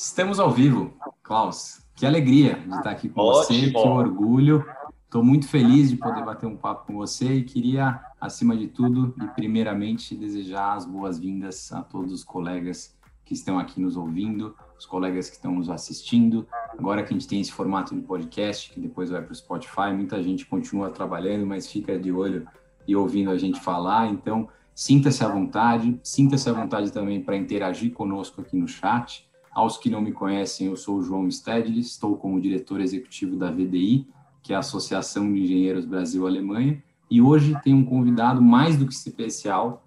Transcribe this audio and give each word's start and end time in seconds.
Estamos 0.00 0.38
ao 0.38 0.48
vivo, 0.48 0.94
Klaus. 1.24 1.80
Que 1.96 2.06
alegria 2.06 2.54
de 2.54 2.72
estar 2.72 2.90
aqui 2.90 3.08
com 3.08 3.20
Ótimo. 3.20 3.58
você, 3.58 3.70
que 3.72 3.76
orgulho. 3.76 4.64
Estou 5.04 5.24
muito 5.24 5.48
feliz 5.48 5.90
de 5.90 5.96
poder 5.96 6.24
bater 6.24 6.46
um 6.46 6.56
papo 6.56 6.86
com 6.86 6.94
você 6.94 7.34
e 7.34 7.42
queria, 7.42 8.00
acima 8.20 8.56
de 8.56 8.68
tudo 8.68 9.12
e 9.20 9.26
primeiramente, 9.26 10.14
desejar 10.14 10.74
as 10.74 10.86
boas-vindas 10.86 11.72
a 11.72 11.82
todos 11.82 12.12
os 12.12 12.22
colegas 12.22 12.96
que 13.24 13.34
estão 13.34 13.58
aqui 13.58 13.80
nos 13.80 13.96
ouvindo, 13.96 14.54
os 14.78 14.86
colegas 14.86 15.28
que 15.28 15.34
estão 15.34 15.56
nos 15.56 15.68
assistindo. 15.68 16.46
Agora 16.78 17.02
que 17.02 17.12
a 17.12 17.18
gente 17.18 17.26
tem 17.26 17.40
esse 17.40 17.50
formato 17.50 17.92
de 17.92 18.00
podcast, 18.00 18.70
que 18.70 18.78
depois 18.78 19.10
vai 19.10 19.20
para 19.20 19.32
o 19.32 19.34
Spotify, 19.34 19.92
muita 19.92 20.22
gente 20.22 20.46
continua 20.46 20.90
trabalhando, 20.90 21.44
mas 21.44 21.66
fica 21.66 21.98
de 21.98 22.12
olho 22.12 22.46
e 22.86 22.94
ouvindo 22.94 23.32
a 23.32 23.36
gente 23.36 23.60
falar. 23.60 24.06
Então, 24.06 24.48
sinta-se 24.72 25.24
à 25.24 25.28
vontade, 25.28 25.98
sinta-se 26.04 26.48
à 26.48 26.52
vontade 26.52 26.92
também 26.92 27.20
para 27.20 27.36
interagir 27.36 27.92
conosco 27.92 28.40
aqui 28.40 28.56
no 28.56 28.68
chat. 28.68 29.27
Aos 29.52 29.76
que 29.76 29.90
não 29.90 30.00
me 30.00 30.12
conhecem, 30.12 30.68
eu 30.68 30.76
sou 30.76 30.98
o 30.98 31.02
João 31.02 31.30
Stedley, 31.30 31.80
estou 31.80 32.16
como 32.16 32.40
diretor 32.40 32.80
executivo 32.80 33.36
da 33.36 33.50
VDI, 33.50 34.06
que 34.42 34.52
é 34.52 34.56
a 34.56 34.60
Associação 34.60 35.32
de 35.32 35.40
Engenheiros 35.42 35.84
Brasil-Alemanha, 35.84 36.82
e 37.10 37.20
hoje 37.20 37.58
tem 37.62 37.74
um 37.74 37.84
convidado 37.84 38.40
mais 38.42 38.76
do 38.76 38.86
que 38.86 38.94
especial, 38.94 39.86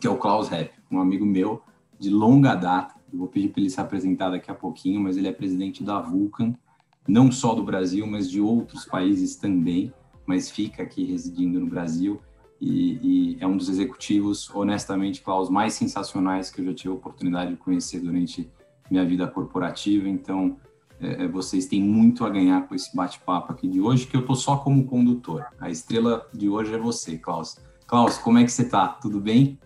que 0.00 0.06
é 0.06 0.10
o 0.10 0.16
Klaus 0.16 0.50
Hepp, 0.50 0.72
um 0.90 1.00
amigo 1.00 1.24
meu 1.24 1.62
de 1.98 2.10
longa 2.10 2.54
data. 2.54 2.94
Eu 3.12 3.18
vou 3.18 3.28
pedir 3.28 3.48
para 3.48 3.60
ele 3.60 3.70
se 3.70 3.80
apresentar 3.80 4.30
daqui 4.30 4.50
a 4.50 4.54
pouquinho, 4.54 5.00
mas 5.00 5.16
ele 5.16 5.28
é 5.28 5.32
presidente 5.32 5.84
da 5.84 6.00
Vulcan, 6.00 6.54
não 7.06 7.30
só 7.30 7.54
do 7.54 7.62
Brasil, 7.62 8.06
mas 8.06 8.30
de 8.30 8.40
outros 8.40 8.84
países 8.84 9.36
também, 9.36 9.92
mas 10.26 10.50
fica 10.50 10.82
aqui 10.82 11.04
residindo 11.04 11.60
no 11.60 11.66
Brasil 11.66 12.20
e, 12.64 13.34
e, 13.34 13.36
é 13.40 13.46
um 13.46 13.56
dos 13.56 13.68
executivos, 13.68 14.48
honestamente, 14.54 15.20
Klaus, 15.20 15.50
mais 15.50 15.74
sensacionais 15.74 16.48
que 16.48 16.60
eu 16.60 16.66
já 16.66 16.72
tive 16.72 16.90
a 16.90 16.96
oportunidade 16.96 17.50
de 17.50 17.56
conhecer 17.56 17.98
durante 17.98 18.48
minha 18.92 19.04
vida 19.06 19.26
corporativa. 19.26 20.06
Então, 20.06 20.58
é, 21.00 21.24
é, 21.24 21.28
vocês 21.28 21.66
têm 21.66 21.82
muito 21.82 22.24
a 22.24 22.28
ganhar 22.28 22.68
com 22.68 22.74
esse 22.74 22.94
bate-papo 22.94 23.52
aqui 23.52 23.66
de 23.66 23.80
hoje, 23.80 24.06
que 24.06 24.16
eu 24.16 24.24
tô 24.24 24.34
só 24.34 24.56
como 24.58 24.84
condutor. 24.84 25.46
A 25.58 25.70
estrela 25.70 26.28
de 26.32 26.48
hoje 26.48 26.74
é 26.74 26.78
você, 26.78 27.16
Klaus. 27.16 27.56
Klaus, 27.86 28.18
como 28.18 28.38
é 28.38 28.44
que 28.44 28.52
você 28.52 28.68
tá? 28.68 28.88
Tudo 28.88 29.18
bem? 29.18 29.58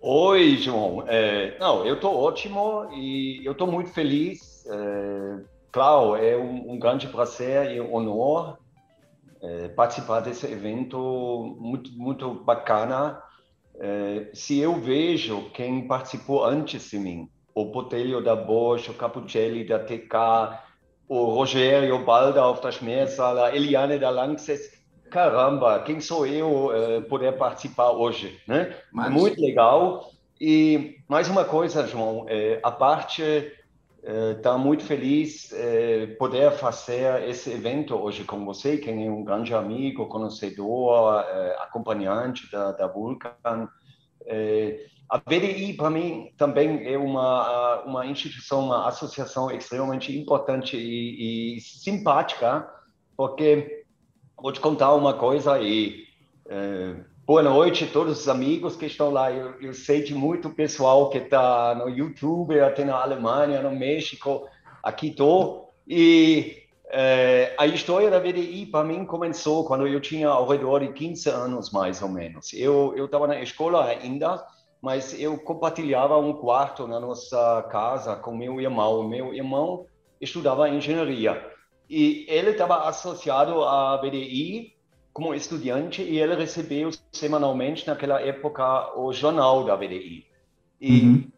Oi, 0.00 0.56
João. 0.56 1.04
É, 1.06 1.56
não, 1.58 1.86
eu 1.86 1.98
tô 1.98 2.10
ótimo 2.10 2.88
e 2.92 3.40
eu 3.44 3.54
tô 3.54 3.66
muito 3.66 3.90
feliz. 3.90 4.66
É, 4.66 5.58
é 6.20 6.36
um, 6.36 6.72
um, 6.72 6.78
grande 6.78 7.06
prazer 7.06 7.70
e 7.70 7.80
honor 7.80 8.58
é, 9.40 9.68
participar 9.68 10.20
desse 10.20 10.46
evento 10.46 11.56
muito, 11.60 11.92
muito 11.92 12.34
bacana. 12.34 13.22
É, 13.80 14.30
se 14.34 14.58
eu 14.58 14.74
vejo 14.74 15.50
quem 15.50 15.86
participou 15.86 16.44
antes 16.44 16.90
de 16.90 16.98
mim, 16.98 17.28
o 17.60 17.64
Botelho 17.64 18.22
da 18.22 18.36
Bosch, 18.36 18.88
o 18.88 18.94
Capuccelli 18.94 19.64
da 19.64 19.80
TK, 19.80 20.60
o 21.08 21.24
Rogério 21.24 22.04
Baldauf 22.04 22.62
da 22.62 22.70
Schmersala, 22.70 23.48
a 23.48 23.56
Eliane 23.56 23.98
da 23.98 24.10
Lanxess. 24.10 24.78
Caramba, 25.10 25.80
quem 25.80 26.00
sou 26.00 26.26
eu 26.26 26.66
uh, 26.66 27.02
poder 27.08 27.32
participar 27.36 27.90
hoje, 27.90 28.40
né? 28.46 28.76
Mas... 28.92 29.10
Muito 29.10 29.40
legal. 29.40 30.10
E 30.40 30.98
mais 31.08 31.28
uma 31.28 31.44
coisa, 31.44 31.84
João, 31.86 32.26
é, 32.28 32.60
a 32.62 32.70
parte 32.70 33.22
está 34.36 34.54
uh, 34.54 34.58
muito 34.58 34.84
feliz 34.84 35.50
uh, 35.50 36.16
poder 36.16 36.52
fazer 36.52 37.28
esse 37.28 37.50
evento 37.50 37.96
hoje 37.96 38.22
com 38.22 38.44
você, 38.44 38.76
quem 38.76 39.04
é 39.04 39.10
um 39.10 39.24
grande 39.24 39.52
amigo, 39.52 40.06
conhecedor, 40.06 41.24
acompanhante 41.58 42.48
da, 42.52 42.70
da 42.70 42.86
Vulcan. 42.86 43.68
A 45.08 45.16
VDI, 45.16 45.72
para 45.72 45.88
mim, 45.88 46.30
também 46.36 46.86
é 46.86 46.98
uma, 46.98 47.82
uma 47.84 48.06
instituição, 48.06 48.66
uma 48.66 48.86
associação 48.86 49.50
extremamente 49.50 50.16
importante 50.16 50.76
e, 50.76 51.56
e 51.56 51.60
simpática, 51.60 52.68
porque 53.16 53.84
vou 54.36 54.52
te 54.52 54.60
contar 54.60 54.92
uma 54.94 55.14
coisa 55.14 55.58
e 55.60 56.04
é, 56.46 56.96
boa 57.26 57.42
noite 57.42 57.84
a 57.84 57.86
todos 57.86 58.20
os 58.20 58.28
amigos 58.28 58.76
que 58.76 58.84
estão 58.84 59.10
lá. 59.10 59.32
Eu, 59.32 59.58
eu 59.62 59.72
sei 59.72 60.02
de 60.02 60.14
muito 60.14 60.50
pessoal 60.50 61.08
que 61.08 61.18
está 61.18 61.74
no 61.74 61.88
YouTube, 61.88 62.60
até 62.60 62.84
na 62.84 63.00
Alemanha, 63.00 63.62
no 63.62 63.74
México, 63.74 64.46
aqui 64.82 65.08
estou. 65.08 65.72
E 65.86 66.67
é, 66.90 67.54
a 67.58 67.66
história 67.66 68.10
da 68.10 68.18
VDI, 68.18 68.66
para 68.66 68.84
mim, 68.84 69.04
começou 69.04 69.64
quando 69.64 69.86
eu 69.86 70.00
tinha 70.00 70.28
ao 70.28 70.46
redor 70.46 70.80
de 70.80 70.92
15 70.92 71.28
anos, 71.28 71.70
mais 71.70 72.00
ou 72.02 72.08
menos. 72.08 72.52
Eu 72.52 73.04
estava 73.04 73.26
na 73.26 73.40
escola 73.40 73.84
ainda, 73.84 74.44
mas 74.80 75.18
eu 75.18 75.38
compartilhava 75.38 76.16
um 76.16 76.32
quarto 76.32 76.86
na 76.86 76.98
nossa 76.98 77.66
casa 77.70 78.16
com 78.16 78.34
meu 78.34 78.60
irmão. 78.60 79.06
Meu 79.06 79.34
irmão 79.34 79.86
estudava 80.20 80.68
engenharia 80.68 81.44
e 81.88 82.26
ele 82.28 82.50
estava 82.50 82.88
associado 82.88 83.64
à 83.64 83.96
VDI 83.96 84.74
como 85.12 85.34
estudante 85.34 86.02
e 86.02 86.18
ele 86.18 86.34
recebeu 86.36 86.90
semanalmente 87.12 87.86
naquela 87.86 88.20
época 88.20 88.98
o 88.98 89.12
jornal 89.12 89.64
da 89.64 89.74
VDI. 89.74 90.26
E 90.80 91.00
uhum. 91.00 91.30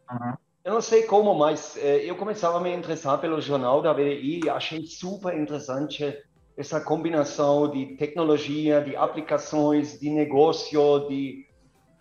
Eu 0.64 0.74
não 0.74 0.80
sei 0.80 1.02
como, 1.04 1.34
mas 1.34 1.76
eh, 1.76 2.04
eu 2.04 2.16
começava 2.16 2.58
a 2.58 2.60
me 2.60 2.74
interessar 2.74 3.18
pelo 3.20 3.40
jornal 3.40 3.80
da 3.82 3.92
VDI 3.92 4.40
e 4.44 4.50
achei 4.50 4.84
super 4.86 5.36
interessante 5.36 6.16
essa 6.56 6.80
combinação 6.80 7.70
de 7.70 7.96
tecnologia, 7.96 8.80
de 8.82 8.94
aplicações, 8.94 9.98
de 9.98 10.10
negócio, 10.10 11.08
de 11.08 11.50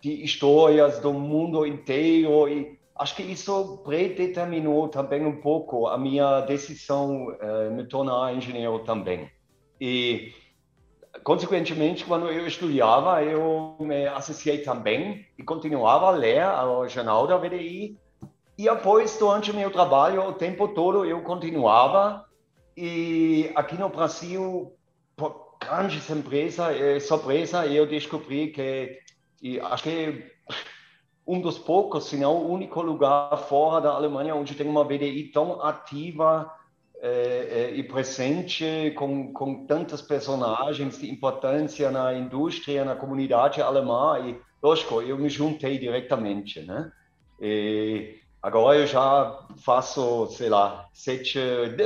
de 0.00 0.24
histórias 0.24 0.98
do 0.98 1.12
mundo 1.12 1.66
inteiro 1.66 2.48
e 2.48 2.78
acho 2.96 3.14
que 3.14 3.22
isso 3.22 3.78
predeterminou 3.84 4.88
também 4.88 5.24
um 5.24 5.40
pouco 5.40 5.86
a 5.86 5.98
minha 5.98 6.40
decisão 6.40 7.28
uh, 7.28 7.70
me 7.70 7.84
tornar 7.86 8.34
engenheiro 8.34 8.78
também. 8.80 9.30
E 9.80 10.32
consequentemente, 11.22 12.04
quando 12.04 12.30
eu 12.30 12.46
estudava, 12.46 13.22
eu 13.22 13.76
me 13.80 14.06
associei 14.06 14.58
também 14.58 15.26
e 15.38 15.42
continuava 15.42 16.06
a 16.06 16.10
ler 16.10 16.44
o 16.44 16.88
jornal 16.88 17.26
da 17.26 17.36
VDI. 17.36 17.98
E 18.60 18.64
depois, 18.64 19.16
durante 19.16 19.54
meu 19.54 19.70
trabalho, 19.70 20.20
o 20.20 20.34
tempo 20.34 20.68
todo 20.68 21.06
eu 21.06 21.22
continuava. 21.22 22.26
E 22.76 23.50
aqui 23.54 23.74
no 23.74 23.88
Brasil, 23.88 24.76
por 25.16 25.56
grande 25.58 25.98
surpresa, 25.98 26.70
eh, 26.70 27.00
surpresa 27.00 27.64
eu 27.64 27.86
descobri 27.86 28.48
que 28.48 29.00
acho 29.62 29.82
que 29.82 30.30
um 31.26 31.40
dos 31.40 31.58
poucos, 31.58 32.04
se 32.04 32.18
não 32.18 32.36
o 32.36 32.52
único 32.52 32.82
lugar 32.82 33.34
fora 33.48 33.80
da 33.80 33.92
Alemanha 33.92 34.34
onde 34.34 34.54
tem 34.54 34.68
uma 34.68 34.84
VDI 34.84 35.30
tão 35.32 35.62
ativa 35.62 36.52
é, 37.00 37.70
é, 37.70 37.74
e 37.74 37.82
presente, 37.82 38.92
com, 38.94 39.32
com 39.32 39.64
tantas 39.64 40.02
personagens 40.02 40.98
de 40.98 41.10
importância 41.10 41.90
na 41.90 42.12
indústria, 42.12 42.84
na 42.84 42.94
comunidade 42.94 43.62
alemã. 43.62 44.18
E, 44.22 44.38
lógico, 44.62 45.00
eu 45.00 45.16
me 45.16 45.30
juntei 45.30 45.78
diretamente, 45.78 46.60
né? 46.60 46.92
E 47.40 48.19
agora 48.42 48.78
eu 48.78 48.86
já 48.86 49.46
faço, 49.58 50.28
sei 50.28 50.48
lá, 50.48 50.88
sete, 50.92 51.38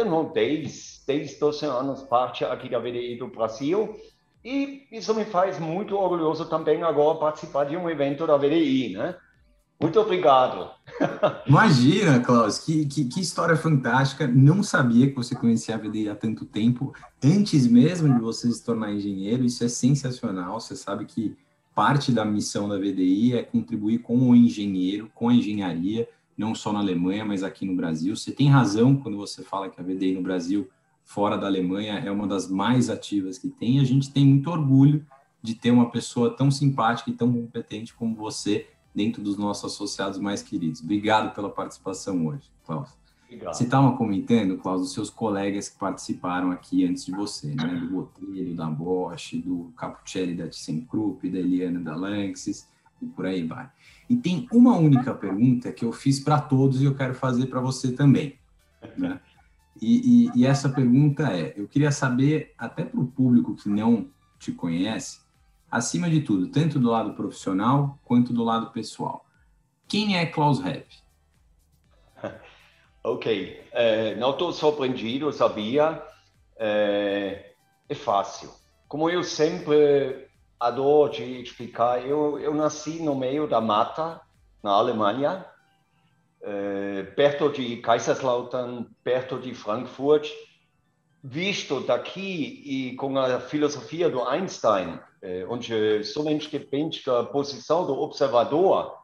não, 0.06 0.32
dez, 0.32 1.02
dez, 1.06 1.38
doze 1.38 1.64
anos 1.66 2.02
parte 2.02 2.44
aqui 2.44 2.68
da 2.68 2.78
VDI 2.78 3.16
do 3.16 3.28
Brasil 3.28 3.96
e 4.44 4.86
isso 4.92 5.14
me 5.14 5.24
faz 5.24 5.58
muito 5.58 5.96
orgulhoso 5.96 6.44
também 6.44 6.82
agora 6.82 7.18
participar 7.18 7.64
de 7.64 7.76
um 7.76 7.88
evento 7.88 8.26
da 8.26 8.36
VDI, 8.36 8.94
né? 8.96 9.16
Muito 9.80 9.98
obrigado. 9.98 10.70
Imagina, 11.46 12.20
Klaus, 12.20 12.58
que, 12.58 12.86
que, 12.86 13.06
que, 13.06 13.20
história 13.20 13.56
fantástica. 13.56 14.26
Não 14.26 14.62
sabia 14.62 15.08
que 15.08 15.16
você 15.16 15.34
conhecia 15.34 15.74
a 15.74 15.78
VDI 15.78 16.10
há 16.10 16.14
tanto 16.14 16.44
tempo, 16.44 16.94
antes 17.22 17.66
mesmo 17.66 18.12
de 18.14 18.20
você 18.20 18.50
se 18.50 18.62
tornar 18.62 18.92
engenheiro. 18.92 19.44
Isso 19.44 19.64
é 19.64 19.68
sensacional. 19.68 20.60
Você 20.60 20.76
sabe 20.76 21.06
que 21.06 21.36
parte 21.74 22.12
da 22.12 22.24
missão 22.24 22.68
da 22.68 22.78
VDI 22.78 23.36
é 23.36 23.42
contribuir 23.42 23.98
com 23.98 24.16
o 24.30 24.34
engenheiro, 24.34 25.10
com 25.14 25.28
a 25.28 25.34
engenharia, 25.34 26.08
não 26.36 26.54
só 26.54 26.72
na 26.72 26.80
Alemanha, 26.80 27.24
mas 27.24 27.42
aqui 27.42 27.64
no 27.64 27.74
Brasil. 27.74 28.16
Você 28.16 28.32
tem 28.32 28.48
razão 28.48 28.96
quando 28.96 29.16
você 29.16 29.42
fala 29.42 29.68
que 29.68 29.80
a 29.80 29.84
VDI 29.84 30.14
no 30.14 30.22
Brasil 30.22 30.68
fora 31.04 31.36
da 31.36 31.46
Alemanha 31.46 31.98
é 31.98 32.10
uma 32.10 32.26
das 32.26 32.48
mais 32.48 32.90
ativas 32.90 33.38
que 33.38 33.48
tem. 33.48 33.80
A 33.80 33.84
gente 33.84 34.10
tem 34.10 34.26
muito 34.26 34.50
orgulho 34.50 35.06
de 35.42 35.54
ter 35.54 35.70
uma 35.70 35.90
pessoa 35.90 36.34
tão 36.34 36.50
simpática 36.50 37.10
e 37.10 37.12
tão 37.12 37.32
competente 37.32 37.94
como 37.94 38.14
você 38.14 38.66
dentro 38.94 39.22
dos 39.22 39.36
nossos 39.36 39.72
associados 39.72 40.18
mais 40.18 40.42
queridos. 40.42 40.80
Obrigado 40.80 41.34
pela 41.34 41.50
participação 41.50 42.26
hoje, 42.26 42.50
Klaus. 42.64 42.90
Obrigado. 43.26 43.54
Você 43.54 43.64
estava 43.64 43.96
comentando, 43.96 44.56
Klaus, 44.56 44.82
os 44.82 44.92
seus 44.92 45.10
colegas 45.10 45.68
que 45.68 45.78
participaram 45.78 46.50
aqui 46.50 46.86
antes 46.86 47.04
de 47.04 47.12
você, 47.12 47.48
né? 47.48 47.76
Do 47.80 47.88
Botelho, 47.88 48.54
da 48.54 48.66
Bosch, 48.66 49.34
do 49.34 49.72
Capuccelli 49.76 50.34
da 50.34 50.46
ThyssenKrupp, 50.46 51.28
da 51.28 51.38
Eliana 51.38 51.80
da 51.80 51.96
Lanxess 51.96 52.68
e 53.02 53.06
por 53.06 53.26
aí 53.26 53.42
vai. 53.42 53.68
E 54.08 54.16
tem 54.16 54.46
uma 54.52 54.76
única 54.76 55.14
pergunta 55.14 55.72
que 55.72 55.84
eu 55.84 55.92
fiz 55.92 56.20
para 56.20 56.40
todos 56.40 56.80
e 56.80 56.84
eu 56.84 56.94
quero 56.94 57.14
fazer 57.14 57.46
para 57.46 57.60
você 57.60 57.92
também. 57.92 58.38
Né? 58.96 59.20
E, 59.80 60.28
e, 60.34 60.40
e 60.40 60.46
essa 60.46 60.68
pergunta 60.68 61.32
é: 61.32 61.54
eu 61.56 61.66
queria 61.66 61.90
saber, 61.90 62.52
até 62.58 62.84
para 62.84 63.00
o 63.00 63.06
público 63.06 63.54
que 63.54 63.68
não 63.68 64.08
te 64.38 64.52
conhece, 64.52 65.20
acima 65.70 66.08
de 66.08 66.20
tudo, 66.20 66.48
tanto 66.48 66.78
do 66.78 66.90
lado 66.90 67.14
profissional 67.14 67.98
quanto 68.04 68.32
do 68.32 68.44
lado 68.44 68.70
pessoal, 68.70 69.24
quem 69.88 70.16
é 70.16 70.26
Klaus 70.26 70.60
Hepp? 70.64 70.86
Ok, 73.06 73.62
é, 73.72 74.14
não 74.14 74.30
estou 74.30 74.50
surpreendido, 74.50 75.30
sabia. 75.30 76.02
É, 76.56 77.52
é, 77.86 77.94
fácil. 77.94 78.48
Como 78.88 79.10
eu 79.10 79.22
sempre 79.22 80.23
adoro 80.58 81.12
te 81.12 81.22
explicar, 81.42 82.04
eu, 82.06 82.38
eu 82.38 82.54
nasci 82.54 83.02
no 83.02 83.14
meio 83.14 83.46
da 83.46 83.60
mata, 83.60 84.20
na 84.62 84.70
Alemanha, 84.70 85.44
é, 86.42 87.02
perto 87.16 87.50
de 87.50 87.76
Kaiserslautern, 87.78 88.86
perto 89.02 89.38
de 89.38 89.54
Frankfurt. 89.54 90.30
Visto 91.26 91.80
daqui 91.80 92.62
e 92.66 92.96
com 92.96 93.18
a 93.18 93.40
filosofia 93.40 94.10
do 94.10 94.22
Einstein, 94.28 95.00
onde 95.48 96.04
somente 96.04 96.50
depende 96.50 97.02
da 97.02 97.24
posição 97.24 97.86
do 97.86 97.98
observador, 97.98 98.94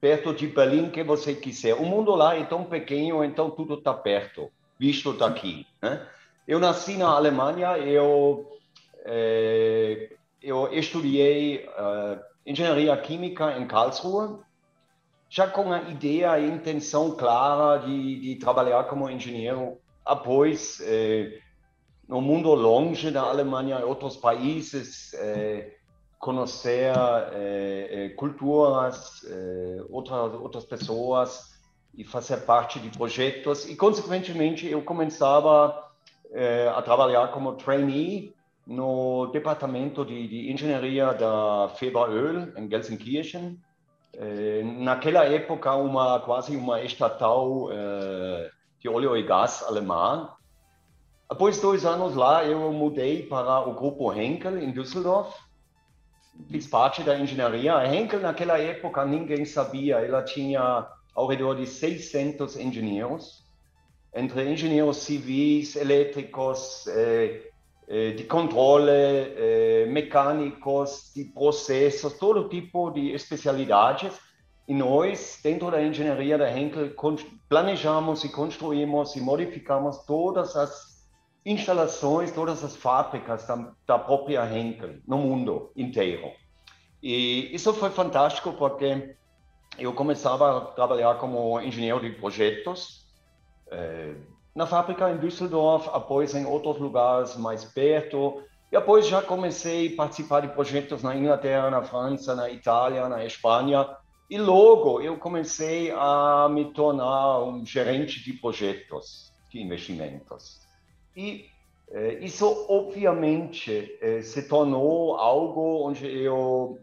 perto 0.00 0.32
de 0.32 0.46
Berlim 0.46 0.90
que 0.90 1.02
você 1.02 1.34
quiser. 1.34 1.74
O 1.74 1.84
mundo 1.84 2.14
lá 2.14 2.36
é 2.36 2.44
tão 2.44 2.64
pequeno, 2.64 3.24
então 3.24 3.50
tudo 3.50 3.74
está 3.74 3.92
perto, 3.92 4.50
visto 4.78 5.12
daqui. 5.12 5.66
Né? 5.82 6.06
Eu 6.46 6.58
nasci 6.58 6.96
na 6.96 7.08
Alemanha, 7.08 7.76
eu, 7.78 8.50
é, 9.04 10.16
eu 10.42 10.72
estudei 10.72 11.66
uh, 11.66 12.20
engenharia 12.46 12.96
química 12.96 13.58
em 13.58 13.66
Karlsruhe, 13.66 14.38
já 15.28 15.46
com 15.46 15.72
a 15.72 15.82
ideia 15.82 16.38
e 16.38 16.48
intenção 16.48 17.14
clara 17.14 17.84
de, 17.84 18.20
de 18.20 18.36
trabalhar 18.36 18.84
como 18.84 19.10
engenheiro 19.10 19.76
após, 20.04 20.80
é, 20.80 21.38
no 22.08 22.22
mundo 22.22 22.54
longe 22.54 23.10
da 23.10 23.22
Alemanha, 23.22 23.78
em 23.78 23.82
outros 23.82 24.16
países, 24.16 25.12
é, 25.14 25.74
conhecer 26.18 26.94
é, 27.32 28.08
culturas, 28.16 29.22
outras, 29.90 30.34
outras 30.34 30.64
pessoas 30.64 31.58
e 31.94 32.02
fazer 32.04 32.38
parte 32.38 32.80
de 32.80 32.88
projetos. 32.96 33.68
E, 33.68 33.76
consequentemente, 33.76 34.66
eu 34.66 34.82
começava 34.82 35.86
a 36.74 36.82
trabalhar 36.82 37.28
como 37.28 37.52
trainee 37.52 38.34
no 38.68 39.26
departamento 39.32 40.04
de, 40.04 40.28
de 40.28 40.52
engenharia 40.52 41.12
da 41.14 41.70
Feber 41.74 42.52
em 42.56 42.68
Gelsenkirchen. 42.68 43.58
naquela 44.78 45.24
época, 45.24 45.74
uma 45.74 46.20
quase 46.20 46.54
uma 46.54 46.82
estatal 46.82 47.70
de 48.78 48.88
óleo 48.88 49.16
e 49.16 49.22
gás 49.22 49.64
alemã. 49.66 50.28
Após 51.28 51.60
dois 51.60 51.84
anos 51.86 52.14
lá, 52.14 52.44
eu 52.44 52.72
mudei 52.72 53.22
para 53.22 53.66
o 53.66 53.74
grupo 53.74 54.12
Henkel 54.12 54.58
em 54.58 54.70
Düsseldorf 54.70 55.34
fiz 56.50 56.66
parte 56.66 57.02
da 57.02 57.18
engenharia. 57.18 57.76
A 57.76 57.94
Henkel, 57.94 58.20
naquela 58.20 58.58
época, 58.58 59.04
ninguém 59.04 59.44
sabia. 59.44 59.96
Ela 59.96 60.22
tinha 60.22 60.86
ao 61.14 61.26
redor 61.26 61.54
de 61.54 61.66
600 61.66 62.56
engenheiros, 62.56 63.44
entre 64.14 64.50
engenheiros 64.50 64.98
civis, 64.98 65.74
elétricos, 65.74 66.86
eh, 66.86 66.94
eh, 66.94 67.47
de 68.12 68.24
controle, 68.24 68.90
eh, 68.90 69.86
mecânicos, 69.88 71.10
de 71.14 71.24
processos, 71.24 72.12
todo 72.14 72.48
tipo 72.48 72.90
de 72.90 73.12
especialidades. 73.12 74.12
E 74.66 74.74
nós, 74.74 75.40
dentro 75.42 75.70
da 75.70 75.82
engenharia 75.82 76.36
da 76.36 76.50
Henkel, 76.50 76.92
planejamos 77.48 78.24
e 78.24 78.28
construímos 78.28 79.16
e 79.16 79.20
modificamos 79.20 80.04
todas 80.04 80.54
as 80.54 81.08
instalações, 81.46 82.30
todas 82.30 82.62
as 82.62 82.76
fábricas 82.76 83.46
da, 83.46 83.72
da 83.86 83.98
própria 83.98 84.44
Henkel 84.44 84.96
no 85.06 85.16
mundo 85.16 85.72
inteiro. 85.74 86.30
E 87.02 87.54
isso 87.54 87.72
foi 87.72 87.88
fantástico 87.88 88.52
porque 88.52 89.16
eu 89.78 89.94
começava 89.94 90.58
a 90.58 90.60
trabalhar 90.60 91.14
como 91.14 91.58
engenheiro 91.60 92.00
de 92.00 92.10
projetos 92.10 93.06
eh, 93.70 94.14
na 94.58 94.66
fábrica 94.66 95.08
em 95.08 95.16
Düsseldorf, 95.18 95.88
após 95.92 96.34
em 96.34 96.44
outros 96.44 96.80
lugares 96.80 97.36
mais 97.36 97.64
perto. 97.64 98.42
E 98.72 98.76
depois 98.76 99.06
já 99.06 99.22
comecei 99.22 99.92
a 99.92 99.96
participar 99.96 100.40
de 100.40 100.48
projetos 100.48 101.00
na 101.00 101.14
Inglaterra, 101.14 101.70
na 101.70 101.80
França, 101.80 102.34
na 102.34 102.50
Itália, 102.50 103.08
na 103.08 103.24
Espanha. 103.24 103.88
E 104.28 104.36
logo 104.36 105.00
eu 105.00 105.16
comecei 105.16 105.92
a 105.92 106.48
me 106.50 106.72
tornar 106.72 107.44
um 107.44 107.64
gerente 107.64 108.20
de 108.20 108.32
projetos 108.32 109.32
de 109.48 109.62
investimentos. 109.62 110.58
E 111.16 111.44
eh, 111.92 112.18
isso, 112.20 112.66
obviamente, 112.68 113.96
eh, 114.02 114.22
se 114.22 114.48
tornou 114.48 115.14
algo 115.18 115.86
onde 115.86 116.04
eu, 116.04 116.80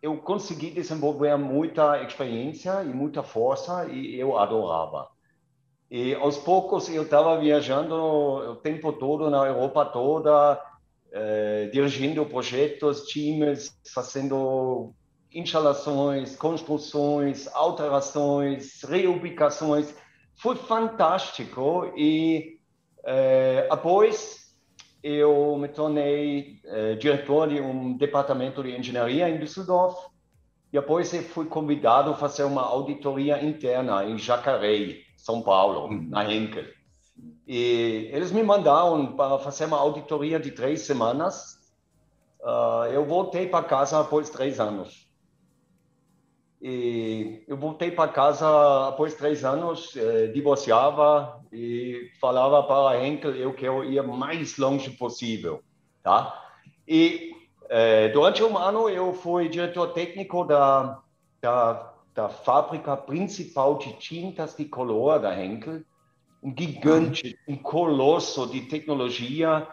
eu 0.00 0.18
consegui 0.18 0.70
desenvolver 0.70 1.36
muita 1.36 2.00
experiência 2.00 2.80
e 2.84 2.94
muita 2.94 3.24
força 3.24 3.88
e 3.90 4.14
eu 4.14 4.38
adorava. 4.38 5.17
E 5.90 6.14
aos 6.14 6.36
poucos 6.36 6.88
eu 6.88 7.02
estava 7.02 7.38
viajando 7.38 7.94
o 7.94 8.56
tempo 8.56 8.92
todo 8.92 9.30
na 9.30 9.46
Europa 9.46 9.86
toda, 9.86 10.62
eh, 11.12 11.70
dirigindo 11.72 12.26
projetos, 12.26 13.06
times, 13.06 13.74
fazendo 13.94 14.92
instalações, 15.32 16.36
construções, 16.36 17.46
alterações, 17.54 18.82
reubicações. 18.82 19.94
Foi 20.36 20.56
fantástico 20.56 21.92
e 21.96 22.58
é, 23.04 23.66
após, 23.70 24.54
eu 25.02 25.56
me 25.56 25.68
tornei 25.68 26.60
é, 26.64 26.94
diretor 26.94 27.48
de 27.48 27.60
um 27.60 27.96
departamento 27.96 28.62
de 28.62 28.76
engenharia 28.76 29.28
em 29.28 29.38
Düsseldorf. 29.38 29.96
E 30.70 30.78
depois 30.78 31.12
eu 31.14 31.22
fui 31.22 31.46
convidado 31.46 32.10
a 32.10 32.14
fazer 32.14 32.44
uma 32.44 32.62
auditoria 32.62 33.42
interna 33.42 34.04
em 34.04 34.18
Jacareí, 34.18 35.02
São 35.18 35.42
Paulo, 35.42 35.88
uhum. 35.88 36.08
na 36.08 36.32
Henkel. 36.32 36.64
E 37.46 38.08
eles 38.12 38.30
me 38.30 38.42
mandaram 38.42 39.14
para 39.14 39.38
fazer 39.40 39.64
uma 39.66 39.78
auditoria 39.78 40.38
de 40.38 40.52
três 40.52 40.82
semanas. 40.82 41.58
Uh, 42.40 42.86
eu 42.92 43.04
voltei 43.04 43.46
para 43.46 43.64
casa 43.64 44.00
após 44.00 44.30
três 44.30 44.60
anos. 44.60 45.08
E 46.62 47.44
eu 47.46 47.56
voltei 47.56 47.90
para 47.90 48.10
casa 48.10 48.88
após 48.88 49.14
três 49.14 49.44
anos, 49.44 49.96
eh, 49.96 50.26
divorciava 50.26 51.40
e 51.52 52.10
falava 52.20 52.64
para 52.64 52.98
a 52.98 53.06
Henkel 53.06 53.36
eu 53.36 53.54
quero 53.54 53.84
ir 53.84 54.02
mais 54.02 54.58
longe 54.58 54.90
possível, 54.90 55.62
tá? 56.02 56.36
E 56.86 57.30
eh, 57.68 58.08
durante 58.08 58.42
um 58.42 58.58
ano 58.58 58.88
eu 58.88 59.14
fui 59.14 59.48
diretor 59.48 59.92
técnico 59.92 60.42
da, 60.44 61.00
da, 61.40 61.94
da 62.18 62.28
fábrica 62.28 62.96
principal 62.96 63.78
de 63.78 63.92
tintas 63.92 64.56
de 64.56 64.64
color 64.64 65.20
da 65.20 65.40
Henkel, 65.40 65.82
um 66.42 66.52
gigante, 66.56 67.38
um 67.46 67.56
colosso 67.56 68.44
de 68.48 68.62
tecnologia 68.62 69.64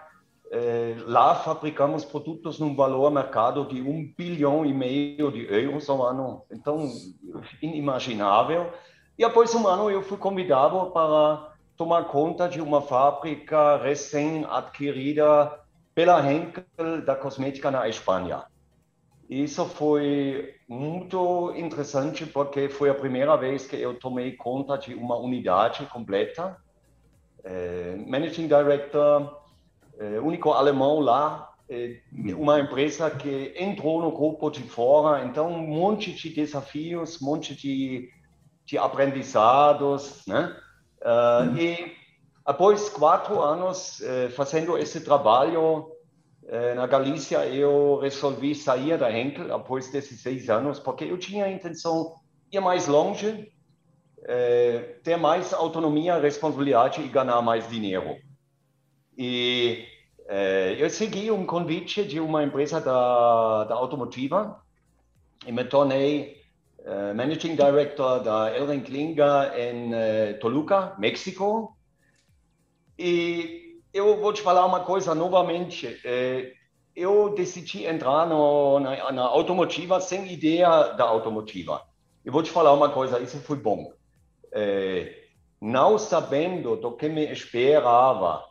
é, 0.51 0.95
lá 1.07 1.33
fabricamos 1.33 2.05
produtos 2.05 2.59
num 2.59 2.75
valor 2.75 3.09
mercado 3.09 3.65
de 3.65 3.81
um 3.81 4.13
bilhão 4.15 4.63
e 4.63 4.71
meio 4.71 5.31
de 5.31 5.51
euros 5.51 5.89
ao 5.89 6.05
ano, 6.05 6.43
então 6.51 6.87
inimaginável. 7.63 8.71
E 9.17 9.23
após 9.23 9.55
um 9.55 9.67
ano 9.67 9.89
eu 9.89 10.03
fui 10.03 10.17
convidado 10.17 10.91
para 10.91 11.51
tomar 11.75 12.03
conta 12.03 12.47
de 12.47 12.61
uma 12.61 12.79
fábrica 12.79 13.77
recém-adquirida 13.77 15.51
pela 15.95 16.21
Henkel 16.31 17.01
da 17.03 17.15
cosmética 17.15 17.71
na 17.71 17.89
Espanha. 17.89 18.43
Isso 19.29 19.65
foi 19.65 20.53
muito 20.67 21.51
interessante 21.55 22.25
porque 22.27 22.69
foi 22.69 22.89
a 22.89 22.95
primeira 22.95 23.35
vez 23.35 23.65
que 23.65 23.75
eu 23.75 23.97
tomei 23.99 24.33
conta 24.33 24.77
de 24.77 24.93
uma 24.93 25.17
unidade 25.17 25.85
completa. 25.87 26.57
É, 27.43 27.95
Managing 28.07 28.47
Director, 28.47 29.41
é, 29.99 30.19
único 30.19 30.51
alemão 30.51 30.99
lá, 30.99 31.51
é, 31.67 32.01
uma 32.35 32.59
empresa 32.59 33.09
que 33.09 33.53
entrou 33.57 33.99
no 33.99 34.11
grupo 34.11 34.51
de 34.51 34.61
fora, 34.61 35.25
então 35.25 35.51
um 35.51 35.67
monte 35.67 36.13
de 36.13 36.29
desafios, 36.29 37.19
um 37.19 37.25
monte 37.25 37.55
de, 37.55 38.09
de 38.63 38.77
aprendizados, 38.77 40.23
né? 40.27 40.55
Uh, 41.01 41.57
e 41.57 41.93
após 42.43 42.89
quatro 42.89 43.39
anos 43.39 44.01
fazendo 44.35 44.75
esse 44.75 45.01
trabalho 45.01 45.94
na 46.75 46.85
Galícia, 46.85 47.45
eu 47.47 47.97
resolvi 47.99 48.53
sair 48.53 48.97
da 48.97 49.11
Henkel 49.11 49.53
após 49.53 49.89
16 49.89 50.49
anos, 50.49 50.79
porque 50.79 51.03
eu 51.03 51.17
tinha 51.17 51.45
a 51.45 51.51
intenção 51.51 52.15
de 52.51 52.57
ir 52.57 52.61
mais 52.61 52.87
longe, 52.87 53.51
ter 55.03 55.17
mais 55.17 55.53
autonomia, 55.53 56.19
responsabilidade 56.19 57.01
e 57.01 57.07
ganhar 57.07 57.41
mais 57.41 57.67
dinheiro. 57.67 58.17
E 59.17 59.85
é, 60.27 60.75
eu 60.77 60.89
segui 60.89 61.31
um 61.31 61.45
convite 61.45 62.03
de 62.03 62.19
uma 62.19 62.43
empresa 62.43 62.81
da, 62.81 63.63
da 63.63 63.75
automotiva 63.75 64.61
e 65.45 65.51
me 65.51 65.63
tornei 65.63 66.45
Managing 67.15 67.55
Director 67.55 68.21
da 68.21 68.55
Elring 68.55 68.81
Klinger 68.81 69.53
em 69.57 70.37
Toluca, 70.39 70.93
México. 70.99 71.75
E 72.97 73.64
eu 73.95 74.19
vou 74.19 74.33
te 74.33 74.41
falar 74.41 74.65
uma 74.65 74.81
coisa 74.81 75.15
novamente. 75.15 75.87
Uh, 75.87 76.53
eu 76.95 77.33
decidi 77.33 77.85
entrar 77.85 78.27
no, 78.27 78.79
na, 78.79 79.11
na 79.11 79.21
automotiva 79.23 79.99
sem 79.99 80.31
ideia 80.31 80.89
da 80.93 81.05
automotiva. 81.05 81.81
Eu 82.23 82.31
vou 82.31 82.43
te 82.43 82.51
falar 82.51 82.73
uma 82.73 82.89
coisa, 82.89 83.19
isso 83.19 83.39
foi 83.39 83.57
bom. 83.57 83.93
não 85.61 85.97
sabendo 85.97 86.75
do 86.75 86.91
que 86.93 87.07
me 87.09 87.31
esperava, 87.31 88.43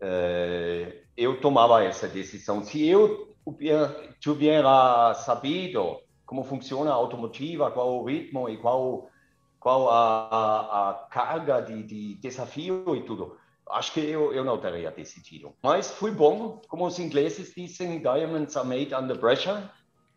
eh, 0.00 1.02
eu 1.16 1.40
tomava 1.40 1.82
essa 1.82 2.06
decisão. 2.06 2.62
Se 2.62 2.86
eu 2.86 3.34
tivesse 4.20 5.24
sabido 5.24 5.98
como 6.26 6.44
funciona 6.44 6.90
a 6.90 6.94
automotiva, 6.94 7.70
qual 7.70 7.98
o 7.98 8.04
ritmo 8.04 8.48
e 8.48 8.56
qual 8.56 9.08
qual 9.58 9.88
a, 9.88 10.28
a, 10.30 10.90
a 10.90 10.94
carga 11.10 11.60
de, 11.60 11.82
de, 11.82 12.14
desafio 12.16 12.94
e 12.94 13.02
tudo, 13.02 13.36
acho 13.70 13.92
que 13.92 14.00
eu, 14.00 14.32
eu 14.32 14.44
não 14.44 14.58
teria 14.58 14.90
decidido. 14.90 15.52
Mas 15.62 15.90
foi 15.90 16.10
bom, 16.10 16.60
como 16.68 16.86
os 16.86 16.98
ingleses 16.98 17.54
dizem, 17.54 18.00
diamonds 18.00 18.56
are 18.56 18.66
made 18.66 18.94
under 18.94 19.18
pressure. 19.18 19.62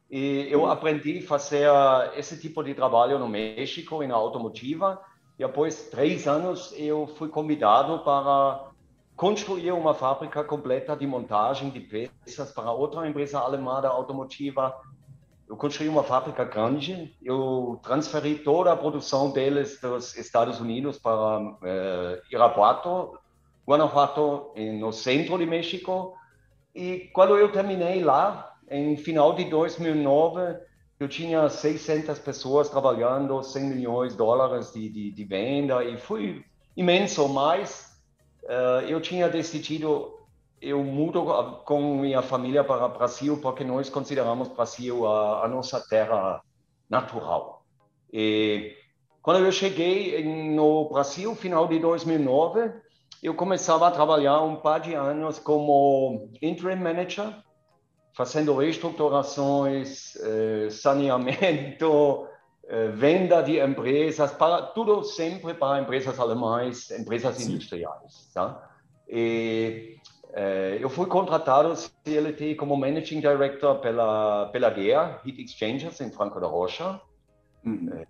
E 0.10 0.48
eu 0.50 0.70
aprendi 0.70 1.20
a 1.20 1.28
fazer 1.28 1.68
esse 2.16 2.40
tipo 2.40 2.62
de 2.64 2.74
trabalho 2.74 3.18
no 3.18 3.30
México, 3.30 4.06
na 4.06 4.16
automotiva. 4.16 5.02
E 5.40 5.44
após 5.44 5.90
três 5.90 6.28
anos, 6.28 6.74
eu 6.78 7.08
fui 7.18 7.30
convidado 7.30 8.00
para 8.00 8.72
construir 9.16 9.72
uma 9.72 9.94
fábrica 9.94 10.44
completa 10.44 10.96
de 10.96 11.06
montagem 11.06 11.70
de 11.70 11.80
peças 11.80 12.52
para 12.52 12.72
outra 12.72 13.08
empresa 13.08 13.40
alemã 13.40 13.80
da 13.80 13.90
automotiva. 13.90 14.76
Eu 15.48 15.56
construí 15.56 15.88
uma 15.88 16.04
fábrica 16.04 16.44
grande, 16.44 17.16
eu 17.22 17.80
transferi 17.84 18.36
toda 18.36 18.72
a 18.72 18.76
produção 18.76 19.32
deles 19.32 19.80
dos 19.80 20.18
Estados 20.18 20.60
Unidos 20.60 20.98
para 20.98 21.40
uh, 21.40 22.22
Irapuato, 22.32 23.18
Guanajuato, 23.68 24.54
no 24.80 24.92
centro 24.92 25.38
de 25.38 25.46
México. 25.46 26.16
E 26.74 27.10
quando 27.14 27.38
eu 27.38 27.52
terminei 27.52 28.04
lá, 28.04 28.56
em 28.70 28.96
final 28.96 29.34
de 29.34 29.46
2009, 29.46 30.58
eu 31.00 31.08
tinha 31.08 31.50
600 31.50 32.20
pessoas 32.20 32.70
trabalhando, 32.70 33.42
100 33.42 33.64
milhões 33.64 34.12
de 34.12 34.18
dólares 34.18 34.72
de, 34.72 34.88
de, 34.88 35.12
de 35.12 35.24
venda, 35.26 35.84
e 35.84 35.98
foi 35.98 36.46
imenso, 36.78 37.28
mas 37.28 38.00
uh, 38.44 38.86
eu 38.88 39.02
tinha 39.02 39.28
decidido, 39.28 40.14
eu 40.62 40.84
mudo 40.84 41.24
com 41.66 41.98
minha 41.98 42.22
família 42.22 42.64
para 42.64 42.86
o 42.86 42.90
Brasil, 42.90 43.40
porque 43.42 43.64
nós 43.64 43.90
consideramos 43.90 44.48
o 44.48 44.54
Brasil 44.54 45.08
a, 45.08 45.46
a 45.46 45.48
nossa 45.48 45.82
terra 45.90 46.42
natural. 46.90 47.66
E 48.14 48.76
quando 49.22 49.44
eu 49.44 49.52
cheguei 49.52 50.24
no 50.24 50.88
Brasil, 50.90 51.36
final 51.36 51.68
de 51.68 51.80
2009, 51.80 52.72
eu 53.22 53.36
começava 53.36 53.88
a 53.88 53.92
trabalhar 53.92 54.42
um 54.42 54.56
par 54.56 54.80
de 54.80 54.96
anos 54.96 55.38
como 55.38 56.30
interim 56.42 56.78
manager, 56.78 57.32
fazendo 58.14 58.56
reestruturações, 58.56 60.16
eh, 60.16 60.70
saneamento, 60.72 62.28
eh, 62.68 62.88
venda 62.88 63.42
de 63.44 63.60
empresas, 63.60 64.32
para, 64.32 64.64
tudo 64.64 65.04
sempre 65.04 65.54
para 65.54 65.82
empresas 65.82 66.20
alemãs, 66.20 66.90
empresas 66.90 67.36
Sim. 67.36 67.52
industriais. 67.52 68.32
Tá? 68.34 68.68
E, 69.08 69.98
eh, 70.34 70.80
eu 70.82 70.90
fui 70.90 71.06
contratado 71.06 71.76
CLT 71.76 72.56
como 72.56 72.76
Managing 72.76 73.20
Director 73.20 73.80
pela, 73.80 74.50
pela 74.52 74.74
GEA, 74.74 75.20
Heat 75.24 75.44
Exchangers, 75.44 76.02
em 76.02 76.10
Franco 76.10 76.40
da 76.40 76.48
Rocha. 76.48 77.00
Uhum. 77.64 78.04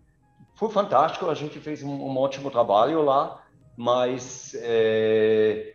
Foi 0.56 0.70
fantástico, 0.70 1.30
a 1.30 1.34
gente 1.34 1.60
fez 1.60 1.84
um, 1.84 1.92
um 1.92 2.18
ótimo 2.18 2.50
trabalho 2.50 3.02
lá 3.02 3.44
mas 3.82 4.56
é, 4.62 5.74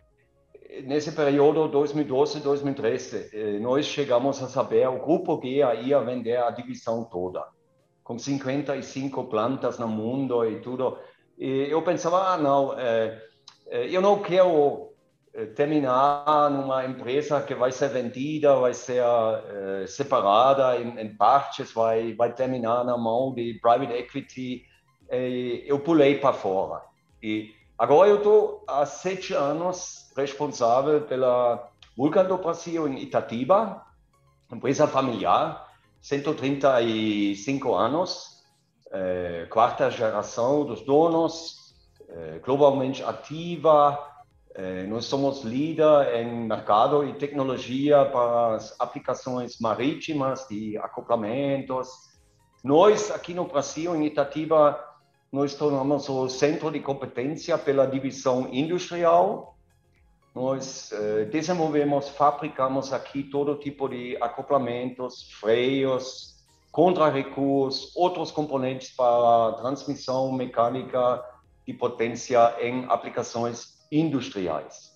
nesse 0.85 1.11
período 1.11 1.67
2012 1.67 2.39
2013 2.39 3.29
é, 3.33 3.59
nós 3.59 3.85
chegamos 3.85 4.41
a 4.41 4.47
saber 4.47 4.87
o 4.87 4.97
grupo 4.97 5.37
GEA 5.43 5.73
ia 5.75 5.99
vender 5.99 6.37
a 6.37 6.49
divisão 6.49 7.03
toda 7.03 7.45
com 8.05 8.17
55 8.17 9.25
plantas 9.25 9.77
no 9.77 9.89
mundo 9.89 10.49
e 10.49 10.61
tudo. 10.61 10.97
E 11.37 11.67
eu 11.69 11.81
pensava 11.81 12.29
ah, 12.29 12.37
não 12.37 12.79
é, 12.79 13.21
é, 13.67 13.89
eu 13.89 13.99
não 13.99 14.21
quero 14.21 14.93
é, 15.33 15.45
terminar 15.47 16.49
numa 16.49 16.85
empresa 16.85 17.41
que 17.41 17.53
vai 17.53 17.73
ser 17.73 17.89
vendida 17.89 18.55
vai 18.55 18.73
ser 18.73 19.03
separada 19.85 20.77
em, 20.77 20.97
em, 20.97 21.13
partes 21.13 21.73
vai 21.73 22.13
vai 22.13 22.31
terminar 22.33 22.85
na 22.85 22.97
mão 22.97 23.33
de 23.33 23.59
private 23.61 23.91
equity. 23.91 24.63
Eu 25.65 25.79
pulei 25.79 26.17
para 26.19 26.31
fora. 26.31 26.81
E 27.21 27.56
Agora 27.77 28.09
eu 28.09 28.17
estou 28.17 28.63
há 28.67 28.87
sete 28.87 29.35
anos 29.35 30.11
responsável 30.17 31.01
pela 31.01 31.69
Vulcan 31.95 32.25
do 32.25 32.35
Brasil 32.39 32.87
em 32.87 33.03
Itatiba, 33.03 33.85
empresa 34.51 34.87
familiar, 34.87 35.71
135 36.01 37.75
anos, 37.75 38.43
é, 38.91 39.45
quarta 39.51 39.91
geração 39.91 40.65
dos 40.65 40.81
donos, 40.81 41.75
é, 42.09 42.39
globalmente 42.39 43.03
ativa. 43.03 43.95
É, 44.55 44.87
nós 44.87 45.05
somos 45.05 45.43
líder 45.43 46.15
em 46.15 46.47
mercado 46.47 47.07
e 47.07 47.13
tecnologia 47.13 48.05
para 48.05 48.55
as 48.55 48.75
aplicações 48.79 49.59
marítimas 49.59 50.47
de 50.47 50.75
acoplamentos. 50.79 51.89
Nós, 52.63 53.11
aqui 53.11 53.35
no 53.35 53.45
Brasil, 53.45 53.95
em 53.95 54.07
Itatiba, 54.07 54.83
nós 55.31 55.53
tornamos 55.53 56.07
o 56.09 56.29
centro 56.29 56.71
de 56.71 56.79
competência 56.79 57.57
pela 57.57 57.85
divisão 57.85 58.47
industrial. 58.51 59.57
Nós 60.33 60.91
eh, 60.91 61.25
desenvolvemos, 61.25 62.09
fabricamos 62.09 62.93
aqui 62.93 63.23
todo 63.23 63.55
tipo 63.55 63.89
de 63.89 64.17
acoplamentos, 64.21 65.31
freios, 65.39 66.37
contra-recuos, 66.71 67.91
outros 67.95 68.31
componentes 68.31 68.95
para 68.95 69.53
transmissão 69.57 70.31
mecânica 70.31 71.23
de 71.65 71.73
potência 71.73 72.55
em 72.61 72.85
aplicações 72.87 73.85
industriais. 73.91 74.95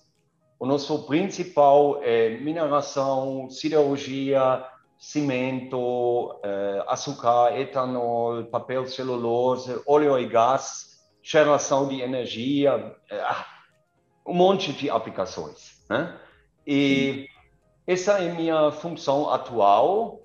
O 0.58 0.64
nosso 0.64 1.06
principal 1.06 2.00
é 2.02 2.38
mineração, 2.38 3.50
siderurgia, 3.50 4.64
cimento, 5.02 6.38
eh, 6.44 6.84
açúcar, 6.86 7.58
etanol, 7.58 8.44
papel 8.44 8.86
celulose, 8.86 9.82
óleo 9.84 10.16
e 10.16 10.28
gás, 10.28 11.02
geração 11.20 11.88
de 11.88 12.00
energia, 12.00 12.94
eh, 13.10 13.24
um 14.24 14.32
monte 14.32 14.72
de 14.72 14.88
aplicações. 14.88 15.84
Né? 15.90 16.16
E 16.64 17.26
essa 17.84 18.20
é 18.20 18.32
minha 18.32 18.70
função 18.70 19.28
atual. 19.28 20.20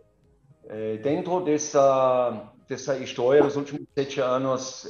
Eh, 0.69 0.97
dentro 0.97 1.41
dessa 1.41 2.53
dessa 2.69 2.97
história 2.97 3.41
dos 3.41 3.55
últimos 3.55 3.87
sete 3.97 4.19
anos, 4.19 4.85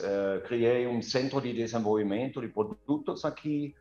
criei 0.48 0.88
um 0.88 1.00
centro 1.00 1.39
de 1.39 1.53
desenvolvimento 1.53 2.41
de 2.41 2.48
produtos 2.48 3.24
aqui 3.24 3.75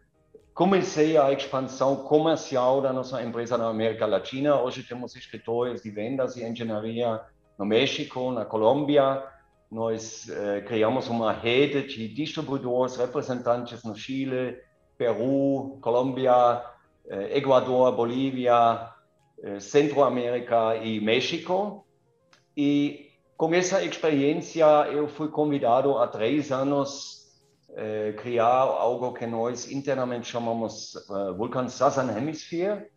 comecei 0.56 1.18
a 1.18 1.30
expansão 1.30 1.96
comercial 1.96 2.80
da 2.80 2.90
nossa 2.90 3.22
empresa 3.22 3.58
na 3.58 3.68
América 3.68 4.06
Latina. 4.06 4.58
Hoje 4.58 4.82
temos 4.82 5.14
escritórios 5.14 5.82
de 5.82 5.90
vendas 5.90 6.34
e 6.34 6.42
engenharia 6.42 7.20
no 7.58 7.66
México, 7.66 8.32
na 8.32 8.42
Colômbia. 8.42 9.22
Nós 9.70 10.30
eh, 10.30 10.62
criamos 10.62 11.08
uma 11.08 11.30
rede 11.30 11.86
de 11.86 12.08
distribuidores, 12.08 12.96
representantes 12.96 13.84
no 13.84 13.94
Chile, 13.94 14.56
Peru, 14.96 15.76
Colômbia, 15.82 16.64
eh, 17.06 17.36
Equador, 17.36 17.92
Bolívia, 17.92 18.88
eh, 19.42 19.60
Centro-América 19.60 20.74
e 20.76 20.98
México. 21.02 21.86
E 22.56 23.10
com 23.36 23.52
essa 23.52 23.84
experiência, 23.84 24.64
eu 24.90 25.06
fui 25.06 25.28
convidado 25.28 25.98
há 25.98 26.08
três 26.08 26.50
anos 26.50 27.25
eh, 27.76 28.14
criar 28.16 28.62
algo 28.62 29.12
que 29.12 29.26
nós 29.26 29.70
internamente 29.70 30.26
chamamos 30.26 30.94
uh, 31.10 31.34
Vulcan 31.36 31.68
Southern 31.68 32.16
Hemisphere, 32.16 32.90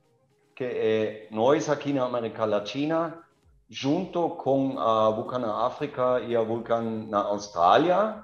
que 0.56 0.64
é 0.64 1.28
nós 1.32 1.70
aqui 1.70 1.92
na 1.92 2.06
América 2.06 2.46
Latina, 2.46 3.22
junto 3.70 4.30
com 4.32 4.80
a 4.80 5.10
Vulcan 5.10 5.40
na 5.40 5.66
África 5.66 6.22
e 6.22 6.36
a 6.36 6.42
Vulcan 6.42 7.08
na 7.10 7.20
Austrália, 7.20 8.24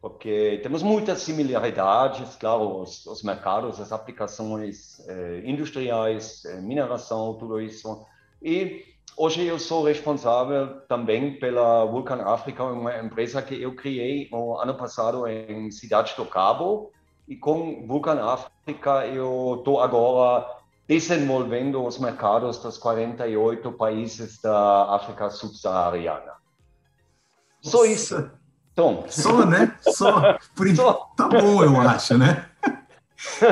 porque 0.00 0.58
temos 0.62 0.82
muitas 0.82 1.20
similaridades, 1.20 2.36
claro, 2.36 2.80
os, 2.80 3.04
os 3.04 3.22
mercados, 3.22 3.78
as 3.80 3.92
aplicações 3.92 4.98
eh, 5.06 5.42
industriais, 5.44 6.42
eh, 6.46 6.60
mineração, 6.62 7.34
tudo 7.34 7.60
isso. 7.60 8.06
E 8.42 8.89
Hoje 9.22 9.44
eu 9.44 9.58
sou 9.58 9.84
responsável 9.84 10.80
também 10.88 11.38
pela 11.38 11.84
Vulcan 11.84 12.22
África, 12.22 12.64
uma 12.64 12.96
empresa 13.00 13.42
que 13.42 13.60
eu 13.60 13.76
criei 13.76 14.26
no 14.32 14.56
ano 14.56 14.74
passado 14.74 15.26
em 15.26 15.70
Cidade 15.70 16.14
do 16.16 16.24
Cabo. 16.24 16.90
E 17.28 17.36
com 17.36 17.86
Vulcan 17.86 18.18
África 18.18 19.06
eu 19.08 19.56
estou 19.58 19.82
agora 19.82 20.46
desenvolvendo 20.88 21.84
os 21.84 21.98
mercados 21.98 22.56
dos 22.62 22.78
48 22.78 23.70
países 23.72 24.40
da 24.40 24.94
África 24.94 25.28
subsaariana. 25.28 26.32
Só 27.60 27.84
isso. 27.84 28.30
Tom. 28.74 29.04
Só, 29.06 29.44
né? 29.44 29.76
Só. 29.82 30.38
Por... 30.56 30.74
Só. 30.74 30.94
Tá 31.14 31.28
bom, 31.28 31.62
eu 31.62 31.78
acho, 31.78 32.16
né? 32.16 32.49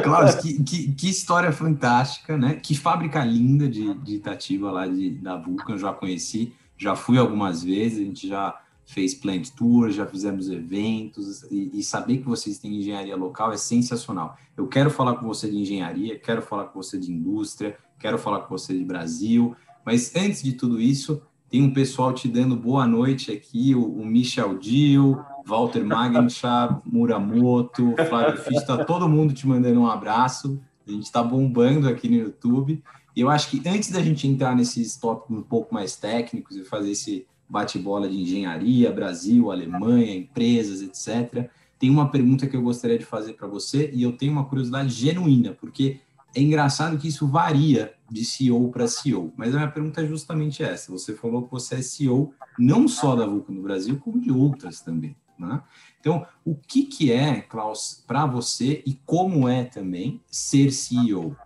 Cláudio, 0.03 0.41
que, 0.41 0.63
que, 0.65 0.93
que, 0.93 1.09
história 1.11 1.53
fantástica, 1.53 2.37
né? 2.37 2.55
Que 2.55 2.75
fábrica 2.75 3.23
linda 3.25 3.69
de, 3.69 3.93
de 3.95 4.17
Itatiba 4.17 4.71
lá 4.71 4.87
de, 4.87 5.11
da 5.11 5.37
Vulcan, 5.37 5.77
já 5.77 5.93
conheci, 5.93 6.55
já 6.77 6.97
fui 6.97 7.19
algumas 7.19 7.63
vezes, 7.63 7.99
a 7.99 8.03
gente 8.03 8.27
já 8.27 8.59
fez 8.87 9.15
plant 9.15 9.51
tour, 9.51 9.91
já 9.91 10.07
fizemos 10.07 10.49
eventos, 10.49 11.43
e, 11.51 11.71
e, 11.75 11.83
saber 11.83 12.19
que 12.19 12.25
vocês 12.25 12.59
têm 12.59 12.77
engenharia 12.77 13.15
local 13.15 13.53
é 13.53 13.59
sensacional. 13.59 14.39
Eu 14.57 14.67
quero 14.67 14.91
falar 14.91 15.17
com 15.17 15.27
você 15.27 15.51
de 15.51 15.59
engenharia, 15.59 16.19
quero 16.19 16.41
falar 16.41 16.65
com 16.65 16.83
você 16.83 16.99
de 16.99 17.13
indústria, 17.13 17.77
quero 17.99 18.17
falar 18.17 18.41
com 18.41 18.57
você 18.57 18.73
de 18.73 18.85
Brasil, 18.85 19.55
mas 19.85 20.17
antes 20.17 20.43
de 20.43 20.53
tudo 20.53 20.81
isso, 20.81 21.21
tem 21.51 21.63
um 21.63 21.73
pessoal 21.73 22.15
te 22.15 22.29
dando 22.29 22.57
boa 22.57 22.87
noite 22.87 23.31
aqui, 23.31 23.75
o, 23.75 23.85
o 23.85 24.07
Michel 24.07 24.59
Dio, 24.59 25.23
Walter 25.49 25.83
Magenschab, 25.83 26.83
Muramoto, 26.85 27.95
Flávio 28.09 28.37
Fisch, 28.43 28.59
está 28.59 28.85
todo 28.85 29.09
mundo 29.09 29.33
te 29.33 29.49
mandando 29.49 29.81
um 29.81 29.87
abraço. 29.87 30.61
A 30.87 30.91
gente 30.91 31.05
está 31.05 31.23
bombando 31.23 31.89
aqui 31.89 32.07
no 32.07 32.17
YouTube. 32.17 32.83
E 33.17 33.21
eu 33.21 33.31
acho 33.31 33.51
que 33.51 33.67
antes 33.67 33.91
da 33.91 34.03
gente 34.03 34.29
entrar 34.29 34.55
nesses 34.55 34.97
tópicos 34.97 35.39
um 35.39 35.43
pouco 35.43 35.75
mais 35.75 35.97
técnicos 35.97 36.55
e 36.57 36.65
fazer 36.65 36.91
esse 36.91 37.27
bate-bola 37.49 38.07
de 38.09 38.21
engenharia, 38.21 38.93
Brasil, 38.93 39.51
Alemanha, 39.51 40.15
empresas, 40.15 40.83
etc., 40.83 41.49
tem 41.79 41.89
uma 41.89 42.11
pergunta 42.11 42.47
que 42.47 42.57
eu 42.57 42.63
gostaria 42.63 42.99
de 42.99 43.05
fazer 43.05 43.33
para 43.33 43.47
você 43.47 43.91
e 43.95 44.03
eu 44.03 44.13
tenho 44.13 44.33
uma 44.33 44.45
curiosidade 44.45 44.91
genuína, 44.91 45.57
porque 45.59 46.01
é 46.35 46.43
engraçado 46.43 46.99
que 46.99 47.09
isso 47.09 47.27
varia 47.27 47.95
de 48.11 48.25
CEO 48.25 48.69
para 48.69 48.87
CEO, 48.87 49.33
mas 49.37 49.55
a 49.55 49.59
minha 49.59 49.71
pergunta 49.71 50.03
é 50.03 50.07
justamente 50.07 50.63
essa. 50.63 50.93
Você 50.93 51.15
falou 51.15 51.43
que 51.43 51.51
você 51.51 51.77
é 51.77 51.83
CEO 51.83 52.35
não 52.59 52.87
só 52.87 53.15
da 53.17 53.27
Vulcan 53.27 53.55
no 53.55 53.63
Brasil, 53.63 53.99
como 53.99 54.21
de 54.21 54.31
outras 54.31 54.81
também. 54.81 55.17
Né? 55.39 55.63
Então, 56.01 56.27
o 56.45 56.55
que, 56.55 56.85
que 56.85 57.13
é, 57.13 57.41
Klaus, 57.43 58.05
para 58.07 58.27
você 58.27 58.83
e 58.85 58.95
como 59.07 59.49
é 59.49 59.65
também 59.65 60.21
ser 60.27 60.71
CEO? 60.73 61.37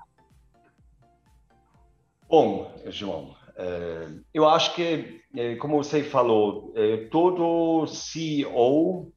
Bom, 2.28 2.72
João, 2.86 3.36
é, 3.56 4.08
eu 4.32 4.48
acho 4.48 4.74
que, 4.74 5.20
é, 5.36 5.56
como 5.56 5.76
você 5.82 6.02
falou, 6.02 6.72
é, 6.74 7.08
todo 7.08 7.86
CEO, 7.86 9.12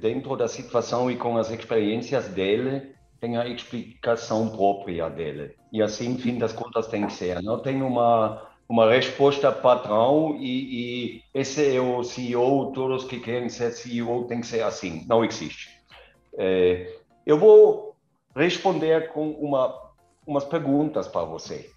dentro 0.00 0.34
da 0.34 0.48
situação 0.48 1.08
e 1.08 1.16
com 1.16 1.36
as 1.38 1.48
experiências 1.48 2.26
dele, 2.26 2.92
tem 3.20 3.36
a 3.36 3.46
explicação 3.46 4.48
própria 4.48 5.08
dele. 5.08 5.54
E 5.72 5.80
assim, 5.80 6.18
fim 6.18 6.38
das 6.38 6.52
contas, 6.52 6.88
tem 6.88 7.06
que 7.06 7.12
ser. 7.12 7.40
Não 7.40 7.62
tem 7.62 7.80
uma, 7.80 8.49
uma 8.70 8.88
resposta 8.88 9.50
padrão 9.50 10.36
e, 10.38 11.16
e 11.16 11.22
esse 11.34 11.74
é 11.74 11.80
o 11.80 12.04
CEO, 12.04 12.70
todos 12.72 13.02
que 13.02 13.18
querem 13.18 13.48
ser 13.48 13.72
CEO 13.72 14.28
tem 14.28 14.40
que 14.40 14.46
ser 14.46 14.62
assim. 14.62 15.04
Não 15.08 15.24
existe. 15.24 15.70
É, 16.38 16.96
eu 17.26 17.36
vou 17.36 17.96
responder 18.32 19.12
com 19.12 19.32
uma, 19.32 19.76
umas 20.24 20.44
perguntas 20.44 21.08
para 21.08 21.24
você. 21.24 21.68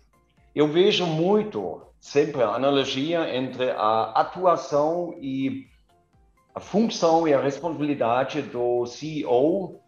Eu 0.54 0.68
vejo 0.68 1.08
muito, 1.08 1.82
sempre, 2.00 2.44
a 2.44 2.50
analogia 2.50 3.36
entre 3.36 3.72
a 3.72 4.12
atuação 4.12 5.16
e 5.20 5.66
a 6.54 6.60
função 6.60 7.28
e 7.28 7.34
a 7.34 7.42
responsabilidade 7.42 8.44
do 8.44 8.86
CEO 8.86 9.80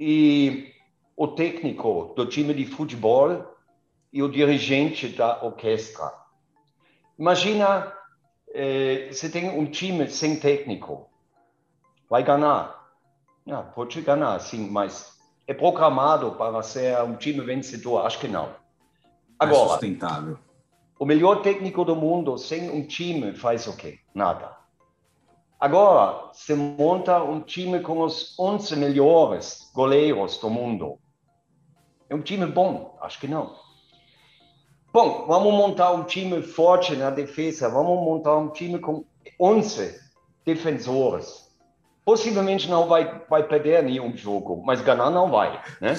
e 0.00 0.72
o 1.14 1.28
técnico 1.28 2.14
do 2.16 2.24
time 2.24 2.54
de 2.54 2.64
futebol 2.64 3.57
e 4.12 4.22
o 4.22 4.30
dirigente 4.30 5.08
da 5.08 5.42
orquestra. 5.44 6.12
Imagina, 7.18 7.92
eh, 8.54 9.08
você 9.10 9.28
tem 9.28 9.50
um 9.50 9.66
time 9.66 10.08
sem 10.08 10.38
técnico. 10.38 11.10
Vai 12.08 12.22
ganhar? 12.22 12.78
Ah, 13.50 13.62
pode 13.62 14.00
ganhar, 14.02 14.38
sim, 14.40 14.68
mas 14.70 15.18
é 15.46 15.54
programado 15.54 16.32
para 16.32 16.62
ser 16.62 17.00
um 17.02 17.16
time 17.16 17.40
vencedor? 17.40 18.06
Acho 18.06 18.18
que 18.18 18.28
não. 18.28 18.46
É 18.46 18.54
Agora, 19.38 19.64
é 19.64 19.68
sustentável. 19.68 20.38
o 20.98 21.04
melhor 21.06 21.42
técnico 21.42 21.84
do 21.84 21.96
mundo 21.96 22.36
sem 22.38 22.70
um 22.70 22.86
time 22.86 23.34
faz 23.34 23.66
o 23.66 23.76
quê? 23.76 23.98
Nada. 24.14 24.56
Agora, 25.60 26.30
se 26.32 26.54
monta 26.54 27.22
um 27.22 27.40
time 27.40 27.80
com 27.80 28.02
os 28.02 28.38
11 28.38 28.76
melhores 28.76 29.70
goleiros 29.74 30.38
do 30.38 30.48
mundo. 30.48 30.98
É 32.08 32.14
um 32.14 32.22
time 32.22 32.46
bom? 32.46 32.96
Acho 33.00 33.18
que 33.18 33.26
não. 33.26 33.56
Bom, 34.90 35.26
vamos 35.26 35.52
montar 35.52 35.92
um 35.92 36.04
time 36.04 36.42
forte 36.42 36.96
na 36.96 37.10
defesa. 37.10 37.68
Vamos 37.68 38.02
montar 38.02 38.36
um 38.36 38.48
time 38.48 38.78
com 38.78 39.04
11 39.38 40.00
defensores. 40.46 41.46
Possivelmente 42.06 42.70
não 42.70 42.88
vai, 42.88 43.22
vai 43.28 43.42
perder 43.42 43.82
nenhum 43.82 44.16
jogo, 44.16 44.62
mas 44.64 44.80
ganhar 44.80 45.10
não 45.10 45.30
vai. 45.30 45.62
Né? 45.78 45.94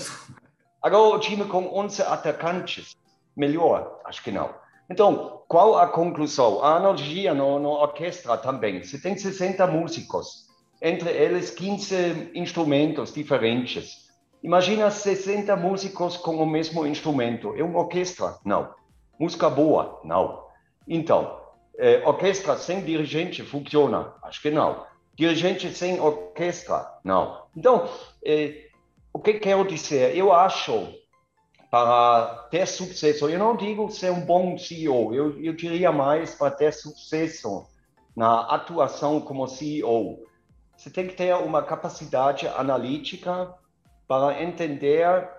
Agora, 0.82 1.16
o 1.16 1.20
time 1.20 1.46
com 1.46 1.68
11 1.78 2.02
atacantes, 2.02 2.96
melhor? 3.38 4.02
Acho 4.06 4.24
que 4.24 4.32
não. 4.32 4.50
Então, 4.90 5.44
qual 5.48 5.78
a 5.78 5.88
conclusão? 5.88 6.64
A 6.64 6.78
analogia 6.78 7.32
no, 7.36 7.60
no 7.60 7.70
orquestra 7.70 8.36
também. 8.38 8.84
Você 8.84 9.00
tem 9.00 9.16
60 9.16 9.68
músicos, 9.68 10.48
entre 10.82 11.12
eles 11.12 11.52
15 11.52 12.32
instrumentos 12.34 13.14
diferentes. 13.14 14.10
Imagina 14.42 14.90
60 14.90 15.56
músicos 15.58 16.18
com 16.18 16.38
o 16.38 16.46
mesmo 16.46 16.88
instrumento. 16.88 17.54
É 17.56 17.64
uma 17.64 17.82
orquestra? 17.82 18.38
Não. 18.44 18.79
Música 19.20 19.50
boa? 19.50 20.00
Não. 20.06 20.46
Então, 20.88 21.42
é, 21.78 22.02
orquestra 22.08 22.56
sem 22.58 22.84
dirigente 22.84 23.44
funciona? 23.44 24.14
Acho 24.24 24.42
que 24.42 24.50
não. 24.50 24.86
Dirigente 25.14 25.74
sem 25.74 26.00
orquestra? 26.00 26.88
Não. 27.04 27.44
Então, 27.56 27.90
é, 28.26 28.68
o 29.12 29.20
que 29.20 29.34
quero 29.34 29.68
dizer? 29.68 30.16
Eu 30.16 30.32
acho 30.32 30.94
para 31.70 32.48
ter 32.50 32.66
sucesso. 32.66 33.30
Eu 33.30 33.38
não 33.38 33.56
digo 33.56 33.92
ser 33.92 34.12
um 34.12 34.22
bom 34.22 34.58
CEO, 34.58 35.14
eu, 35.14 35.40
eu 35.40 35.54
diria 35.54 35.92
mais 35.92 36.34
para 36.34 36.52
ter 36.52 36.74
sucesso 36.74 37.68
na 38.16 38.42
atuação 38.42 39.22
como 39.22 39.48
CEO. 39.48 40.26
Você 40.76 40.90
tem 40.90 41.08
que 41.08 41.14
ter 41.14 41.36
uma 41.36 41.62
capacidade 41.62 42.48
analítica 42.48 43.54
para 44.08 44.42
entender 44.42 45.30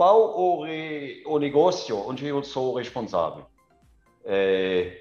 qual 0.00 0.34
o, 0.34 0.64
o 1.26 1.38
negócio 1.38 1.94
onde 2.08 2.24
eu 2.26 2.42
sou 2.42 2.74
responsável. 2.74 3.44
É, 4.24 4.98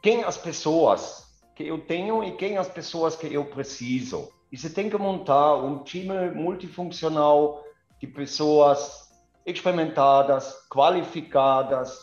quem 0.00 0.24
as 0.24 0.38
pessoas 0.38 1.38
que 1.54 1.66
eu 1.66 1.78
tenho 1.78 2.24
e 2.24 2.34
quem 2.34 2.56
as 2.56 2.66
pessoas 2.66 3.14
que 3.14 3.26
eu 3.26 3.44
preciso. 3.44 4.32
E 4.50 4.56
você 4.56 4.70
tem 4.70 4.88
que 4.88 4.96
montar 4.96 5.56
um 5.56 5.84
time 5.84 6.30
multifuncional 6.30 7.62
de 8.00 8.06
pessoas 8.06 9.10
experimentadas, 9.44 10.66
qualificadas, 10.70 11.98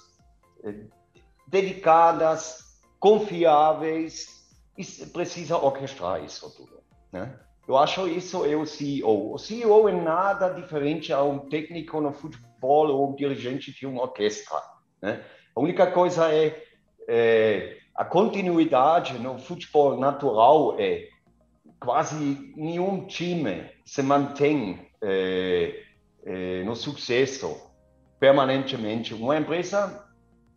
eh, 0.63 0.85
dedicadas, 1.47 2.79
confiáveis, 2.99 4.47
e 4.77 4.85
precisa 5.07 5.57
orquestrar 5.57 6.23
isso 6.23 6.55
tudo. 6.55 6.79
Né? 7.11 7.39
Eu 7.67 7.77
acho 7.77 8.07
isso 8.07 8.45
é 8.45 8.55
o 8.55 8.65
CEO. 8.65 9.33
O 9.33 9.37
CEO 9.37 9.89
é 9.89 9.91
nada 9.91 10.49
diferente 10.49 11.11
a 11.11 11.23
um 11.23 11.39
técnico 11.39 11.99
no 11.99 12.13
futebol 12.13 12.87
ou 12.87 13.11
um 13.11 13.15
dirigente 13.15 13.73
de 13.73 13.87
uma 13.87 14.03
orquestra. 14.03 14.61
Né? 15.01 15.23
A 15.55 15.59
única 15.59 15.87
coisa 15.87 16.31
é, 16.31 16.63
é 17.07 17.77
a 17.95 18.05
continuidade 18.05 19.17
no 19.17 19.39
futebol 19.39 19.97
natural 19.97 20.75
é 20.79 21.07
quase 21.79 22.53
nenhum 22.55 23.05
time 23.05 23.69
se 23.85 24.01
mantém 24.01 24.87
é, 25.01 25.83
eh, 26.25 26.63
no 26.63 26.75
sucesso 26.75 27.55
permanentemente. 28.19 29.13
Uma 29.13 29.37
empresa 29.37 30.07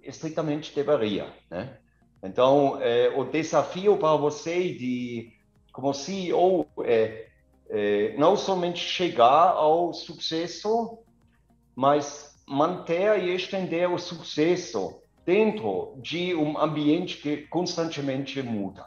estritamente 0.03 0.75
deveria, 0.75 1.33
né? 1.51 1.79
Então, 2.23 2.79
eh, 2.81 3.13
o 3.15 3.25
desafio 3.25 3.97
para 3.99 4.17
você 4.17 4.73
de, 4.73 5.31
como 5.79 5.95
CEO, 5.95 6.67
é, 6.83 7.29
é 7.71 8.17
não 8.19 8.37
somente 8.37 8.81
chegar 8.81 9.51
ao 9.53 9.95
sucesso, 9.95 10.99
mas 11.77 12.37
manter 12.45 13.23
e 13.23 13.33
estender 13.33 13.89
o 13.89 13.97
sucesso 13.97 15.01
dentro 15.25 15.95
de 15.99 16.35
um 16.35 16.59
ambiente 16.59 17.19
que 17.19 17.37
constantemente 17.47 18.43
muda, 18.43 18.87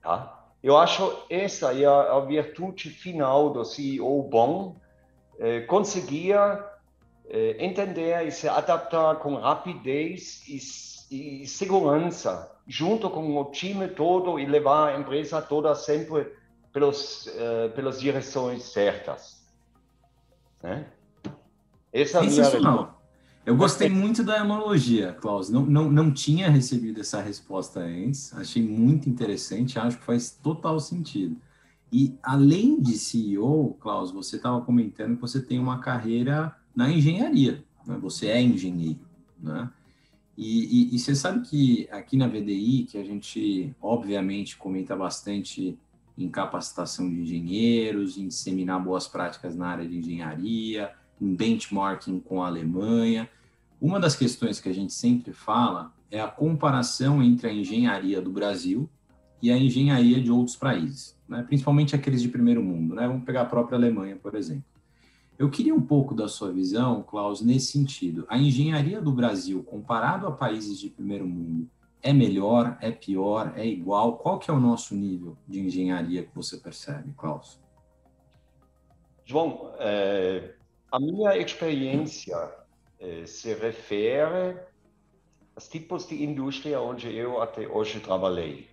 tá? 0.00 0.36
Eu 0.62 0.76
acho 0.76 1.24
essa 1.28 1.74
é 1.74 1.84
a, 1.84 2.12
a 2.12 2.20
virtude 2.20 2.90
final 2.90 3.50
do 3.50 3.64
CEO 3.64 4.22
bom, 4.22 4.76
eh, 5.40 5.62
conseguia 5.62 6.64
eh, 7.28 7.56
entender 7.58 8.24
e 8.24 8.30
se 8.30 8.46
adaptar 8.46 9.16
com 9.16 9.34
rapidez 9.34 10.46
e, 10.46 11.42
e, 11.42 11.46
segurança, 11.48 12.54
junto 12.70 13.10
com 13.10 13.36
o 13.36 13.44
time 13.46 13.88
todo 13.88 14.38
e 14.38 14.46
levar 14.46 14.94
a 14.94 14.98
empresa 14.98 15.42
toda 15.42 15.74
sempre 15.74 16.32
pelos, 16.72 17.26
uh, 17.26 17.70
pelas 17.74 18.00
direções 18.00 18.62
certas. 18.62 19.42
Né? 20.62 20.86
Essa 21.92 22.18
é 22.18 22.20
a 22.20 22.24
minha 22.24 23.00
eu 23.44 23.56
gostei 23.56 23.88
muito 23.88 24.22
da 24.22 24.42
analogia, 24.42 25.14
Klaus. 25.14 25.48
Não, 25.48 25.64
não, 25.64 25.90
não 25.90 26.12
tinha 26.12 26.48
recebido 26.50 27.00
essa 27.00 27.20
resposta 27.20 27.80
antes. 27.80 28.32
Achei 28.34 28.62
muito 28.62 29.08
interessante. 29.08 29.78
Acho 29.78 29.98
que 29.98 30.04
faz 30.04 30.30
total 30.30 30.78
sentido. 30.78 31.36
E 31.90 32.14
além 32.22 32.80
de 32.80 32.96
CEO, 32.98 33.76
Klaus, 33.80 34.12
você 34.12 34.36
estava 34.36 34.60
comentando 34.60 35.16
que 35.16 35.22
você 35.22 35.40
tem 35.40 35.58
uma 35.58 35.80
carreira 35.80 36.54
na 36.76 36.90
engenharia, 36.90 37.64
né? 37.84 37.98
você 38.00 38.28
é 38.28 38.40
engenheiro, 38.40 39.00
né? 39.40 39.68
E, 40.42 40.88
e, 40.92 40.94
e, 40.94 40.98
você 40.98 41.14
sabe 41.14 41.46
que 41.46 41.86
aqui 41.90 42.16
na 42.16 42.26
VDI, 42.26 42.86
que 42.88 42.96
a 42.96 43.04
gente 43.04 43.76
obviamente 43.78 44.56
comenta 44.56 44.96
bastante 44.96 45.78
em 46.16 46.30
capacitação 46.30 47.10
de 47.10 47.20
engenheiros, 47.20 48.16
em 48.16 48.26
disseminar 48.26 48.82
boas 48.82 49.06
práticas 49.06 49.54
na 49.54 49.66
área 49.66 49.86
de 49.86 49.98
engenharia, 49.98 50.92
em 51.20 51.34
benchmarking 51.34 52.20
com 52.20 52.42
a 52.42 52.46
Alemanha. 52.46 53.28
Uma 53.78 54.00
das 54.00 54.16
questões 54.16 54.58
que 54.58 54.70
a 54.70 54.72
gente 54.72 54.94
sempre 54.94 55.34
fala 55.34 55.92
é 56.10 56.22
a 56.22 56.28
comparação 56.28 57.22
entre 57.22 57.46
a 57.46 57.52
engenharia 57.52 58.22
do 58.22 58.30
Brasil 58.30 58.88
e 59.42 59.52
a 59.52 59.58
engenharia 59.58 60.22
de 60.22 60.30
outros 60.30 60.56
países, 60.56 61.18
né? 61.28 61.42
principalmente 61.42 61.94
aqueles 61.94 62.22
de 62.22 62.30
primeiro 62.30 62.62
mundo. 62.62 62.94
Né? 62.94 63.06
Vamos 63.06 63.24
pegar 63.24 63.42
a 63.42 63.46
própria 63.46 63.76
Alemanha, 63.76 64.16
por 64.16 64.34
exemplo. 64.34 64.64
Eu 65.40 65.48
queria 65.50 65.74
um 65.74 65.80
pouco 65.80 66.14
da 66.14 66.28
sua 66.28 66.52
visão, 66.52 67.02
Klaus, 67.02 67.40
nesse 67.40 67.72
sentido. 67.72 68.26
A 68.28 68.36
engenharia 68.36 69.00
do 69.00 69.10
Brasil, 69.10 69.64
comparado 69.64 70.26
a 70.26 70.32
países 70.32 70.78
de 70.78 70.90
primeiro 70.90 71.26
mundo, 71.26 71.66
é 72.02 72.12
melhor, 72.12 72.76
é 72.78 72.90
pior, 72.90 73.54
é 73.56 73.64
igual? 73.64 74.18
Qual 74.18 74.38
que 74.38 74.50
é 74.50 74.52
o 74.52 74.60
nosso 74.60 74.94
nível 74.94 75.38
de 75.48 75.60
engenharia 75.60 76.24
que 76.24 76.34
você 76.34 76.58
percebe, 76.58 77.14
Klaus? 77.16 77.58
João, 79.24 79.72
é, 79.78 80.56
a 80.92 81.00
minha 81.00 81.34
experiência 81.38 82.36
é, 82.98 83.24
se 83.24 83.54
refere 83.54 84.60
aos 85.56 85.66
tipos 85.68 86.06
de 86.06 86.22
indústria 86.22 86.82
onde 86.82 87.16
eu 87.16 87.40
até 87.40 87.66
hoje 87.66 87.98
trabalhei. 88.00 88.68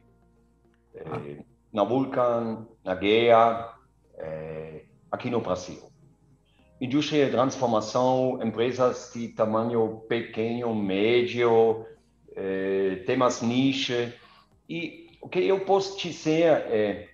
É, 0.94 1.04
ah. 1.06 1.44
Na 1.72 1.86
Vulcan, 1.86 2.68
na 2.84 2.94
GEA, 2.94 3.72
é, 4.18 4.84
aqui 5.10 5.30
no 5.30 5.40
Brasil 5.40 5.88
indústria 6.80 7.26
de 7.26 7.32
transformação, 7.32 8.40
empresas 8.42 9.12
de 9.14 9.30
tamanho 9.30 10.04
pequeno, 10.08 10.74
médio, 10.76 11.86
eh, 12.36 13.04
temas 13.06 13.42
niche. 13.42 14.14
E 14.70 15.08
o 15.22 15.28
que 15.28 15.40
eu 15.40 15.62
posso 15.62 15.98
dizer 15.98 16.52
é, 16.70 17.10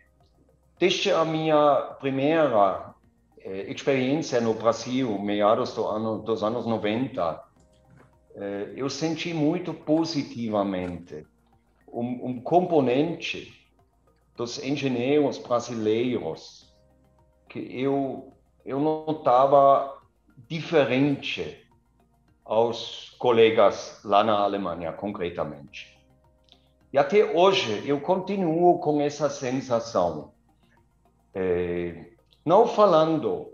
desde 0.77 1.11
a 1.11 1.23
minha 1.23 1.95
primeira 1.99 2.93
eh, 3.39 3.71
experiência 3.71 4.41
no 4.41 4.53
Brasil, 4.53 5.17
meados 5.19 5.73
do 5.73 5.85
ano, 5.85 6.19
dos 6.21 6.43
anos 6.43 6.65
90, 6.65 7.43
eh, 8.35 8.73
eu 8.75 8.89
senti 8.89 9.33
muito 9.33 9.73
positivamente 9.73 11.25
um, 11.87 12.27
um 12.27 12.41
componente 12.41 13.53
dos 14.35 14.61
engenheiros 14.61 15.37
brasileiros 15.37 16.73
que 17.47 17.59
eu 17.59 18.32
eu 18.65 18.79
notava 18.79 20.01
diferente 20.47 21.65
aos 22.45 23.15
colegas 23.19 23.99
lá 24.03 24.23
na 24.23 24.39
Alemanha, 24.39 24.91
concretamente. 24.91 25.97
E 26.91 26.97
até 26.97 27.23
hoje 27.23 27.87
eu 27.87 27.99
continuo 27.99 28.79
com 28.79 29.01
essa 29.01 29.29
sensação. 29.29 30.31
É, 31.33 32.11
não 32.45 32.67
falando 32.67 33.51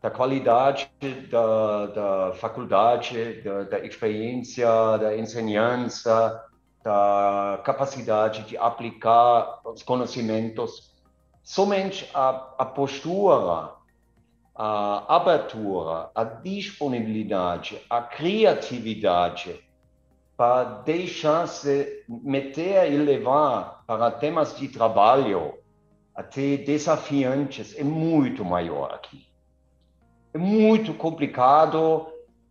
da 0.00 0.10
qualidade 0.10 0.88
da, 1.28 1.86
da 1.86 2.32
faculdade, 2.34 3.42
da, 3.42 3.64
da 3.64 3.78
experiência, 3.80 4.68
da 4.96 5.16
ensinança, 5.16 6.44
da 6.84 7.60
capacidade 7.64 8.44
de 8.44 8.56
aplicar 8.56 9.60
os 9.64 9.82
conhecimentos, 9.82 10.94
somente 11.42 12.08
a, 12.14 12.54
a 12.58 12.64
postura 12.64 13.77
a 14.58 15.14
abertura, 15.14 16.10
a 16.12 16.24
disponibilidade, 16.24 17.80
a 17.88 18.02
criatividade 18.02 19.60
para 20.36 20.64
deixar-se 20.82 22.04
meter 22.08 22.92
e 22.92 22.96
levar 22.96 23.84
para 23.86 24.10
temas 24.10 24.56
de 24.56 24.66
trabalho 24.66 25.54
até 26.12 26.56
desafiantes 26.56 27.78
é 27.78 27.84
muito 27.84 28.44
maior 28.44 28.92
aqui. 28.92 29.24
É 30.34 30.38
muito 30.38 30.92
complicado, 30.92 32.08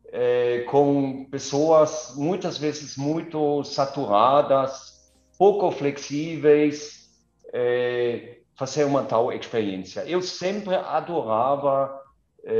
é, 0.10 0.60
com 0.70 1.26
pessoas 1.30 2.13
muitas 2.15 2.58
vezes 2.58 2.96
muito 2.96 3.65
saturadas, 3.65 5.12
pouco 5.38 5.70
flexíveis, 5.72 7.10
é, 7.54 8.38
fazer 8.58 8.86
uma 8.86 9.04
tal 9.04 9.32
experiência. 9.32 10.04
Eu 10.08 10.22
sempre 10.22 10.76
adorava, 10.76 11.96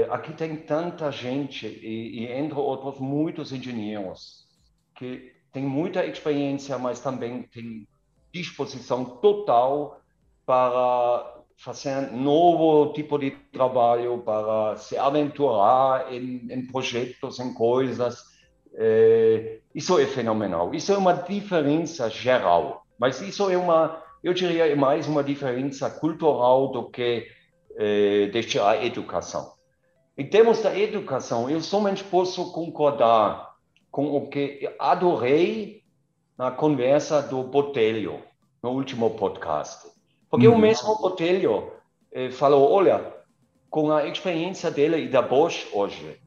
aqui 0.10 0.34
tem 0.34 0.56
tanta 0.56 1.12
gente, 1.12 1.66
e, 1.66 2.24
e, 2.24 2.32
entre 2.32 2.58
outros 2.58 3.00
muitos 3.00 3.52
engenheiros, 3.54 4.48
que 4.96 5.32
tem 5.52 5.64
muita 5.64 6.06
experiência, 6.06 6.78
mas 6.78 7.00
também 7.00 7.44
tem 7.44 7.88
disposição 8.34 9.06
total 9.06 10.02
para 10.46 11.36
fazer 11.58 12.12
novo 12.12 12.94
tipo 12.94 13.18
de 13.18 13.32
trabalho, 13.52 14.20
para 14.20 14.76
se 14.78 14.98
aventurar 14.98 16.14
em, 16.14 16.48
em 16.52 16.68
projetos, 16.68 17.40
em 17.40 17.54
coisas. 17.54 18.24
Eh, 18.76 19.60
isso 19.74 19.98
é 19.98 20.06
fenomenal. 20.06 20.74
Isso 20.76 20.92
é 20.92 20.98
uma 20.98 21.14
diferença 21.14 22.10
geral, 22.10 22.86
mas 23.00 23.22
isso 23.22 23.50
é 23.50 23.58
uma 23.58 24.04
eu 24.24 24.34
diria, 24.34 24.68
é 24.68 24.76
mais 24.76 25.08
uma 25.08 25.24
diferença 25.24 25.90
cultural 25.90 26.72
do 26.72 26.90
que 26.90 27.28
desde 28.32 28.60
a 28.60 28.84
educação. 28.84 29.57
Em 30.18 30.26
termos 30.26 30.64
da 30.64 30.76
educação, 30.76 31.48
eu 31.48 31.62
somente 31.62 32.04
posso 32.04 32.52
concordar 32.52 33.54
com 33.92 34.18
o 34.18 34.28
que 34.28 34.68
adorei 34.80 35.84
na 36.36 36.50
conversa 36.50 37.22
do 37.22 37.44
Botelho, 37.44 38.24
no 38.64 38.72
último 38.72 39.12
podcast. 39.12 39.88
Porque 40.28 40.48
uhum. 40.48 40.56
o 40.56 40.58
mesmo 40.58 40.98
Botelho 40.98 41.72
eh, 42.12 42.32
falou, 42.32 42.72
olha, 42.72 43.14
com 43.70 43.92
a 43.92 44.08
experiência 44.08 44.72
dele 44.72 45.04
e 45.04 45.08
da 45.08 45.22
Bosch 45.22 45.68
hoje, 45.72 46.20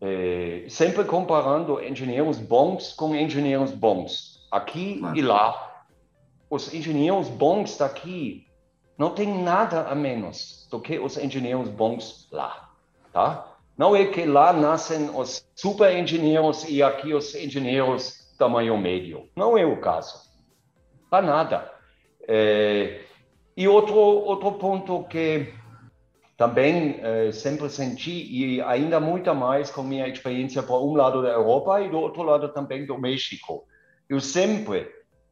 eh, 0.00 0.64
sempre 0.70 1.04
comparando 1.04 1.84
engenheiros 1.84 2.38
bons 2.38 2.94
com 2.94 3.14
engenheiros 3.14 3.72
bons, 3.72 4.48
aqui 4.50 5.02
e 5.14 5.20
lá, 5.20 5.84
os 6.48 6.72
engenheiros 6.72 7.28
bons 7.28 7.76
daqui 7.76 8.46
não 8.96 9.10
têm 9.10 9.42
nada 9.42 9.82
a 9.82 9.94
menos 9.94 10.66
do 10.70 10.80
que 10.80 10.98
os 10.98 11.18
engenheiros 11.18 11.68
bons 11.68 12.26
lá, 12.32 12.67
tá? 13.18 13.56
Não 13.76 13.96
é 13.96 14.06
que 14.06 14.24
lá 14.24 14.52
nascem 14.52 15.10
os 15.10 15.44
super 15.56 15.92
engenheiros 15.96 16.64
e 16.68 16.82
aqui 16.82 17.12
os 17.12 17.34
engenheiros 17.34 18.14
tamanho 18.38 18.78
médio. 18.78 19.28
Não 19.36 19.58
é 19.58 19.66
o 19.66 19.80
caso. 19.80 20.14
Para 21.10 21.26
nada. 21.26 21.72
É, 22.28 23.00
e 23.56 23.66
outro, 23.66 23.96
outro 23.96 24.52
ponto 24.52 25.02
que 25.04 25.52
também 26.36 27.00
é, 27.02 27.32
sempre 27.32 27.68
senti, 27.68 28.12
e 28.12 28.62
ainda 28.62 29.00
muito 29.00 29.34
mais 29.34 29.70
com 29.70 29.82
minha 29.82 30.06
experiência 30.06 30.62
por 30.62 30.80
um 30.80 30.94
lado 30.94 31.20
da 31.20 31.30
Europa 31.30 31.80
e 31.80 31.90
do 31.90 31.98
outro 31.98 32.22
lado 32.22 32.48
também 32.50 32.86
do 32.86 32.96
México. 32.96 33.64
Eu 34.08 34.20
sempre 34.20 34.88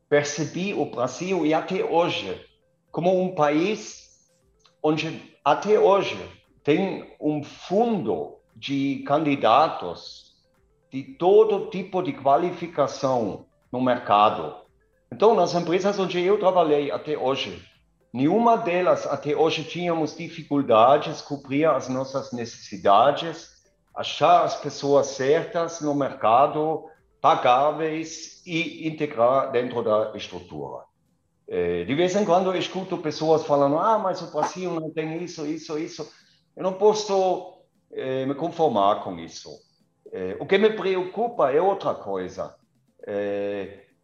percebi 0.09 0.75
o 0.75 0.87
Brasil 0.87 1.47
e 1.47 1.55
até 1.55 1.85
hoje 1.85 2.45
como 2.91 3.23
um 3.23 3.35
país 3.35 4.03
onde 4.83 5.23
até 5.45 5.79
hoje 5.79 6.19
tem 6.67 7.15
um 7.21 7.45
fundo 7.45 8.39
de 8.57 9.05
candidatos 9.07 10.35
de 10.91 11.05
todo 11.05 11.71
tipo 11.71 12.03
de 12.03 12.13
qualificação 12.13 13.47
no 13.71 13.81
mercado. 13.81 14.53
Então, 15.13 15.33
nas 15.37 15.55
empresas 15.55 15.97
onde 15.97 16.21
eu 16.21 16.41
trabalhei 16.41 16.91
até 16.91 17.17
hoje, 17.17 17.65
nenhuma 18.13 18.57
delas 18.59 19.07
até 19.07 19.37
hoje 19.37 19.63
tínhamos 19.63 20.17
dificuldades 20.17 21.23
cobrir 21.23 21.67
as 21.67 21.89
nossas 21.89 22.33
necessidades, 22.33 23.49
achar 23.95 24.43
as 24.43 24.57
pessoas 24.57 25.07
certas 25.07 25.81
no 25.81 25.95
mercado, 25.95 26.87
pagáveis 27.21 28.43
e 28.45 28.89
integrar 28.89 29.53
dentro 29.53 29.85
da 29.85 30.11
estrutura. 30.17 30.83
É, 31.47 31.85
de 31.85 31.95
vez 31.95 32.17
em 32.17 32.25
quando 32.25 32.53
eu 32.53 32.59
escuto 32.59 32.99
pessoas 32.99 33.45
falando, 33.45 33.79
ah, 33.79 34.01
mas 34.01 34.21
o 34.21 34.33
Brasil 34.33 34.73
não 34.73 34.91
tem 34.91 35.23
isso, 35.23 35.47
isso, 35.47 35.79
isso. 35.79 36.26
Eu 36.57 36.63
não 36.63 36.73
posso 36.73 37.55
é, 37.93 38.25
me 38.25 38.35
conformar 38.35 39.03
com 39.03 39.19
isso. 39.19 39.51
É, 40.13 40.37
o 40.41 40.47
que 40.47 40.57
me 40.57 40.71
preocupa 40.71 41.51
é 41.53 41.61
outra 41.61 41.95
coisa. 41.95 42.55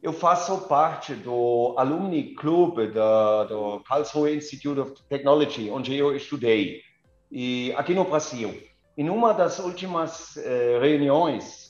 eu 0.03 0.13
faço 0.13 0.69
parte 0.69 1.15
do 1.15 1.75
Alumni 1.77 2.35
Club 2.35 2.93
da, 2.93 3.45
do 3.45 3.81
Karlsruhe 3.81 4.37
Institute 4.37 4.81
of 4.81 4.95
Technology, 5.09 5.71
onde 5.71 5.97
eu 5.97 6.15
estudei, 6.15 6.81
e 7.31 7.73
aqui 7.77 7.95
no 7.95 8.05
Brasil. 8.05 8.53
Em 8.97 9.09
uma 9.09 9.33
das 9.33 9.59
últimas 9.59 10.37
reuniões, 10.81 11.63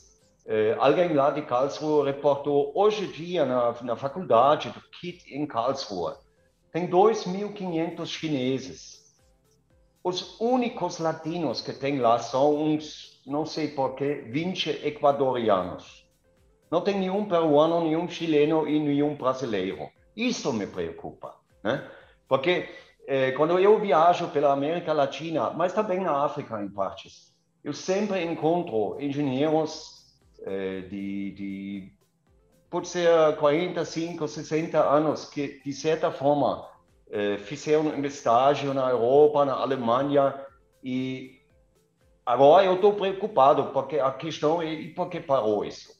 eh, 0.44 0.74
alguém 0.78 1.12
lá 1.12 1.30
de 1.30 1.42
Karlsruhe 1.42 2.04
reportou 2.06 2.72
hoje 2.74 3.04
em 3.04 3.10
dia 3.10 3.46
na, 3.46 3.74
na 3.82 3.96
faculdade 3.96 4.70
do 4.70 4.80
KIT 4.80 5.32
em 5.32 5.46
Karlsruhe, 5.46 6.16
tem 6.72 6.88
2.500 6.88 8.06
chineses. 8.06 9.01
Os 10.04 10.40
únicos 10.40 10.98
latinos 10.98 11.60
que 11.60 11.72
tem 11.72 11.98
lá 11.98 12.18
são 12.18 12.60
uns, 12.60 13.22
não 13.26 13.46
sei 13.46 13.68
porquê, 13.68 14.24
20 14.28 14.84
equatorianos. 14.84 16.06
Não 16.70 16.80
tem 16.80 16.98
nenhum 16.98 17.24
peruano, 17.24 17.82
nenhum 17.82 18.08
chileno 18.08 18.66
e 18.66 18.80
nenhum 18.80 19.14
brasileiro. 19.14 19.88
Isso 20.16 20.52
me 20.52 20.66
preocupa, 20.66 21.36
né? 21.62 21.88
Porque 22.26 22.68
é, 23.06 23.32
quando 23.32 23.58
eu 23.58 23.78
viajo 23.78 24.28
pela 24.28 24.52
América 24.52 24.92
Latina, 24.92 25.50
mas 25.50 25.72
também 25.72 26.00
na 26.00 26.24
África 26.24 26.60
em 26.62 26.68
partes, 26.68 27.32
eu 27.62 27.72
sempre 27.72 28.24
encontro 28.24 28.96
engenheiros 29.00 30.02
é, 30.44 30.80
de, 30.80 31.30
de, 31.32 31.92
pode 32.68 32.88
ser 32.88 33.36
45, 33.36 34.26
60 34.26 34.78
anos, 34.78 35.26
que 35.26 35.60
de 35.64 35.72
certa 35.72 36.10
forma 36.10 36.66
fizeram 37.44 37.86
um 37.86 38.04
estágio 38.04 38.72
na 38.72 38.88
Europa, 38.88 39.44
na 39.44 39.52
Alemanha, 39.52 40.34
e 40.82 41.40
agora 42.24 42.64
eu 42.64 42.76
estou 42.76 42.94
preocupado, 42.94 43.66
porque 43.66 43.98
a 43.98 44.10
questão 44.10 44.62
é 44.62 44.88
por 44.94 45.08
que 45.10 45.20
parou 45.20 45.64
isso? 45.64 45.92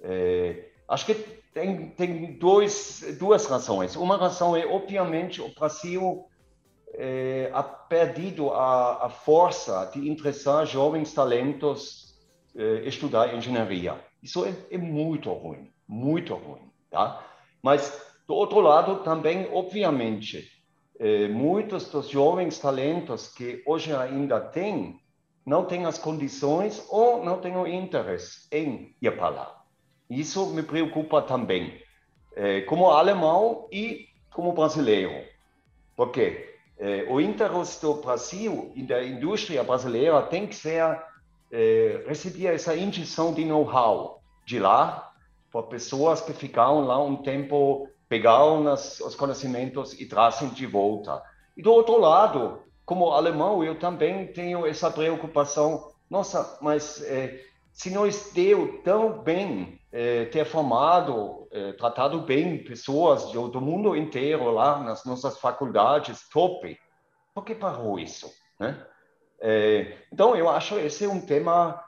É, 0.00 0.68
acho 0.88 1.06
que 1.06 1.14
tem, 1.52 1.88
tem 1.90 2.32
dois, 2.38 3.16
duas 3.18 3.46
razões. 3.46 3.96
Uma 3.96 4.16
razão 4.16 4.56
é, 4.56 4.66
obviamente, 4.66 5.40
o 5.40 5.52
Brasil 5.54 6.26
é, 6.94 7.50
ha 7.52 7.62
perdido 7.62 8.50
a, 8.50 9.06
a, 9.06 9.08
força 9.08 9.90
de 9.92 10.08
interessar 10.08 10.66
jovens 10.66 11.12
talentos 11.12 12.14
é, 12.56 12.86
estudar 12.86 13.34
engenharia. 13.34 13.98
Isso 14.22 14.44
é, 14.44 14.54
é, 14.70 14.78
muito 14.78 15.30
ruim, 15.30 15.70
muito 15.86 16.34
ruim, 16.34 16.70
tá? 16.90 17.24
Mas, 17.62 18.11
do 18.32 18.36
outro 18.36 18.60
lado, 18.60 19.00
também, 19.00 19.46
obviamente, 19.52 20.50
é, 20.98 21.28
muitos 21.28 21.90
dos 21.90 22.08
jovens 22.08 22.58
talentos 22.58 23.28
que 23.28 23.62
hoje 23.66 23.94
ainda 23.94 24.40
têm, 24.40 24.98
não 25.44 25.66
têm 25.66 25.84
as 25.84 25.98
condições 25.98 26.82
ou 26.88 27.22
não 27.22 27.42
têm 27.42 27.54
o 27.54 27.66
interesse 27.66 28.48
em 28.50 28.96
ir 29.02 29.14
para 29.18 29.28
lá. 29.28 29.64
Isso 30.08 30.46
me 30.46 30.62
preocupa 30.62 31.20
também, 31.20 31.78
é, 32.34 32.62
como 32.62 32.90
alemão 32.90 33.68
e 33.70 34.06
como 34.32 34.52
brasileiro. 34.52 35.12
Porque 35.94 36.56
é, 36.78 37.06
o 37.10 37.20
interesse 37.20 37.82
do 37.82 37.96
Brasil 37.96 38.72
e 38.74 38.82
da 38.82 39.04
indústria 39.04 39.62
brasileira 39.62 40.22
tem 40.22 40.46
que 40.46 40.54
ser 40.54 40.98
receber 42.06 42.46
essa 42.46 42.74
injeção 42.74 43.34
de 43.34 43.44
know-how 43.44 44.22
de 44.46 44.58
lá, 44.58 45.12
por 45.50 45.64
pessoas 45.64 46.22
que 46.22 46.32
ficaram 46.32 46.80
lá 46.86 46.98
um 46.98 47.16
tempo, 47.16 47.91
pegaram 48.12 48.68
as, 48.68 49.00
os 49.00 49.14
conhecimentos 49.14 49.98
e 49.98 50.04
trazem 50.04 50.50
de 50.50 50.66
volta. 50.66 51.22
E 51.56 51.62
do 51.62 51.72
outro 51.72 51.98
lado, 51.98 52.62
como 52.84 53.10
alemão, 53.10 53.64
eu 53.64 53.78
também 53.78 54.26
tenho 54.26 54.66
essa 54.66 54.90
preocupação. 54.90 55.90
Nossa, 56.10 56.58
mas 56.60 57.02
é, 57.04 57.42
se 57.72 57.88
nós 57.88 58.30
deu 58.34 58.82
tão 58.82 59.22
bem 59.22 59.80
é, 59.90 60.26
ter 60.26 60.44
formado, 60.44 61.48
é, 61.50 61.72
tratado 61.72 62.20
bem 62.20 62.62
pessoas 62.62 63.32
do, 63.32 63.48
do, 63.48 63.62
mundo 63.62 63.96
inteiro 63.96 64.50
lá 64.50 64.78
nas 64.78 65.06
nossas 65.06 65.38
faculdades, 65.38 66.28
top. 66.28 66.78
Por 67.34 67.44
que 67.46 67.54
parou 67.54 67.98
isso? 67.98 68.30
Né? 68.60 68.78
É, 69.40 69.96
então, 70.12 70.36
eu 70.36 70.50
acho 70.50 70.78
esse 70.78 71.06
é 71.06 71.08
um 71.08 71.20
tema 71.20 71.82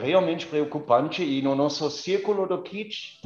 realmente 0.00 0.46
preocupante 0.46 1.24
e 1.24 1.42
no 1.42 1.56
nosso 1.56 1.90
círculo 1.90 2.46
do 2.46 2.62
KIT, 2.62 3.20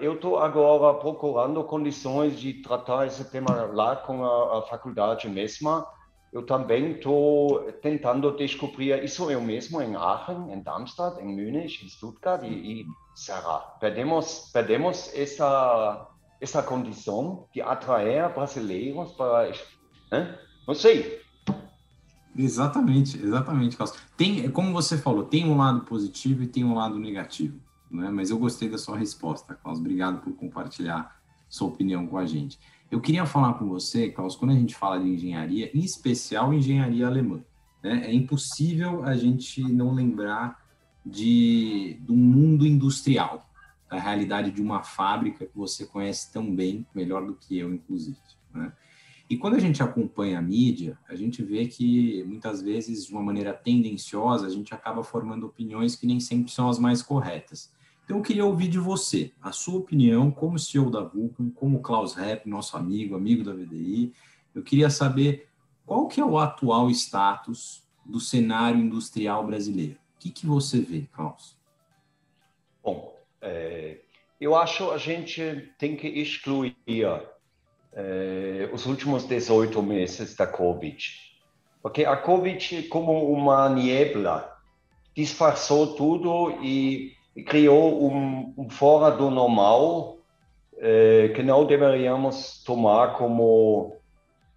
eu 0.00 0.14
estou 0.14 0.38
agora 0.38 0.98
procurando 0.98 1.62
condições 1.64 2.38
de 2.40 2.54
tratar 2.54 3.06
esse 3.06 3.30
tema 3.30 3.68
lá 3.72 3.96
com 3.96 4.24
a, 4.24 4.58
a 4.58 4.62
faculdade 4.62 5.28
mesma, 5.28 5.86
eu 6.32 6.44
também 6.44 6.92
estou 6.92 7.72
tentando 7.82 8.30
descobrir 8.36 9.02
isso 9.02 9.30
eu 9.30 9.40
mesmo 9.40 9.80
em 9.80 9.96
Aachen, 9.96 10.52
em 10.52 10.62
Darmstadt, 10.62 11.22
em 11.22 11.26
Munich, 11.26 11.84
em 11.84 11.88
Stuttgart 11.88 12.42
e, 12.42 12.82
e 12.82 12.86
será 13.14 13.58
perdemos 13.80 14.50
perdemos 14.52 15.12
essa 15.14 16.06
essa 16.40 16.62
condição 16.62 17.48
de 17.52 17.60
atrair 17.60 18.32
brasileiros 18.32 19.12
para 19.12 19.50
né? 20.12 20.38
não 20.66 20.74
sei 20.74 21.20
exatamente 22.36 23.20
exatamente 23.20 23.76
Carlos. 23.76 23.98
tem 24.16 24.50
como 24.50 24.72
você 24.72 24.98
falou 24.98 25.24
tem 25.24 25.46
um 25.46 25.56
lado 25.56 25.80
positivo 25.80 26.42
e 26.42 26.46
tem 26.46 26.62
um 26.62 26.74
lado 26.74 26.98
negativo 26.98 27.58
né 27.90 28.10
mas 28.10 28.30
eu 28.30 28.38
gostei 28.38 28.68
da 28.68 28.78
sua 28.78 28.96
resposta 28.96 29.54
Carlos 29.54 29.80
obrigado 29.80 30.20
por 30.20 30.32
compartilhar 30.34 31.20
sua 31.48 31.68
opinião 31.68 32.06
com 32.06 32.18
a 32.18 32.26
gente 32.26 32.58
eu 32.90 33.00
queria 33.02 33.26
falar 33.26 33.54
com 33.54 33.68
você, 33.68 34.08
Klaus, 34.08 34.34
quando 34.34 34.52
a 34.52 34.54
gente 34.54 34.74
fala 34.74 34.98
de 34.98 35.08
engenharia, 35.08 35.70
em 35.74 35.80
especial 35.80 36.54
engenharia 36.54 37.06
alemã, 37.06 37.44
né? 37.82 38.06
é 38.06 38.14
impossível 38.14 39.04
a 39.04 39.14
gente 39.14 39.62
não 39.62 39.92
lembrar 39.92 40.58
de, 41.04 41.98
do 42.00 42.14
mundo 42.14 42.66
industrial, 42.66 43.46
da 43.90 43.98
realidade 43.98 44.50
de 44.50 44.62
uma 44.62 44.82
fábrica 44.82 45.46
que 45.46 45.56
você 45.56 45.84
conhece 45.84 46.32
tão 46.32 46.54
bem, 46.54 46.86
melhor 46.94 47.26
do 47.26 47.34
que 47.34 47.58
eu, 47.58 47.72
inclusive. 47.72 48.16
Né? 48.54 48.72
E 49.28 49.36
quando 49.36 49.56
a 49.56 49.60
gente 49.60 49.82
acompanha 49.82 50.38
a 50.38 50.42
mídia, 50.42 50.98
a 51.06 51.14
gente 51.14 51.42
vê 51.42 51.66
que 51.66 52.24
muitas 52.24 52.62
vezes, 52.62 53.06
de 53.06 53.12
uma 53.12 53.22
maneira 53.22 53.52
tendenciosa, 53.52 54.46
a 54.46 54.50
gente 54.50 54.72
acaba 54.72 55.04
formando 55.04 55.44
opiniões 55.44 55.94
que 55.94 56.06
nem 56.06 56.20
sempre 56.20 56.50
são 56.50 56.70
as 56.70 56.78
mais 56.78 57.02
corretas. 57.02 57.70
Então, 58.08 58.16
eu 58.16 58.22
queria 58.22 58.46
ouvir 58.46 58.68
de 58.68 58.78
você 58.78 59.32
a 59.38 59.52
sua 59.52 59.78
opinião 59.80 60.30
como 60.30 60.58
CEO 60.58 60.90
da 60.90 61.02
Vulcan, 61.02 61.50
como 61.50 61.82
Klaus 61.82 62.14
Repp, 62.14 62.48
nosso 62.48 62.74
amigo, 62.74 63.14
amigo 63.14 63.44
da 63.44 63.52
VDI. 63.52 64.14
Eu 64.54 64.62
queria 64.62 64.88
saber 64.88 65.46
qual 65.84 66.08
que 66.08 66.18
é 66.18 66.24
o 66.24 66.38
atual 66.38 66.88
status 66.88 67.86
do 68.06 68.18
cenário 68.18 68.80
industrial 68.80 69.46
brasileiro. 69.46 69.96
O 70.16 70.20
que, 70.20 70.30
que 70.30 70.46
você 70.46 70.80
vê, 70.80 71.02
Klaus? 71.12 71.54
Bom, 72.82 73.14
é, 73.42 73.98
eu 74.40 74.56
acho 74.56 74.90
a 74.90 74.96
gente 74.96 75.70
tem 75.76 75.94
que 75.94 76.08
excluir 76.08 76.74
é, 77.92 78.70
os 78.72 78.86
últimos 78.86 79.26
18 79.26 79.82
meses 79.82 80.34
da 80.34 80.46
Covid. 80.46 81.12
Porque 81.82 82.06
a 82.06 82.16
Covid, 82.16 82.84
como 82.84 83.30
uma 83.30 83.68
niebla, 83.68 84.58
disfarçou 85.14 85.94
tudo 85.94 86.52
e 86.64 87.17
criou 87.42 88.10
um, 88.10 88.54
um 88.56 88.70
fora 88.70 89.14
do 89.14 89.30
normal 89.30 90.18
eh, 90.78 91.32
que 91.34 91.42
não 91.42 91.64
deveríamos 91.64 92.62
tomar 92.64 93.14
como 93.14 93.96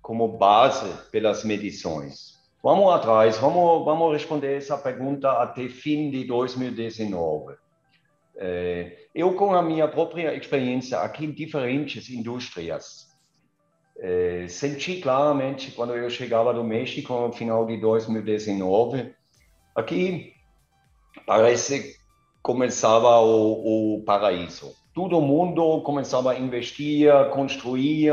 como 0.02 0.28
base 0.28 0.92
pelas 1.12 1.44
medições. 1.44 2.40
Vamos 2.64 2.92
atrás, 2.94 3.38
vamos 3.38 3.86
vamos 3.86 4.14
responder 4.14 4.58
essa 4.58 4.78
pergunta 4.78 5.32
até 5.32 5.68
fim 5.68 6.10
de 6.12 6.24
2019. 6.26 7.56
Eh, 8.36 9.08
eu 9.14 9.34
com 9.36 9.54
a 9.54 9.62
minha 9.62 9.88
própria 9.88 10.36
experiência 10.36 11.00
aqui 11.00 11.26
em 11.26 11.32
diferentes 11.32 12.10
indústrias 12.10 13.10
eh, 14.00 14.48
senti 14.48 15.02
claramente 15.02 15.72
quando 15.72 15.96
eu 15.96 16.10
chegava 16.10 16.54
do 16.54 16.64
México 16.64 17.14
no 17.14 17.32
final 17.34 17.66
de 17.66 17.78
2019 17.78 19.14
aqui 19.76 20.34
parece 21.26 22.01
começava 22.42 23.20
o, 23.20 23.96
o 23.96 24.04
paraíso. 24.04 24.74
Todo 24.94 25.22
mundo 25.22 25.82
começava 25.82 26.32
a 26.32 26.40
investir, 26.40 27.10
construir, 27.32 28.12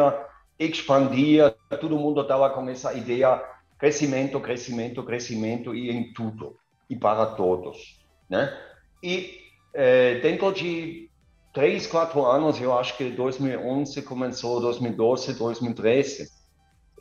expandir, 0.59 1.55
todo 1.81 1.99
mundo 1.99 2.21
estava 2.21 2.51
com 2.51 2.69
essa 2.69 2.93
ideia 2.95 3.43
crescimento, 3.79 4.41
crescimento, 4.41 5.03
crescimento 5.03 5.75
e 5.75 5.91
em 5.91 6.13
tudo 6.13 6.57
e 6.91 6.97
para 6.97 7.27
todos, 7.27 8.01
né? 8.29 8.57
E 9.03 9.39
eh, 9.75 10.21
dentro 10.21 10.53
de 10.53 11.09
três, 11.53 11.87
quatro 11.87 12.25
anos, 12.25 12.61
eu 12.61 12.77
acho 12.77 12.97
que 12.97 13.11
2011 13.11 14.03
começou, 14.03 14.61
2012, 14.61 15.35
2013, 15.35 16.29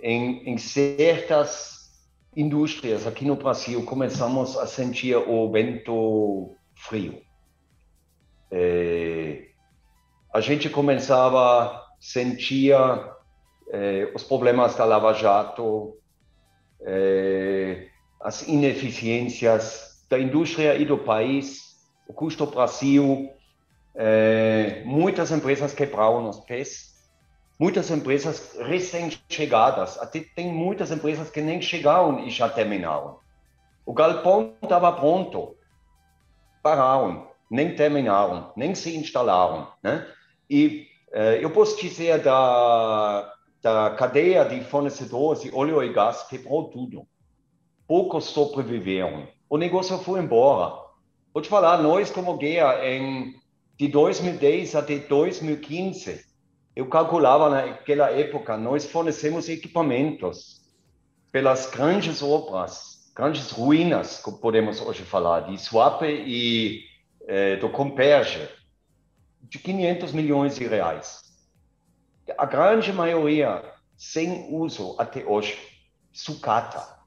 em, 0.02 0.50
em 0.50 0.58
certas 0.58 1.78
indústrias 2.36 3.08
aqui 3.08 3.26
no 3.26 3.36
Brasil 3.36 3.84
começamos 3.84 4.56
a 4.58 4.68
sentir 4.68 5.16
o 5.16 5.52
vento 5.52 6.56
frio. 6.78 7.22
É, 8.52 9.48
a 10.34 10.40
gente 10.40 10.70
começava 10.70 11.40
a 11.40 11.88
sentir 12.00 12.74
é, 13.72 14.12
os 14.16 14.24
problemas 14.24 14.76
da 14.76 14.86
Lava 14.86 15.13
Jato, 15.13 15.98
é, 16.82 17.88
as 18.22 18.48
ineficiências 18.48 20.06
da 20.10 20.20
indústria 20.20 20.76
e 20.76 20.86
do 20.86 20.98
país, 20.98 21.76
o 22.08 22.13
custo 22.13 22.46
Brasil, 22.46 23.30
é, 23.96 24.84
muitas 24.86 25.32
empresas 25.32 25.74
quebraram 25.74 26.30
os 26.30 26.40
pés, 26.42 26.96
muitas 27.60 27.90
empresas 27.90 28.56
recém-chegadas, 28.60 29.98
até 29.98 30.20
tem 30.20 30.54
muitas 30.54 30.92
empresas 30.92 31.30
que 31.30 31.42
nem 31.42 31.62
chegaram 31.62 32.26
e 32.26 32.30
já 32.30 32.48
terminaram. 32.48 33.20
O 33.86 33.94
galpão 33.94 34.54
estava 34.62 34.92
pronto, 34.92 35.57
pararam, 36.68 37.28
nem 37.50 37.74
terminaram, 37.76 38.52
nem 38.58 38.76
se 38.76 38.98
instalaram. 38.98 39.70
Né? 39.82 40.06
E 40.50 40.86
eh, 41.14 41.40
eu 41.42 41.50
posso 41.50 41.80
dizer 41.80 42.22
da, 42.22 43.34
da 43.62 43.92
cadeia 43.92 44.44
de 44.44 44.62
fornecedores 44.66 45.44
de 45.44 45.56
óleo 45.56 45.82
e 45.82 45.94
gás 45.94 46.24
quebrou 46.28 46.66
tudo. 46.66 47.08
Poucos 47.88 48.26
sobreviveram. 48.26 49.30
O 49.50 49.58
negócio 49.58 49.98
foi 50.00 50.20
embora. 50.20 50.76
vou 51.34 51.42
te 51.42 51.48
falar, 51.48 51.82
nós 51.82 52.12
como 52.12 52.38
GEA, 52.38 52.86
em, 52.86 53.34
de 53.78 53.88
2010 53.88 54.76
até 54.76 54.98
2015, 54.98 56.26
eu 56.76 56.88
calculava 56.88 57.50
naquela 57.50 58.12
época, 58.12 58.58
nós 58.58 58.86
fornecemos 58.86 59.48
equipamentos 59.48 60.62
pelas 61.32 61.66
grandes 61.68 62.22
obras, 62.22 62.97
grandes 63.18 63.50
ruínas, 63.50 64.20
como 64.20 64.38
podemos 64.38 64.80
hoje 64.80 65.02
falar, 65.02 65.40
de 65.40 65.58
Swap 65.58 66.04
e 66.04 66.84
eh, 67.28 67.56
do 67.56 67.68
Comperge, 67.68 68.48
de 69.42 69.58
500 69.58 70.12
milhões 70.12 70.56
de 70.56 70.68
reais. 70.68 71.24
A 72.38 72.46
grande 72.46 72.94
maioria 72.94 73.64
sem 73.98 74.54
uso 74.54 74.96
até 75.00 75.26
hoje, 75.26 75.58
sucata. 76.14 77.00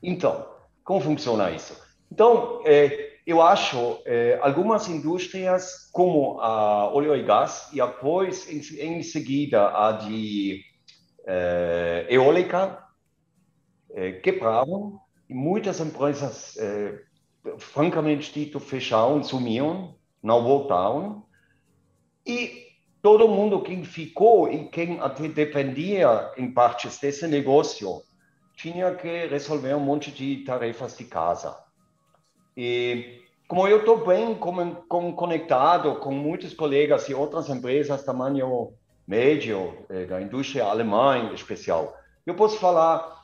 Então, 0.00 0.46
como 0.84 1.00
funciona 1.00 1.50
isso? 1.50 1.76
Então, 2.12 2.62
eh, 2.64 3.14
eu 3.26 3.42
acho 3.42 4.00
eh, 4.06 4.38
algumas 4.40 4.86
indústrias, 4.86 5.90
como 5.90 6.40
a 6.40 6.94
óleo 6.94 7.16
e 7.16 7.24
gás, 7.24 7.70
e 7.72 7.78
depois, 7.78 8.48
em, 8.48 8.98
em 8.98 9.02
seguida, 9.02 9.68
a 9.76 9.90
de 9.90 10.62
eh, 11.26 12.06
eólica, 12.08 12.86
eh, 13.90 14.12
quebraram, 14.12 15.00
muitas 15.34 15.80
empresas, 15.80 16.56
eh, 16.58 17.00
francamente 17.58 18.32
dito, 18.32 18.60
fecharam, 18.60 19.22
sumiram, 19.22 19.94
não 20.22 20.42
voltaram, 20.42 21.24
e 22.26 22.66
todo 23.00 23.28
mundo 23.28 23.62
que 23.62 23.84
ficou 23.84 24.50
e 24.52 24.68
quem 24.68 24.98
até 25.00 25.28
dependia 25.28 26.32
em 26.36 26.50
partes 26.50 26.98
desse 26.98 27.26
negócio 27.28 28.02
tinha 28.56 28.94
que 28.94 29.26
resolver 29.26 29.74
um 29.74 29.80
monte 29.80 30.10
de 30.10 30.42
tarefas 30.44 30.96
de 30.96 31.04
casa. 31.04 31.56
E 32.56 33.20
como 33.46 33.68
eu 33.68 33.78
estou 33.78 34.04
bem 34.04 34.34
com, 34.34 34.74
com, 34.88 35.12
conectado 35.14 35.96
com 35.96 36.10
muitos 36.10 36.52
colegas 36.52 37.08
e 37.08 37.14
outras 37.14 37.48
empresas 37.48 38.02
tamanho 38.02 38.72
médio, 39.06 39.86
eh, 39.88 40.06
da 40.06 40.20
indústria 40.20 40.64
alemã 40.64 41.16
em 41.16 41.34
especial, 41.34 41.96
eu 42.26 42.34
posso 42.34 42.58
falar, 42.58 43.15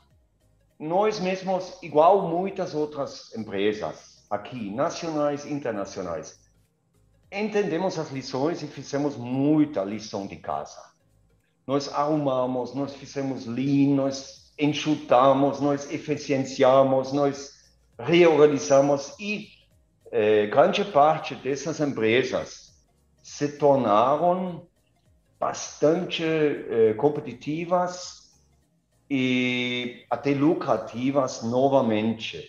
nós 0.83 1.21
mesmos, 1.21 1.79
igual 1.81 2.27
muitas 2.29 2.75
outras 2.75 3.33
empresas 3.37 4.25
aqui, 4.29 4.68
nacionais 4.75 5.45
e 5.45 5.53
internacionais, 5.53 6.40
entendemos 7.31 8.01
as 8.01 8.11
lições 8.11 8.62
e 8.62 8.66
fizemos 8.66 9.16
muita 9.16 9.85
lição 9.85 10.27
de 10.27 10.35
casa. 10.35 10.83
Nós 11.64 11.88
arrumamos, 11.88 12.75
nós 12.75 12.95
fizemos 12.95 13.47
lean, 13.47 13.95
nós 13.95 14.53
enxutamos, 14.59 15.61
nós 15.61 15.88
eficienciamos, 15.88 17.12
nós 17.12 17.53
reorganizamos 17.97 19.14
e 19.21 19.51
eh, 20.11 20.49
grande 20.49 20.85
parte 20.85 21.37
dessas 21.37 21.79
empresas 21.79 22.73
se 23.23 23.57
tornaram 23.57 24.66
bastante 25.38 26.25
eh, 26.25 26.95
competitivas 26.95 28.22
e 29.14 30.07
até 30.09 30.33
lucrativas 30.33 31.42
novamente 31.42 32.48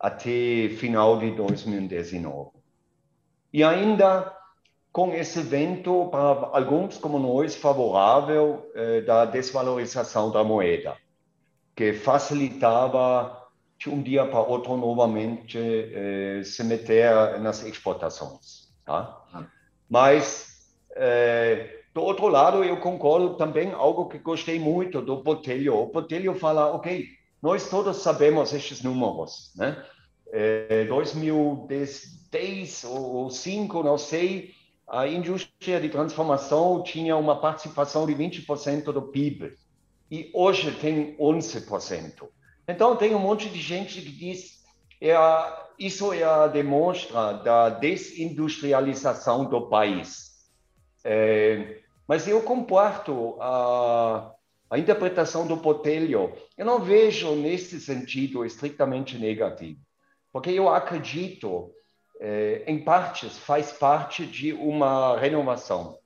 até 0.00 0.68
final 0.76 1.16
de 1.16 1.30
2019. 1.30 2.50
E 3.52 3.62
ainda 3.62 4.36
com 4.90 5.14
esse 5.14 5.40
vento, 5.40 6.08
para 6.10 6.50
alguns 6.58 6.98
como 6.98 7.20
nós, 7.20 7.54
favorável 7.54 8.68
eh, 8.74 9.02
da 9.02 9.24
desvalorização 9.24 10.32
da 10.32 10.42
moeda, 10.42 10.96
que 11.76 11.92
facilitava 11.92 13.40
de 13.78 13.88
um 13.88 14.02
dia 14.02 14.26
para 14.26 14.40
outro 14.40 14.76
novamente 14.76 15.56
eh, 15.56 16.42
se 16.42 16.64
meter 16.64 17.38
nas 17.40 17.62
exportações. 17.62 18.74
Tá? 18.84 19.46
Mas, 19.88 20.68
eh, 20.96 21.81
do 21.94 22.02
outro 22.02 22.28
lado, 22.28 22.64
eu 22.64 22.78
concordo 22.78 23.36
também 23.36 23.72
algo 23.72 24.08
que 24.08 24.18
gostei 24.18 24.58
muito 24.58 25.02
do 25.02 25.22
Botelho. 25.22 25.76
O 25.76 25.86
Botelho 25.86 26.34
fala, 26.34 26.74
ok, 26.74 27.06
nós 27.40 27.68
todos 27.68 27.98
sabemos 27.98 28.52
estes 28.52 28.82
números, 28.82 29.52
né? 29.56 29.84
Eh, 30.32 30.86
2010 30.88 32.84
ou 32.84 33.24
2005, 33.24 33.82
não 33.82 33.98
sei, 33.98 34.54
a 34.88 35.06
indústria 35.06 35.80
de 35.80 35.88
transformação 35.88 36.82
tinha 36.82 37.16
uma 37.16 37.40
participação 37.40 38.06
de 38.06 38.14
20% 38.14 38.84
do 38.84 39.02
PIB 39.02 39.54
e 40.10 40.30
hoje 40.32 40.72
tem 40.72 41.16
11%. 41.18 42.28
Então, 42.66 42.96
tem 42.96 43.14
um 43.14 43.18
monte 43.18 43.48
de 43.48 43.60
gente 43.60 44.00
que 44.00 44.10
diz 44.10 44.62
é, 45.00 45.14
isso 45.78 46.12
é 46.12 46.22
a 46.22 46.46
demonstra 46.46 47.32
da 47.34 47.68
desindustrialização 47.68 49.44
do 49.44 49.68
país. 49.68 50.32
É, 51.04 51.81
mas 52.12 52.28
eu 52.28 52.42
comparto 52.42 53.38
a, 53.40 54.34
a 54.68 54.78
interpretação 54.78 55.46
do 55.46 55.56
Botelho. 55.56 56.30
Eu 56.58 56.66
não 56.66 56.78
vejo 56.78 57.34
nesse 57.34 57.80
sentido 57.80 58.44
estritamente 58.44 59.16
negativo, 59.16 59.80
porque 60.30 60.50
eu 60.50 60.68
acredito, 60.68 61.72
é, 62.20 62.64
em 62.66 62.84
partes, 62.84 63.38
faz 63.38 63.72
parte 63.72 64.26
de 64.26 64.52
uma 64.52 65.18
renovação. 65.18 65.96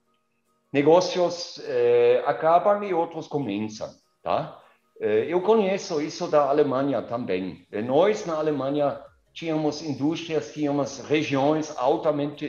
Negócios 0.72 1.60
é, 1.64 2.22
acabam 2.24 2.84
e 2.84 2.94
outros 2.94 3.26
começam, 3.26 3.92
tá? 4.22 4.62
Eh, 5.00 5.26
eu 5.28 5.42
conheço 5.42 6.00
isso 6.00 6.28
da 6.28 6.48
Alemanha 6.48 7.02
também. 7.02 7.66
Eh, 7.72 7.82
nós, 7.82 8.24
na 8.24 8.36
Alemanha, 8.36 9.00
tínhamos 9.36 9.82
indústrias, 9.82 10.54
tínhamos 10.54 10.98
regiões 11.00 11.70
altamente 11.76 12.46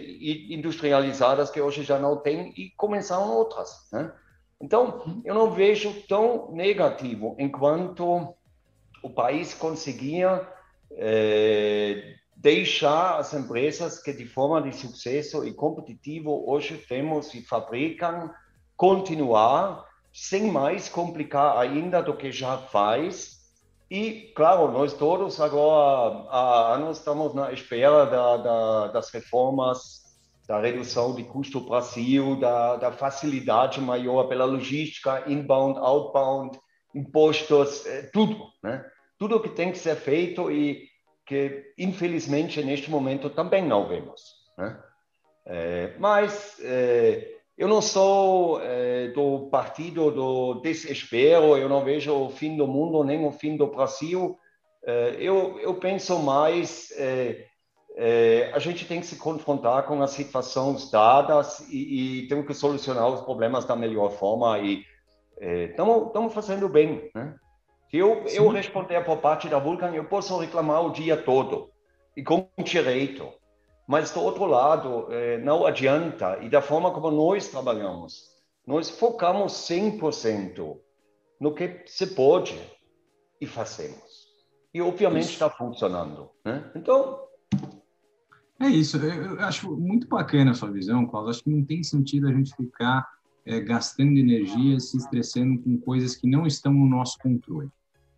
industrializadas 0.50 1.52
que 1.52 1.60
hoje 1.60 1.84
já 1.84 2.00
não 2.00 2.16
tem 2.16 2.54
e 2.56 2.70
começaram 2.78 3.30
outras. 3.30 3.90
Né? 3.92 4.10
Então, 4.62 5.22
eu 5.26 5.36
não 5.36 5.52
vejo 5.52 5.94
tão 6.08 6.50
negativo 6.54 7.36
enquanto 7.38 8.34
o 9.04 9.10
país 9.10 9.54
conseguia 9.54 10.48
eh, 10.92 12.16
deixar 12.38 13.20
as 13.20 13.34
empresas 13.34 14.02
que 14.02 14.14
de 14.14 14.26
forma 14.26 14.62
de 14.62 14.74
sucesso 14.74 15.46
e 15.46 15.54
competitivo 15.54 16.50
hoje 16.50 16.78
temos 16.78 17.34
e 17.34 17.42
fabricam 17.42 18.32
continuar 18.78 19.86
sem 20.14 20.50
mais 20.50 20.88
complicar 20.88 21.58
ainda 21.58 22.02
do 22.02 22.16
que 22.16 22.32
já 22.32 22.58
faz. 22.58 23.37
E, 23.90 24.34
claro, 24.36 24.70
nós 24.72 24.94
todos 24.94 25.40
agora 25.40 26.28
há 26.30 26.74
anos 26.76 26.98
estamos 26.98 27.34
na 27.34 27.54
espera 27.54 28.06
da, 28.06 28.38
da, 28.38 28.88
das 28.88 29.10
reformas, 29.10 30.08
da 30.46 30.60
redução 30.60 31.16
de 31.16 31.24
custo 31.24 31.62
Brasil, 31.62 32.38
da, 32.38 32.76
da 32.76 32.92
facilidade 32.92 33.80
maior 33.80 34.26
pela 34.26 34.46
logística, 34.46 35.24
inbound, 35.28 35.80
outbound, 35.80 36.60
impostos, 36.94 37.86
é, 37.86 38.04
tudo, 38.14 38.48
né? 38.62 38.86
Tudo 39.18 39.40
que 39.40 39.50
tem 39.50 39.72
que 39.72 39.78
ser 39.78 39.96
feito 39.96 40.52
e 40.52 40.88
que, 41.26 41.74
infelizmente, 41.78 42.62
neste 42.64 42.90
momento 42.92 43.30
também 43.30 43.66
não 43.66 43.88
vemos, 43.88 44.22
né? 44.58 44.82
É, 45.46 45.96
mas 45.98 46.60
é, 46.62 47.37
eu 47.58 47.68
não 47.68 47.82
sou 47.82 48.62
é, 48.62 49.08
do 49.08 49.50
partido 49.50 50.12
do 50.12 50.62
desespero, 50.62 51.58
eu 51.58 51.68
não 51.68 51.84
vejo 51.84 52.14
o 52.14 52.30
fim 52.30 52.56
do 52.56 52.68
mundo 52.68 53.04
nem 53.04 53.26
o 53.26 53.32
fim 53.32 53.58
do 53.58 53.66
Brasil. 53.66 54.38
É, 54.86 55.16
eu, 55.20 55.60
eu 55.60 55.74
penso 55.76 56.20
mais, 56.20 56.92
é, 56.96 58.52
a 58.54 58.60
gente 58.60 58.86
tem 58.86 59.00
que 59.00 59.08
se 59.08 59.16
confrontar 59.16 59.88
com 59.88 60.04
as 60.04 60.12
situações 60.12 60.92
dadas 60.92 61.68
e, 61.68 62.26
e 62.26 62.28
temos 62.28 62.46
que 62.46 62.54
solucionar 62.54 63.08
os 63.08 63.22
problemas 63.22 63.66
da 63.66 63.76
melhor 63.76 64.12
forma 64.12 64.60
e 64.60 64.84
estamos 65.40 66.34
fazendo 66.34 66.70
bem. 66.70 67.10
Né? 67.16 67.36
Se 67.90 67.98
eu, 67.98 68.24
eu 68.28 68.50
responder 68.50 69.04
por 69.04 69.18
parte 69.18 69.50
da 69.50 69.58
Vulcan, 69.58 69.94
eu 69.96 70.06
posso 70.06 70.38
reclamar 70.38 70.86
o 70.86 70.92
dia 70.92 71.18
todo 71.18 71.72
e 72.16 72.22
com 72.22 72.48
direito. 72.64 73.32
Mas, 73.88 74.12
do 74.12 74.20
outro 74.20 74.46
lado, 74.46 75.08
eh, 75.10 75.38
não 75.38 75.66
adianta, 75.66 76.38
e 76.42 76.50
da 76.50 76.62
forma 76.62 76.92
como 76.92 77.10
nós 77.10 77.48
trabalhamos, 77.48 78.36
nós 78.66 78.90
focamos 78.90 79.54
100% 79.54 80.78
no 81.40 81.54
que 81.54 81.84
se 81.86 82.08
pode 82.08 82.60
e 83.40 83.48
fazemos. 83.48 84.28
E, 84.74 84.82
obviamente, 84.82 85.30
está 85.30 85.50
funcionando. 85.50 86.30
Né? 86.44 86.70
Então. 86.76 87.18
É 88.60 88.68
isso. 88.68 88.98
Eu 88.98 89.40
acho 89.40 89.72
muito 89.78 90.08
bacana 90.08 90.52
a 90.52 90.54
sua 90.54 90.70
visão, 90.70 91.08
Paulo. 91.08 91.30
Acho 91.30 91.44
que 91.44 91.50
não 91.50 91.64
tem 91.64 91.82
sentido 91.82 92.28
a 92.28 92.34
gente 92.34 92.54
ficar 92.56 93.08
é, 93.46 93.62
gastando 93.62 94.18
energia, 94.18 94.80
se 94.82 94.98
estressando 94.98 95.62
com 95.62 95.78
coisas 95.80 96.16
que 96.18 96.28
não 96.28 96.46
estão 96.46 96.74
no 96.74 96.86
nosso 96.86 97.18
controle. 97.20 97.70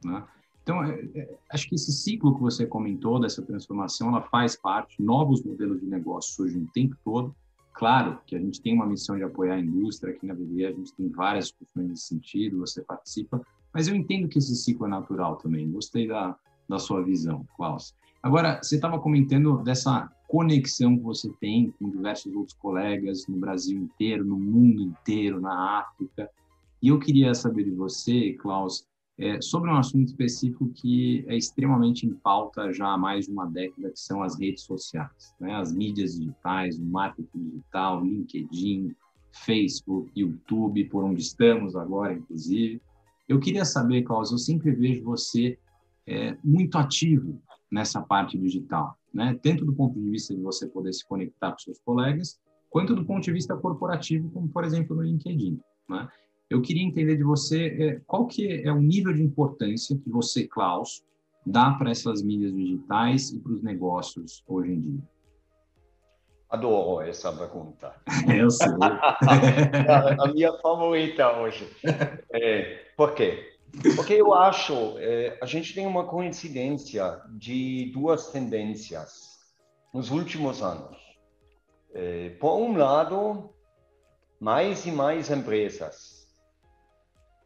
Né? 0.04 0.24
Então, 0.70 0.84
é, 0.84 1.10
é, 1.16 1.36
acho 1.52 1.68
que 1.68 1.74
esse 1.74 1.92
ciclo 1.92 2.36
que 2.36 2.42
você 2.42 2.64
comentou 2.64 3.20
dessa 3.20 3.42
transformação, 3.42 4.10
ela 4.10 4.22
faz 4.22 4.56
parte, 4.56 5.02
novos 5.02 5.42
modelos 5.44 5.80
de 5.80 5.88
negócio 5.88 6.36
surgem 6.36 6.62
o 6.62 6.68
tempo 6.68 6.96
todo. 7.04 7.36
Claro 7.74 8.20
que 8.28 8.36
a 8.36 8.40
gente 8.40 8.62
tem 8.62 8.76
uma 8.76 8.86
missão 8.86 9.18
de 9.18 9.24
apoiar 9.24 9.56
a 9.56 9.60
indústria, 9.60 10.14
aqui 10.14 10.28
na 10.28 10.36
BB 10.36 10.68
a 10.68 10.72
gente 10.72 10.94
tem 10.94 11.10
várias 11.10 11.46
discussões 11.46 11.88
nesse 11.88 12.04
sentido, 12.04 12.60
você 12.60 12.84
participa, 12.84 13.42
mas 13.74 13.88
eu 13.88 13.96
entendo 13.96 14.28
que 14.28 14.38
esse 14.38 14.56
ciclo 14.56 14.86
é 14.86 14.90
natural 14.90 15.38
também. 15.38 15.72
Gostei 15.72 16.08
da, 16.08 16.36
da 16.68 16.78
sua 16.78 17.02
visão, 17.02 17.44
Klaus. 17.58 17.96
Agora, 18.22 18.62
você 18.62 18.76
estava 18.76 19.00
comentando 19.00 19.64
dessa 19.64 20.08
conexão 20.28 20.96
que 20.96 21.04
você 21.04 21.34
tem 21.40 21.74
com 21.80 21.90
diversos 21.90 22.32
outros 22.36 22.56
colegas 22.56 23.26
no 23.26 23.38
Brasil 23.38 23.76
inteiro, 23.76 24.24
no 24.24 24.38
mundo 24.38 24.84
inteiro, 24.84 25.42
na 25.42 25.80
África. 25.80 26.30
E 26.80 26.90
eu 26.90 27.00
queria 27.00 27.34
saber 27.34 27.64
de 27.64 27.72
você, 27.72 28.34
Klaus, 28.34 28.88
é, 29.20 29.42
sobre 29.42 29.70
um 29.70 29.76
assunto 29.76 30.08
específico 30.08 30.70
que 30.70 31.26
é 31.28 31.36
extremamente 31.36 32.08
em 32.08 32.14
pauta 32.14 32.72
já 32.72 32.94
há 32.94 32.98
mais 32.98 33.26
de 33.26 33.32
uma 33.32 33.46
década, 33.46 33.92
que 33.92 34.00
são 34.00 34.24
as 34.24 34.40
redes 34.40 34.64
sociais, 34.64 35.36
né? 35.40 35.54
as 35.56 35.74
mídias 35.74 36.18
digitais, 36.18 36.80
o 36.80 36.86
marketing 36.86 37.50
digital, 37.50 38.02
LinkedIn, 38.02 38.96
Facebook, 39.32 40.10
YouTube, 40.16 40.86
por 40.86 41.04
onde 41.04 41.22
estamos 41.22 41.76
agora, 41.76 42.14
inclusive. 42.14 42.82
Eu 43.28 43.42
queria 43.42 43.66
saber, 43.66 44.04
Klaus, 44.04 44.32
eu 44.32 44.38
sempre 44.38 44.72
vejo 44.72 45.04
você 45.04 45.60
é, 46.08 46.38
muito 46.42 46.78
ativo 46.78 47.42
nessa 47.70 48.02
parte 48.02 48.38
digital, 48.38 48.98
né? 49.14 49.38
tanto 49.44 49.66
do 49.66 49.74
ponto 49.74 50.00
de 50.00 50.10
vista 50.10 50.34
de 50.34 50.42
você 50.42 50.66
poder 50.66 50.94
se 50.94 51.06
conectar 51.06 51.52
com 51.52 51.60
seus 51.60 51.80
colegas, 51.80 52.40
quanto 52.70 52.96
do 52.96 53.06
ponto 53.06 53.22
de 53.22 53.34
vista 53.34 53.56
corporativo, 53.58 54.30
como, 54.32 54.48
por 54.48 54.64
exemplo, 54.64 54.96
no 54.96 55.04
LinkedIn. 55.04 55.60
Né? 55.90 56.08
Eu 56.50 56.62
queria 56.64 56.84
entender 56.84 57.16
de 57.16 57.24
você 57.24 57.68
é, 57.68 58.02
qual 58.08 58.26
que 58.26 58.64
é 58.64 58.72
o 58.72 58.82
nível 58.82 59.14
de 59.14 59.22
importância 59.22 59.96
que 59.96 60.10
você, 60.10 60.48
Klaus, 60.48 61.04
dá 61.46 61.72
para 61.72 61.92
essas 61.92 62.24
mídias 62.24 62.56
digitais 62.56 63.30
e 63.32 63.40
para 63.40 63.52
os 63.52 63.62
negócios 63.62 64.44
hoje 64.48 64.72
em 64.72 64.82
dia. 64.82 65.04
Adoro 66.50 67.02
essa 67.02 67.32
pergunta. 67.32 67.94
Eu 68.36 68.50
sei. 68.50 68.68
a, 70.20 70.28
minha 70.34 70.52
favorita 70.54 71.40
hoje. 71.40 71.70
É, 72.34 72.80
por 72.98 73.14
quê? 73.14 73.56
Porque 73.96 74.14
eu 74.14 74.34
acho, 74.34 74.98
é, 74.98 75.38
a 75.40 75.46
gente 75.46 75.76
tem 75.76 75.86
uma 75.86 76.04
coincidência 76.04 77.22
de 77.38 77.92
duas 77.94 78.32
tendências 78.32 79.38
nos 79.94 80.10
últimos 80.10 80.64
anos. 80.64 80.98
É, 81.94 82.30
por 82.40 82.58
um 82.58 82.76
lado, 82.76 83.52
mais 84.40 84.88
e 84.88 84.92
mais 84.92 85.30
empresas 85.30 86.19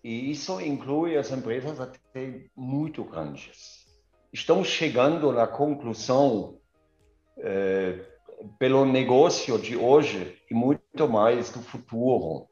e 0.04 0.32
isso 0.32 0.60
inclui 0.60 1.18
as 1.18 1.32
empresas 1.32 1.80
até 1.80 2.45
muito 2.56 3.04
grandes. 3.04 3.86
Estão 4.34 4.64
chegando 4.64 5.32
na 5.32 5.47
conclusão, 5.47 6.60
eh, 7.38 8.06
pelo 8.60 8.84
negócio 8.84 9.58
de 9.58 9.78
hoje 9.78 10.38
e 10.51 10.54
muito 10.54 11.08
mais 11.08 11.49
do 11.51 11.62
futuro, 11.62 12.47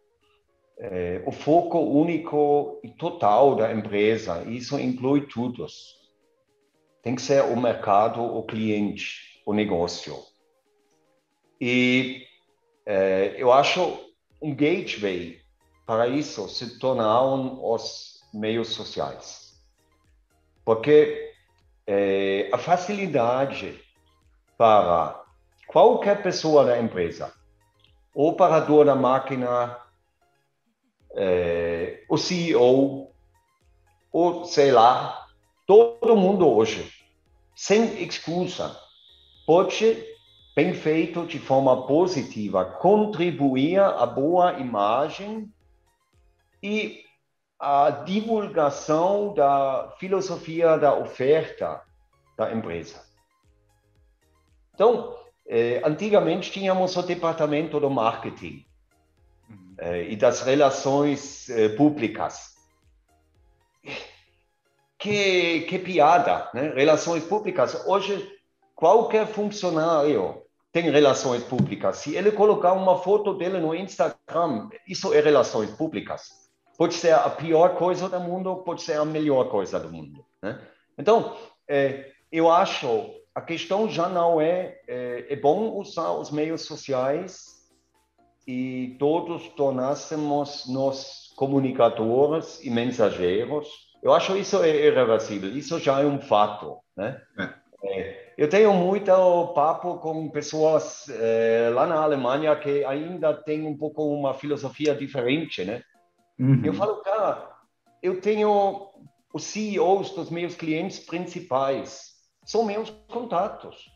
eh, 0.78 1.22
o 1.26 1.32
foco 1.32 1.80
único 1.80 2.80
e 2.84 2.90
total 2.90 3.56
da 3.56 3.74
empresa, 3.74 4.44
isso 4.48 4.80
inclui 4.80 5.28
tudo. 5.28 5.66
Tem 7.04 7.16
que 7.16 7.22
ser 7.22 7.44
o 7.44 7.60
mercado, 7.60 8.22
o 8.22 8.44
cliente, 8.44 9.42
o 9.46 9.54
negócio. 9.54 10.16
E 11.60 12.26
eh, 12.86 13.36
eu 13.38 13.52
acho 13.52 14.00
um 14.42 14.56
gateway 14.56 15.41
para 15.92 16.08
isso 16.08 16.48
se 16.48 16.80
tornaram 16.80 17.60
os 17.62 18.24
meios 18.34 18.70
sociais. 18.70 19.62
Porque 20.64 21.34
é, 21.86 22.50
a 22.54 22.58
facilidade 22.58 23.78
para 24.58 25.22
qualquer 25.68 26.24
pessoa 26.24 26.64
da 26.64 26.80
empresa, 26.80 27.34
o 28.16 28.30
operador 28.30 28.86
da 28.86 28.96
máquina, 28.96 29.78
é, 31.14 32.06
o 32.08 32.18
CEO, 32.18 33.12
ou 34.14 34.46
sei 34.46 34.72
lá, 34.72 35.28
todo 35.68 36.16
mundo 36.16 36.48
hoje, 36.48 36.90
sem 37.54 38.02
excusa, 38.02 38.74
pode, 39.46 40.02
bem 40.56 40.74
feito 40.74 41.26
de 41.26 41.38
forma 41.38 41.86
positiva, 41.86 42.64
contribuir 42.64 43.82
à 43.82 44.06
boa 44.06 44.54
imagem 44.54 45.54
e 46.62 47.04
a 47.62 47.92
divulgação 47.92 49.36
da 49.36 49.94
filosofia 50.00 50.78
da 50.78 50.96
oferta 50.96 51.84
da 52.36 52.52
empresa. 52.52 53.04
Então, 54.74 55.16
eh, 55.46 55.80
antigamente 55.86 56.52
tínhamos 56.52 56.96
o 56.98 57.04
departamento 57.04 57.80
do 57.80 57.88
marketing 57.88 58.66
uhum. 59.48 59.76
eh, 59.78 60.10
e 60.10 60.16
das 60.16 60.42
relações 60.42 61.50
eh, 61.50 61.70
públicas. 61.70 62.56
Que, 64.98 65.62
que 65.62 65.78
piada, 65.78 66.50
né? 66.54 66.74
Relações 66.76 67.24
públicas. 67.24 67.86
Hoje, 67.86 68.28
qualquer 68.76 69.28
funcionário 69.28 70.42
tem 70.72 70.90
relações 70.90 71.44
públicas. 71.44 71.98
Se 71.98 72.16
ele 72.16 72.32
colocar 72.32 72.74
uma 72.74 72.98
foto 72.98 73.36
dele 73.36 73.60
no 73.60 73.76
Instagram, 73.76 74.70
isso 74.88 75.14
é 75.14 75.20
relações 75.20 75.70
públicas 75.72 76.41
pode 76.82 76.96
ser 76.96 77.14
a 77.14 77.30
pior 77.30 77.76
coisa 77.76 78.10
do 78.10 78.20
mundo, 78.20 78.56
pode 78.64 78.82
ser 78.82 78.94
a 78.94 79.06
melhor 79.06 79.50
coisa 79.50 79.80
do 79.80 79.92
mundo. 79.92 80.26
Né? 80.42 80.60
Então, 80.98 81.38
é, 81.70 82.10
eu 82.32 82.50
acho 82.50 82.88
a 83.36 83.40
questão 83.40 83.88
já 83.88 84.10
não 84.10 84.42
é, 84.42 84.80
é, 84.88 85.28
é 85.30 85.36
bom 85.36 85.78
usar 85.78 86.12
os 86.14 86.32
meios 86.32 86.64
sociais 86.64 87.70
e 88.48 88.96
todos 88.98 89.48
tornássemos 89.50 90.66
nos 90.68 91.32
comunicadores 91.36 92.60
e 92.66 92.72
mensageiros. 92.72 93.68
Eu 94.02 94.12
acho 94.12 94.36
isso 94.36 94.64
é 94.64 94.88
irreversível, 94.88 95.56
isso 95.56 95.78
já 95.78 96.02
é 96.02 96.06
um 96.08 96.20
fato, 96.20 96.80
né? 96.98 97.22
É. 97.38 97.62
É, 97.84 98.34
eu 98.36 98.50
tenho 98.50 98.74
muito 98.74 99.12
papo 99.54 100.00
com 100.00 100.30
pessoas 100.30 101.08
é, 101.10 101.70
lá 101.72 101.86
na 101.86 102.02
Alemanha 102.02 102.56
que 102.56 102.84
ainda 102.86 103.36
têm 103.36 103.68
um 103.68 103.78
pouco 103.78 104.04
uma 104.04 104.34
filosofia 104.34 104.96
diferente, 104.96 105.64
né? 105.64 105.84
Uhum. 106.42 106.66
Eu 106.66 106.74
falo, 106.74 106.96
cara, 107.04 107.56
eu 108.02 108.20
tenho 108.20 108.90
os 109.32 109.44
CEOs 109.44 110.10
dos 110.10 110.32
meus 110.32 110.56
clientes 110.56 111.00
principais, 111.00 112.16
são 112.44 112.66
meus 112.66 112.90
contatos. 113.08 113.92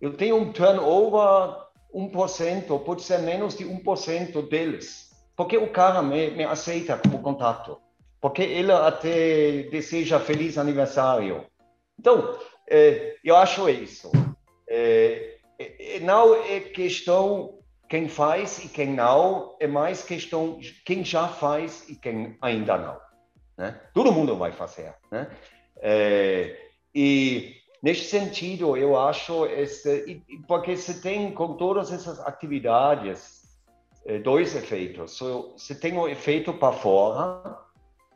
Eu 0.00 0.16
tenho 0.16 0.36
um 0.36 0.52
turnover 0.52 1.66
1%, 1.92 2.84
pode 2.84 3.02
ser 3.02 3.18
menos 3.18 3.56
de 3.56 3.64
1% 3.64 4.48
deles. 4.48 5.10
Porque 5.36 5.56
o 5.56 5.70
cara 5.72 6.00
me, 6.00 6.30
me 6.30 6.44
aceita 6.44 6.96
como 6.96 7.20
contato. 7.20 7.80
Porque 8.20 8.42
ele 8.42 8.70
até 8.70 9.64
deseja 9.64 10.20
feliz 10.20 10.56
aniversário. 10.56 11.44
Então, 11.98 12.38
é, 12.70 13.16
eu 13.24 13.36
acho 13.36 13.68
isso. 13.68 14.12
É, 14.68 15.38
é, 15.58 16.00
não 16.00 16.34
é 16.34 16.60
questão 16.60 17.58
quem 17.92 18.08
faz 18.08 18.64
e 18.64 18.68
quem 18.68 18.94
não 18.94 19.54
é 19.60 19.66
mais 19.66 20.02
questão 20.02 20.58
quem 20.82 21.04
já 21.04 21.28
faz 21.28 21.86
e 21.90 21.94
quem 21.94 22.38
ainda 22.40 22.78
não. 22.78 22.96
Né? 23.54 23.78
Todo 23.92 24.10
mundo 24.10 24.34
vai 24.34 24.50
fazer. 24.50 24.94
Né? 25.10 25.30
É, 25.76 26.56
e 26.94 27.54
nesse 27.82 28.04
sentido, 28.04 28.78
eu 28.78 28.98
acho 28.98 29.44
esse, 29.44 30.24
porque 30.48 30.74
você 30.74 30.94
tem 31.02 31.32
com 31.32 31.52
todas 31.58 31.92
essas 31.92 32.18
atividades 32.20 33.42
é, 34.06 34.18
dois 34.20 34.56
efeitos. 34.56 35.20
Você 35.52 35.74
tem 35.74 35.98
o 35.98 36.08
efeito 36.08 36.54
para 36.54 36.72
fora, 36.72 37.58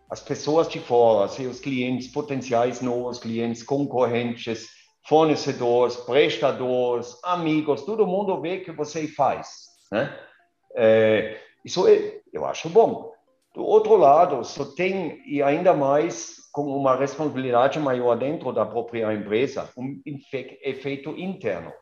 as 0.08 0.22
pessoas 0.22 0.70
de 0.70 0.80
fora, 0.80 1.28
seus 1.28 1.60
clientes 1.60 2.08
potenciais 2.08 2.80
novos 2.80 3.18
clientes, 3.18 3.62
concorrentes, 3.62 4.70
fornecedores, 5.08 5.96
prestadores, 5.96 7.18
amigos, 7.22 7.82
todo 7.82 8.06
mundo 8.06 8.40
vê 8.40 8.58
que 8.58 8.72
você 8.72 9.06
faz. 9.06 9.66
Né? 9.90 10.18
É, 10.74 11.40
isso 11.64 11.86
é, 11.86 12.20
eu 12.32 12.44
acho 12.44 12.68
bom. 12.68 13.12
Do 13.54 13.64
outro 13.64 13.96
lado, 13.96 14.44
só 14.44 14.64
tem, 14.64 15.22
e 15.26 15.42
ainda 15.42 15.72
mais 15.72 16.36
com 16.52 16.64
uma 16.64 16.96
responsabilidade 16.96 17.78
maior 17.78 18.16
dentro 18.16 18.52
da 18.52 18.66
própria 18.66 19.12
empresa, 19.12 19.70
um 19.76 20.00
efeito 20.04 21.10
interno. 21.10 21.72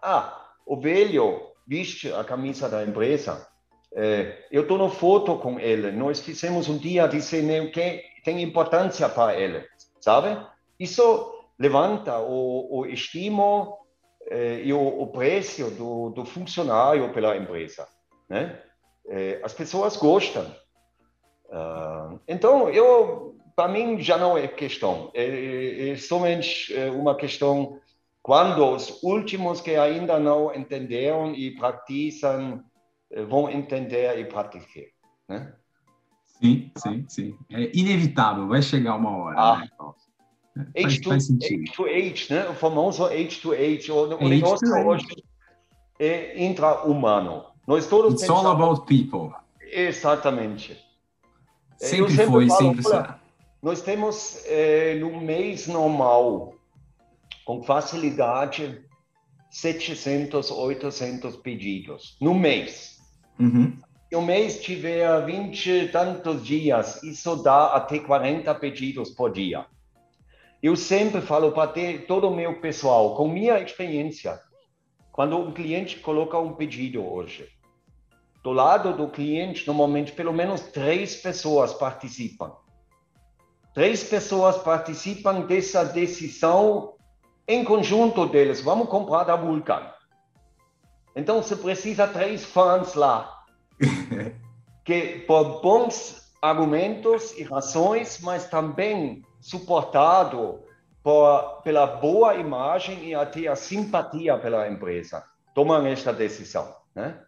Ah, 0.00 0.46
o 0.66 0.78
velho 0.78 1.40
veste 1.66 2.12
a 2.12 2.22
camisa 2.22 2.68
da 2.68 2.84
empresa, 2.84 3.46
é, 3.96 4.46
eu 4.50 4.62
estou 4.62 4.78
na 4.78 4.88
foto 4.88 5.36
com 5.38 5.58
ele, 5.58 5.90
nós 5.92 6.20
fizemos 6.20 6.68
um 6.68 6.76
dia 6.76 7.06
de 7.06 7.20
cinema 7.20 7.68
que 7.68 8.02
tem 8.24 8.42
importância 8.42 9.08
para 9.08 9.38
ele, 9.38 9.64
sabe? 10.00 10.36
Isso 10.78 11.33
levanta 11.58 12.18
o, 12.18 12.80
o 12.80 12.86
estímulo 12.86 13.76
eh, 14.28 14.62
e 14.64 14.72
o, 14.72 15.02
o 15.02 15.06
preço 15.08 15.70
do, 15.70 16.10
do, 16.10 16.24
funcionário 16.24 17.12
pela 17.12 17.36
empresa. 17.36 17.86
Né? 18.28 18.60
Eh, 19.08 19.40
as 19.42 19.52
pessoas 19.52 19.96
gostam. 19.96 20.44
Uh, 21.46 22.18
então, 22.26 22.68
eu, 22.70 23.36
para 23.54 23.68
mim, 23.68 24.00
já 24.00 24.16
não 24.18 24.36
é 24.36 24.48
questão. 24.48 25.10
É, 25.14 25.90
é 25.90 25.96
somente 25.96 26.74
eh, 26.74 26.90
uma 26.90 27.16
questão 27.16 27.80
quando 28.22 28.66
os 28.66 29.02
últimos 29.02 29.60
que 29.60 29.76
ainda 29.76 30.18
não 30.18 30.54
entenderam 30.54 31.34
e 31.34 31.54
praticam 31.54 32.64
eh, 33.10 33.22
vão 33.24 33.50
entender 33.50 34.18
e 34.18 34.24
praticar. 34.24 34.84
Né? 35.28 35.54
Sim, 36.24 36.72
sim, 36.76 37.04
sim. 37.08 37.38
É 37.50 37.70
inevitável, 37.74 38.48
vai 38.48 38.62
chegar 38.62 38.96
uma 38.96 39.16
hora. 39.16 39.36
Ah. 39.38 39.58
Né, 39.58 39.68
H2H, 40.76 42.30
né? 42.30 42.48
o 42.48 42.54
famoso 42.54 43.04
H2H, 43.04 43.90
o, 43.90 44.24
o 44.24 44.28
negócio 44.28 44.68
hoje 44.86 45.06
é 45.98 46.44
intra-humano. 46.44 47.44
Nós 47.66 47.86
todos 47.86 48.12
It's 48.12 48.22
pensamos... 48.22 48.44
all 48.44 48.52
about 48.52 48.86
people. 48.86 49.34
Exatamente. 49.72 50.78
Sempre, 51.76 52.12
sempre 52.12 52.26
foi, 52.26 52.48
falo, 52.48 52.60
sempre 52.60 52.82
será. 52.82 53.20
Nós 53.62 53.80
temos, 53.80 54.42
é, 54.46 54.94
no 54.96 55.20
mês 55.20 55.66
normal, 55.66 56.54
com 57.44 57.62
facilidade, 57.62 58.84
700, 59.50 60.50
800 60.50 61.36
pedidos. 61.36 62.16
No 62.20 62.34
mês. 62.34 62.98
Uhum. 63.38 63.76
Se 64.08 64.16
o 64.16 64.22
mês 64.22 64.60
tiver 64.60 65.24
20 65.24 65.70
e 65.70 65.88
tantos 65.88 66.44
dias, 66.44 67.02
isso 67.02 67.34
dá 67.36 67.74
até 67.74 67.98
40 67.98 68.54
pedidos 68.56 69.10
por 69.10 69.32
dia. 69.32 69.66
Eu 70.64 70.76
sempre 70.76 71.20
falo 71.20 71.52
para 71.52 71.74
todo 72.08 72.26
o 72.26 72.34
meu 72.34 72.58
pessoal, 72.58 73.14
com 73.14 73.28
minha 73.28 73.60
experiência, 73.60 74.40
quando 75.12 75.36
um 75.36 75.52
cliente 75.52 76.00
coloca 76.00 76.38
um 76.38 76.54
pedido 76.54 77.06
hoje, 77.06 77.46
do 78.42 78.50
lado 78.50 78.96
do 78.96 79.10
cliente, 79.10 79.66
normalmente 79.66 80.12
pelo 80.12 80.32
menos 80.32 80.62
três 80.62 81.16
pessoas 81.16 81.74
participam. 81.74 82.50
Três 83.74 84.04
pessoas 84.04 84.56
participam 84.56 85.42
dessa 85.42 85.84
decisão 85.84 86.94
em 87.46 87.62
conjunto 87.62 88.24
deles. 88.24 88.62
Vamos 88.62 88.88
comprar 88.88 89.24
da 89.24 89.36
Vulcan. 89.36 89.92
Então, 91.14 91.42
você 91.42 91.56
precisa 91.56 92.08
três 92.08 92.42
fãs 92.42 92.94
lá, 92.94 93.44
que 94.82 95.18
por 95.26 95.60
bons 95.60 96.32
argumentos 96.40 97.36
e 97.36 97.42
razões, 97.42 98.18
mas 98.22 98.48
também 98.48 99.22
suportado 99.44 100.60
por, 101.02 101.60
pela 101.62 101.86
boa 101.86 102.34
imagem 102.34 103.10
e 103.10 103.14
até 103.14 103.46
a 103.46 103.54
simpatia 103.54 104.38
pela 104.38 104.66
empresa, 104.70 105.22
tomam 105.54 105.86
esta 105.86 106.14
decisão, 106.14 106.74
né? 106.94 107.20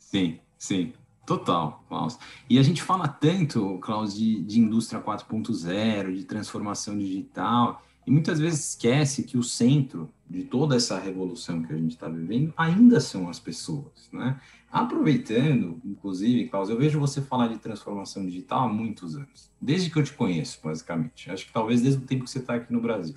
Sim, 0.00 0.40
sim. 0.58 0.92
Total, 1.24 1.84
Klaus. 1.88 2.18
E 2.50 2.58
a 2.58 2.62
gente 2.62 2.82
fala 2.82 3.06
tanto, 3.06 3.78
Klaus, 3.78 4.16
de, 4.16 4.42
de 4.42 4.58
indústria 4.58 5.00
4.0, 5.00 6.12
de 6.12 6.24
transformação 6.24 6.98
digital, 6.98 7.80
e 8.04 8.10
muitas 8.10 8.40
vezes 8.40 8.70
esquece 8.70 9.22
que 9.22 9.38
o 9.38 9.42
centro 9.42 10.12
de 10.28 10.44
toda 10.44 10.76
essa 10.76 10.98
revolução 10.98 11.62
que 11.62 11.72
a 11.72 11.76
gente 11.76 11.92
está 11.92 12.08
vivendo 12.08 12.52
ainda 12.56 12.98
são 13.00 13.28
as 13.28 13.38
pessoas, 13.38 14.08
né? 14.12 14.40
Aproveitando, 14.70 15.80
inclusive, 15.84 16.48
Klaus, 16.48 16.68
eu 16.68 16.76
vejo 16.76 16.98
você 16.98 17.22
falar 17.22 17.46
de 17.46 17.58
transformação 17.58 18.24
digital 18.24 18.64
há 18.64 18.68
muitos 18.68 19.14
anos, 19.14 19.50
desde 19.60 19.90
que 19.90 19.98
eu 19.98 20.02
te 20.02 20.12
conheço, 20.12 20.58
basicamente. 20.64 21.30
Acho 21.30 21.46
que 21.46 21.52
talvez 21.52 21.80
desde 21.80 22.02
o 22.02 22.06
tempo 22.06 22.24
que 22.24 22.30
você 22.30 22.40
está 22.40 22.54
aqui 22.54 22.72
no 22.72 22.80
Brasil. 22.80 23.14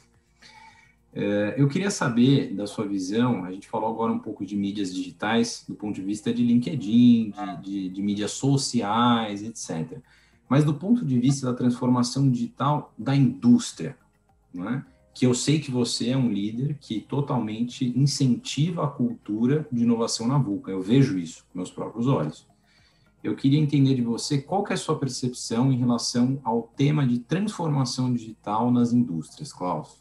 É, 1.14 1.56
eu 1.58 1.68
queria 1.68 1.90
saber 1.90 2.54
da 2.54 2.68
sua 2.68 2.86
visão, 2.86 3.44
a 3.44 3.52
gente 3.52 3.68
falou 3.68 3.90
agora 3.90 4.14
um 4.14 4.20
pouco 4.20 4.46
de 4.46 4.56
mídias 4.56 4.94
digitais, 4.94 5.66
do 5.68 5.74
ponto 5.74 5.96
de 5.96 6.04
vista 6.04 6.32
de 6.32 6.44
LinkedIn, 6.44 7.32
de, 7.32 7.62
de, 7.64 7.90
de 7.90 8.02
mídias 8.04 8.34
sociais, 8.34 9.42
etc. 9.42 9.98
Mas 10.48 10.64
do 10.64 10.76
ponto 10.76 11.04
de 11.04 11.20
vista 11.20 11.48
da 11.48 11.56
transformação 11.56 12.30
digital 12.30 12.94
da 12.96 13.16
indústria, 13.16 13.98
não 14.54 14.70
é? 14.70 14.86
Que 15.18 15.26
eu 15.26 15.34
sei 15.34 15.60
que 15.60 15.72
você 15.72 16.12
é 16.12 16.16
um 16.16 16.32
líder 16.32 16.78
que 16.80 17.02
totalmente 17.02 17.92
incentiva 17.98 18.84
a 18.84 18.88
cultura 18.88 19.68
de 19.72 19.82
inovação 19.82 20.28
na 20.28 20.38
Vulca. 20.38 20.70
Eu 20.70 20.80
vejo 20.80 21.18
isso 21.18 21.44
com 21.46 21.58
meus 21.58 21.72
próprios 21.72 22.06
olhos. 22.08 22.48
Eu 23.24 23.36
queria 23.36 23.60
entender 23.60 23.96
de 23.96 24.04
você 24.04 24.40
qual 24.40 24.64
é 24.70 24.74
a 24.74 24.78
sua 24.78 25.00
percepção 25.00 25.72
em 25.74 25.78
relação 25.80 26.40
ao 26.44 26.62
tema 26.62 27.04
de 27.08 27.18
transformação 27.18 28.14
digital 28.14 28.70
nas 28.70 28.94
indústrias, 28.94 29.52
Klaus. 29.52 30.00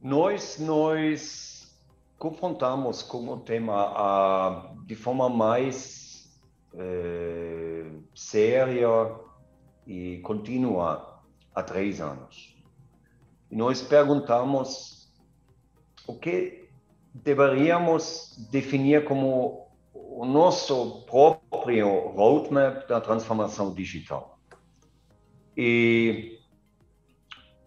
Nós, 0.00 0.58
nós 0.58 1.78
confrontamos 2.18 3.02
com 3.02 3.28
o 3.28 3.36
tema 3.38 3.92
a, 3.94 4.72
de 4.86 4.94
forma 4.94 5.28
mais 5.28 6.40
é, 6.72 7.84
séria 8.14 9.14
e 9.86 10.20
contínua 10.20 11.09
há 11.54 11.62
três 11.62 12.00
anos. 12.00 12.56
E 13.50 13.56
nós 13.56 13.82
perguntamos 13.82 15.12
o 16.06 16.14
que 16.14 16.68
deveríamos 17.12 18.36
definir 18.50 19.04
como 19.04 19.68
o 19.92 20.24
nosso 20.24 21.02
próprio 21.06 22.08
roadmap 22.10 22.86
da 22.88 23.00
transformação 23.00 23.74
digital. 23.74 24.38
E 25.56 26.38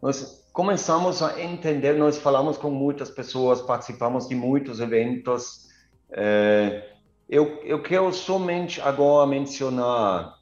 nós 0.02 0.48
começamos 0.54 1.22
a 1.22 1.42
entender, 1.42 1.94
nós 1.94 2.18
falamos 2.18 2.58
com 2.58 2.70
muitas 2.70 3.10
pessoas, 3.10 3.62
participamos 3.62 4.28
de 4.28 4.36
muitos 4.36 4.80
eventos. 4.80 5.68
Eh, 6.12 6.94
eu, 7.30 7.62
eu 7.64 7.82
quero 7.82 8.12
somente 8.14 8.80
agora 8.82 9.28
mencionar 9.28 10.38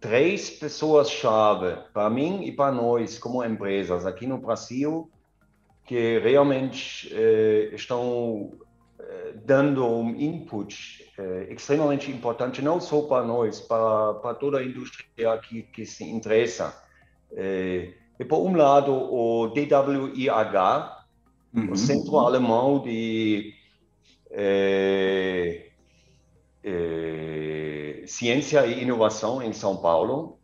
três 0.00 0.50
pessoas-chave 0.50 1.76
para 1.92 2.08
mim 2.08 2.42
e 2.44 2.52
para 2.52 2.72
nós, 2.72 3.18
como 3.18 3.44
empresas 3.44 4.06
aqui 4.06 4.26
no 4.26 4.38
Brasil, 4.38 5.10
que 5.84 6.18
realmente 6.18 7.12
eh, 7.12 7.70
estão 7.72 8.52
eh, 9.00 9.34
dando 9.44 9.86
um 9.86 10.10
input 10.10 11.04
eh, 11.18 11.48
extremamente 11.50 12.10
importante, 12.10 12.60
não 12.62 12.80
só 12.80 13.02
para 13.02 13.24
nós, 13.24 13.60
para, 13.60 14.14
para 14.14 14.34
toda 14.34 14.58
a 14.58 14.64
indústria 14.64 15.38
que, 15.38 15.62
que 15.62 15.86
se 15.86 16.04
interessa. 16.04 16.74
Eh, 17.32 17.94
e 18.20 18.24
por 18.24 18.46
um 18.46 18.56
lado, 18.56 18.92
o 18.92 19.48
DWIH, 19.48 21.06
uhum. 21.54 21.72
o 21.72 21.76
Centro 21.76 22.18
Alemão 22.18 22.82
de 22.82 23.54
eh, 24.30 25.70
eh, 26.62 27.57
Ciência 28.08 28.66
e 28.66 28.82
Inovação 28.82 29.42
em 29.42 29.52
São 29.52 29.76
Paulo, 29.76 30.38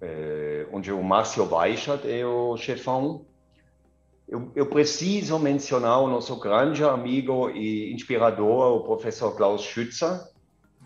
eh, 0.00 0.66
onde 0.72 0.92
o 0.92 1.02
Márcio 1.02 1.48
Weichat 1.52 2.06
é 2.06 2.24
o 2.24 2.56
chefão. 2.56 3.24
Eu, 4.28 4.52
eu, 4.54 4.66
preciso 4.66 5.38
mencionar 5.38 6.00
o 6.00 6.08
nosso 6.08 6.36
grande 6.36 6.84
amigo 6.84 7.48
e 7.50 7.92
inspirador, 7.94 8.76
o 8.76 8.84
professor 8.84 9.34
Klaus 9.34 9.62
Schützer. 9.62 10.20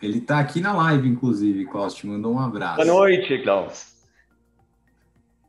Ele 0.01 0.19
está 0.19 0.39
aqui 0.39 0.61
na 0.61 0.73
live, 0.73 1.09
inclusive, 1.09 1.67
Klaus, 1.67 1.95
te 1.95 2.07
mandou 2.07 2.35
um 2.35 2.39
abraço. 2.39 2.77
Boa 2.77 2.87
noite, 2.87 3.39
Klaus. 3.43 3.93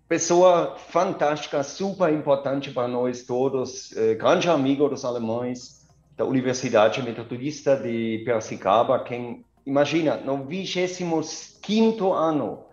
Pessoa 0.09 0.75
fantástica, 0.75 1.61
super 1.63 2.11
importante 2.11 2.71
para 2.71 2.87
nós 2.87 3.23
todos, 3.23 3.95
eh, 3.95 4.15
grande 4.15 4.49
amigo 4.49 4.89
dos 4.89 5.05
alemães, 5.05 5.87
da 6.17 6.25
Universidade 6.25 7.01
Metodista 7.01 7.75
de 7.75 8.21
Piracicaba, 8.25 9.03
quem, 9.03 9.45
imagina, 9.65 10.17
no 10.17 10.43
25 10.45 12.13
ano, 12.13 12.65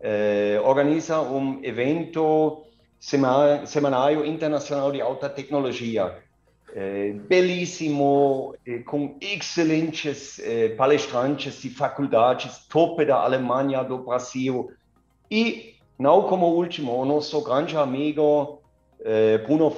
eh, 0.00 0.60
organiza 0.64 1.20
um 1.20 1.60
evento 1.62 2.64
semanário 2.98 4.24
internacional 4.24 4.90
de 4.90 5.00
alta 5.00 5.28
tecnologia, 5.28 6.18
eh, 6.74 7.12
belíssimo, 7.12 8.54
eh, 8.66 8.78
com 8.80 9.16
excelentes 9.20 10.38
eh, 10.40 10.70
palestrantes 10.70 11.60
de 11.62 11.70
faculdades 11.70 12.66
top 12.68 13.04
da 13.04 13.16
Alemanha, 13.16 13.82
do 13.82 13.98
Brasil, 13.98 14.70
e, 15.30 15.74
não 15.98 16.22
como 16.22 16.46
último, 16.46 16.94
o 16.94 17.04
nosso 17.04 17.40
grande 17.42 17.76
amigo 17.76 18.60
eh, 19.00 19.38
Bruno 19.38 19.70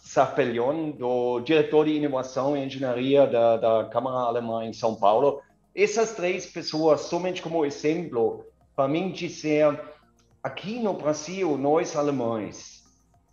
Sarpellion, 0.00 0.90
do 0.90 1.40
diretor 1.40 1.86
de 1.86 1.92
inovação 1.92 2.56
e 2.56 2.64
engenharia 2.64 3.26
da, 3.26 3.56
da 3.56 3.84
Câmara 3.84 4.26
Alemã 4.26 4.64
em 4.64 4.72
São 4.72 4.94
Paulo. 4.96 5.40
Essas 5.74 6.12
três 6.12 6.46
pessoas, 6.46 7.02
somente 7.02 7.40
como 7.40 7.64
exemplo, 7.64 8.44
para 8.76 8.86
mim 8.86 9.10
dizer, 9.10 9.80
aqui 10.42 10.78
no 10.78 10.92
Brasil, 10.92 11.56
nós 11.56 11.96
alemães, 11.96 12.82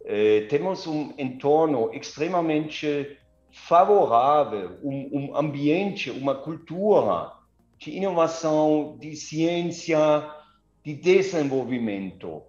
eh, 0.06 0.48
temos 0.50 0.88
um 0.88 1.14
entorno 1.18 1.94
extremamente 1.94 3.18
favorável, 3.52 4.78
um, 4.82 5.10
um 5.12 5.36
ambiente, 5.36 6.10
uma 6.10 6.36
cultura 6.36 7.34
de 7.78 7.92
inovação, 7.92 8.98
de 9.00 9.16
ciência, 9.16 9.98
de 10.84 10.94
desenvolvimento. 10.94 12.44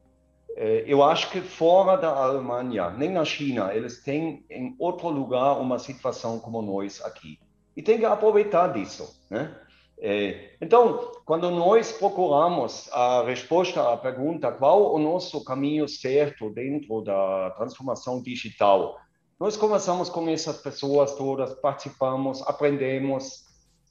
Eh, 0.57 0.85
eu 0.87 1.03
acho 1.03 1.31
que 1.31 1.41
fora 1.41 1.97
da 1.97 2.11
Alemanha, 2.11 2.91
nem 2.91 3.11
na 3.11 3.25
China, 3.25 3.75
eles 3.75 4.03
têm 4.05 4.45
em 4.49 4.77
outro 4.79 5.09
lugar 5.09 5.59
uma 5.59 5.79
situação 5.79 6.39
como 6.39 6.63
nós 6.63 7.03
aqui. 7.03 7.41
E 7.77 7.83
tem 7.83 7.99
que 7.99 8.05
aproveitar 8.05 8.69
disso, 8.69 9.21
né? 9.29 9.57
É, 10.03 10.53
então, 10.63 11.13
quando 11.27 11.51
nós 11.51 11.93
procuramos 11.93 12.89
a 12.91 13.23
resposta 13.23 13.93
à 13.93 13.97
pergunta 13.99 14.51
qual 14.51 14.95
o 14.95 14.99
nosso 14.99 15.45
caminho 15.45 15.87
certo 15.87 16.49
dentro 16.49 17.03
da 17.03 17.51
transformação 17.51 18.23
digital, 18.23 18.99
nós 19.39 19.59
conversamos 19.59 20.09
com 20.09 20.27
essas 20.29 20.57
pessoas 20.57 21.15
todas, 21.17 21.53
participamos, 21.53 22.41
aprendemos 22.49 23.45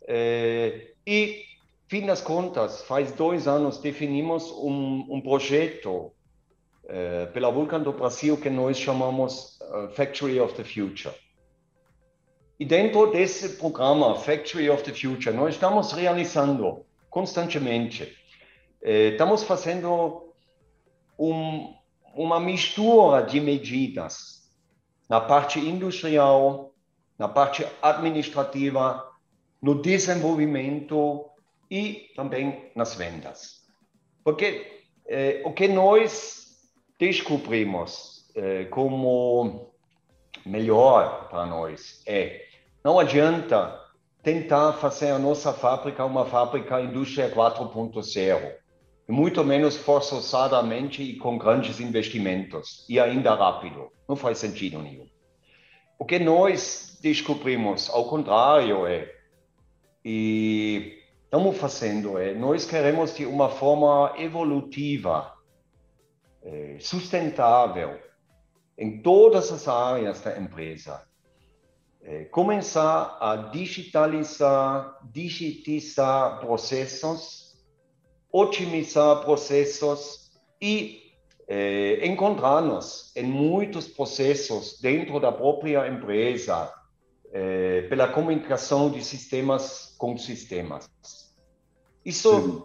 é, 0.08 0.94
e, 1.06 1.44
fim 1.88 2.08
das 2.08 2.22
contas, 2.22 2.82
faz 2.82 3.12
dois 3.12 3.48
anos 3.48 3.78
definimos 3.78 4.50
um, 4.52 5.06
um 5.10 5.22
projeto 5.22 6.12
é, 6.88 7.28
pela 7.28 7.52
Vulcan 7.52 7.82
do 7.82 7.94
Brasil 7.94 8.36
que 8.36 8.50
nós 8.50 8.80
chamamos 8.80 9.60
Factory 9.94 10.40
of 10.40 10.56
the 10.56 10.64
Future. 10.64 11.14
E 12.60 12.66
dentro 12.66 13.10
desse 13.10 13.56
programa 13.56 14.16
Factory 14.16 14.70
of 14.70 14.84
the 14.84 14.92
Future, 14.92 15.34
nós 15.34 15.56
estamos 15.56 15.94
realizando 15.94 16.86
constantemente, 17.10 18.18
eh, 18.82 19.12
estamos 19.12 19.44
fazendo 19.44 20.34
um, 21.18 21.74
uma 22.14 22.38
mistura 22.38 23.24
de 23.24 23.40
medidas 23.40 24.52
na 25.08 25.22
parte 25.22 25.58
industrial, 25.58 26.74
na 27.18 27.30
parte 27.30 27.66
administrativa, 27.82 29.10
no 29.62 29.82
desenvolvimento 29.82 31.30
e 31.72 32.12
também 32.14 32.72
nas 32.76 32.94
vendas. 32.94 33.66
Porque 34.22 34.84
eh, 35.08 35.42
o 35.46 35.54
que 35.54 35.70
nós 35.70 36.60
descobrimos 37.00 38.30
eh, 38.36 38.66
como 38.66 39.72
melhor 40.46 41.30
para 41.30 41.46
nós 41.46 42.04
é 42.06 42.49
não 42.84 42.98
adianta 42.98 43.78
tentar 44.24 44.74
fazer 44.74 45.12
a 45.12 45.20
nossa 45.20 45.52
fábrica 45.54 46.06
uma 46.06 46.26
fábrica 46.26 46.82
indústria 46.82 47.30
4.0, 47.30 48.54
muito 49.08 49.44
menos 49.44 49.76
forçadamente 49.76 51.02
e 51.02 51.18
com 51.18 51.38
grandes 51.38 51.80
investimentos 51.80 52.86
e 52.88 53.00
ainda 53.00 53.34
rápido. 53.34 53.92
Não 54.08 54.16
faz 54.16 54.38
sentido 54.38 54.80
nenhum. 54.80 55.08
O 55.98 56.06
que 56.06 56.20
nós 56.20 56.98
descobrimos, 57.02 57.90
ao 57.90 58.06
contrário, 58.06 58.86
é 58.88 59.14
e 60.04 60.98
estamos 61.26 61.58
fazendo 61.58 62.18
é 62.18 62.34
nós 62.34 62.66
queremos 62.66 63.16
de 63.16 63.26
uma 63.26 63.50
forma 63.50 64.14
evolutiva, 64.18 65.34
é, 66.42 66.78
sustentável 66.80 68.00
em 68.78 69.02
todas 69.02 69.52
as 69.52 69.68
áreas 69.68 70.22
da 70.22 70.40
empresa 70.40 71.09
é, 72.02 72.26
começar 72.26 73.18
a 73.20 73.36
digitalizar, 73.52 75.00
digitizar 75.12 76.40
processos, 76.40 77.58
otimizar 78.32 79.24
processos 79.24 80.32
e 80.62 81.10
é, 81.48 82.06
encontrar-nos 82.06 83.12
em 83.16 83.24
muitos 83.24 83.88
processos 83.88 84.80
dentro 84.80 85.20
da 85.20 85.32
própria 85.32 85.88
empresa 85.88 86.72
é, 87.32 87.84
pela 87.84 88.08
comunicação 88.08 88.90
de 88.90 89.04
sistemas 89.04 89.96
com 89.98 90.18
sistemas. 90.18 90.90
Isso, 92.06 92.32
Sim. 92.32 92.64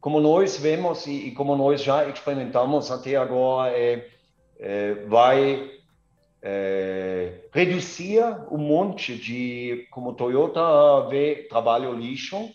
como 0.00 0.20
nós 0.20 0.56
vemos 0.56 1.06
e, 1.06 1.28
e, 1.28 1.30
como 1.32 1.56
nós 1.56 1.82
já 1.82 2.08
experimentamos 2.08 2.90
até 2.90 3.16
agora, 3.16 3.70
é, 3.70 4.08
é 4.58 4.94
vai 5.06 5.73
é, 6.46 7.40
reduzir 7.50 8.22
um 8.50 8.58
monte 8.58 9.16
de, 9.16 9.88
como 9.90 10.12
Toyota 10.12 11.08
vê, 11.08 11.46
trabalho 11.48 11.94
lixo, 11.94 12.50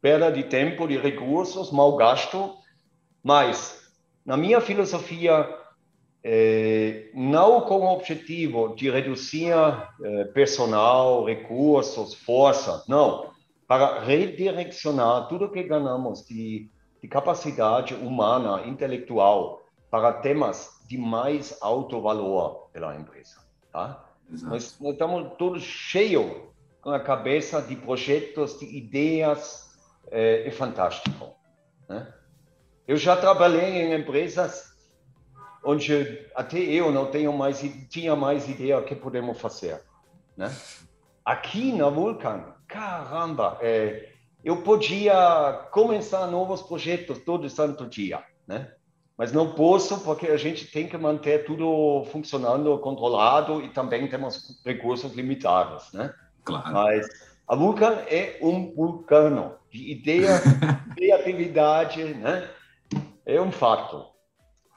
perda 0.00 0.32
de 0.32 0.44
tempo, 0.44 0.88
de 0.88 0.96
recursos, 0.96 1.70
mau 1.70 1.94
gasto, 1.94 2.56
mas, 3.22 3.92
na 4.24 4.34
minha 4.34 4.62
filosofia, 4.62 5.46
é, 6.24 7.10
não 7.12 7.60
com 7.60 7.80
o 7.80 7.92
objetivo 7.92 8.74
de 8.74 8.90
reduzir 8.90 9.52
é, 9.52 10.24
personal, 10.32 11.22
recursos, 11.26 12.14
força, 12.14 12.82
não, 12.88 13.30
para 13.68 14.00
redirecionar 14.00 15.28
tudo 15.28 15.50
que 15.50 15.62
ganhamos 15.62 16.26
de, 16.26 16.70
de 17.02 17.08
capacidade 17.08 17.92
humana, 17.92 18.66
intelectual, 18.66 19.60
para 19.90 20.14
temas 20.14 20.70
de 20.88 20.96
mais 20.96 21.58
alto 21.60 22.00
valor 22.00 22.61
pela 22.72 22.96
empresa. 22.96 23.40
Tá? 23.72 24.04
Nós, 24.28 24.42
nós, 24.42 24.92
estamos 24.92 25.36
todos 25.36 25.62
cheios 25.62 26.30
com 26.80 26.90
a 26.90 27.00
cabeça 27.00 27.60
de 27.60 27.76
projetos, 27.76 28.58
de 28.58 28.66
ideias, 28.66 29.78
é, 30.10 30.46
é 30.48 30.50
fantástico. 30.50 31.34
Né? 31.88 32.12
Eu 32.86 32.96
já 32.96 33.16
trabalhei 33.16 33.82
em 33.82 33.94
empresas 33.94 34.72
onde 35.64 36.26
até 36.34 36.58
eu 36.58 36.90
não 36.90 37.10
tenho 37.10 37.32
mais 37.32 37.60
tinha 37.88 38.16
mais 38.16 38.48
ideia 38.48 38.82
que 38.82 38.96
podemos 38.96 39.40
fazer, 39.40 39.80
né? 40.36 40.54
Aqui 41.24 41.72
na 41.72 41.88
Vulcan, 41.88 42.52
caramba, 42.66 43.58
é, 43.60 44.12
eu 44.42 44.62
podia 44.62 45.68
começar 45.70 46.26
novos 46.26 46.62
projetos 46.62 47.18
todo 47.18 47.48
santo 47.48 47.86
dia, 47.86 48.24
né? 48.46 48.74
Mas 49.16 49.32
não 49.32 49.52
posso 49.52 50.00
porque 50.00 50.26
a 50.26 50.36
gente 50.36 50.66
tem 50.66 50.88
que 50.88 50.96
manter 50.96 51.44
tudo 51.44 52.04
funcionando, 52.10 52.78
controlado 52.78 53.62
e 53.62 53.68
também 53.68 54.08
temos 54.08 54.60
recursos 54.64 55.14
limitados, 55.14 55.92
né? 55.92 56.12
Claro. 56.44 56.72
Mas 56.72 57.06
a 57.46 57.54
Vulcan 57.54 57.98
é 58.08 58.38
um 58.42 58.72
vulcano 58.74 59.54
de 59.70 59.92
ideia, 59.92 60.40
criatividade, 60.96 62.02
né? 62.14 62.48
É 63.24 63.40
um 63.40 63.52
fato. 63.52 64.06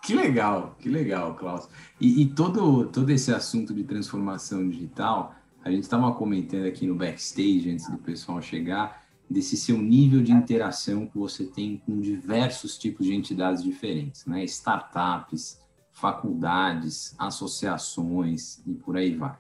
Que 0.03 0.13
legal, 0.13 0.75
que 0.79 0.88
legal, 0.88 1.33
Klaus. 1.36 1.67
E, 1.99 2.21
e 2.21 2.25
todo, 2.27 2.86
todo 2.88 3.09
esse 3.09 3.33
assunto 3.33 3.73
de 3.73 3.83
transformação 3.83 4.69
digital, 4.69 5.33
a 5.63 5.71
gente 5.71 5.83
estava 5.83 6.11
comentando 6.13 6.67
aqui 6.67 6.86
no 6.86 6.93
backstage 6.93 7.71
antes 7.71 7.89
do 7.89 7.97
pessoal 7.97 8.39
chegar, 8.39 9.05
desse 9.30 9.57
seu 9.57 9.78
nível 9.78 10.21
de 10.21 10.32
interação 10.32 11.07
que 11.07 11.17
você 11.17 11.45
tem 11.45 11.78
com 11.78 11.99
diversos 11.99 12.78
tipos 12.78 13.05
de 13.05 13.13
entidades 13.13 13.63
diferentes, 13.63 14.26
né? 14.26 14.43
Startups, 14.43 15.59
faculdades, 15.91 17.15
associações 17.17 18.61
e 18.65 18.73
por 18.73 18.97
aí 18.97 19.15
vai. 19.15 19.38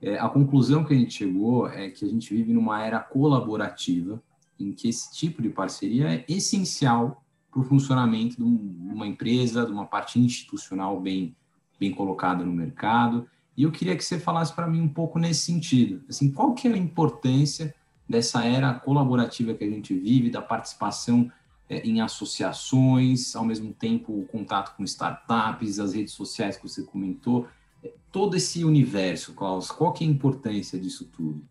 É, 0.00 0.18
a 0.18 0.28
conclusão 0.28 0.84
que 0.84 0.94
a 0.94 0.96
gente 0.96 1.14
chegou 1.14 1.68
é 1.68 1.90
que 1.90 2.04
a 2.04 2.08
gente 2.08 2.32
vive 2.34 2.52
numa 2.52 2.84
era 2.84 3.00
colaborativa 3.00 4.22
em 4.58 4.72
que 4.72 4.88
esse 4.88 5.12
tipo 5.12 5.42
de 5.42 5.50
parceria 5.50 6.08
é 6.08 6.24
essencial 6.28 7.24
para 7.50 7.60
o 7.60 7.64
funcionamento 7.64 8.36
de 8.36 8.42
uma 8.42 9.06
empresa, 9.06 9.64
de 9.64 9.72
uma 9.72 9.86
parte 9.86 10.18
institucional 10.18 11.00
bem, 11.00 11.36
bem 11.78 11.92
colocada 11.92 12.44
no 12.44 12.52
mercado. 12.52 13.28
E 13.56 13.64
eu 13.64 13.72
queria 13.72 13.96
que 13.96 14.04
você 14.04 14.18
falasse 14.18 14.54
para 14.54 14.68
mim 14.68 14.80
um 14.80 14.88
pouco 14.88 15.18
nesse 15.18 15.40
sentido. 15.40 16.02
Assim, 16.08 16.30
qual 16.30 16.54
que 16.54 16.68
é 16.68 16.72
a 16.72 16.76
importância 16.76 17.74
dessa 18.08 18.44
era 18.44 18.74
colaborativa 18.74 19.54
que 19.54 19.64
a 19.64 19.70
gente 19.70 19.94
vive, 19.94 20.30
da 20.30 20.40
participação 20.40 21.30
é, 21.68 21.80
em 21.80 22.00
associações, 22.00 23.36
ao 23.36 23.44
mesmo 23.44 23.72
tempo 23.72 24.12
o 24.12 24.26
contato 24.26 24.74
com 24.76 24.84
startups, 24.84 25.78
as 25.78 25.92
redes 25.92 26.14
sociais 26.14 26.56
que 26.56 26.62
você 26.62 26.82
comentou, 26.82 27.46
é, 27.84 27.92
todo 28.10 28.36
esse 28.36 28.64
universo, 28.64 29.34
Klaus, 29.34 29.70
qual 29.70 29.92
que 29.92 30.04
é 30.04 30.06
a 30.06 30.10
importância 30.10 30.78
disso 30.78 31.10
tudo? 31.14 31.42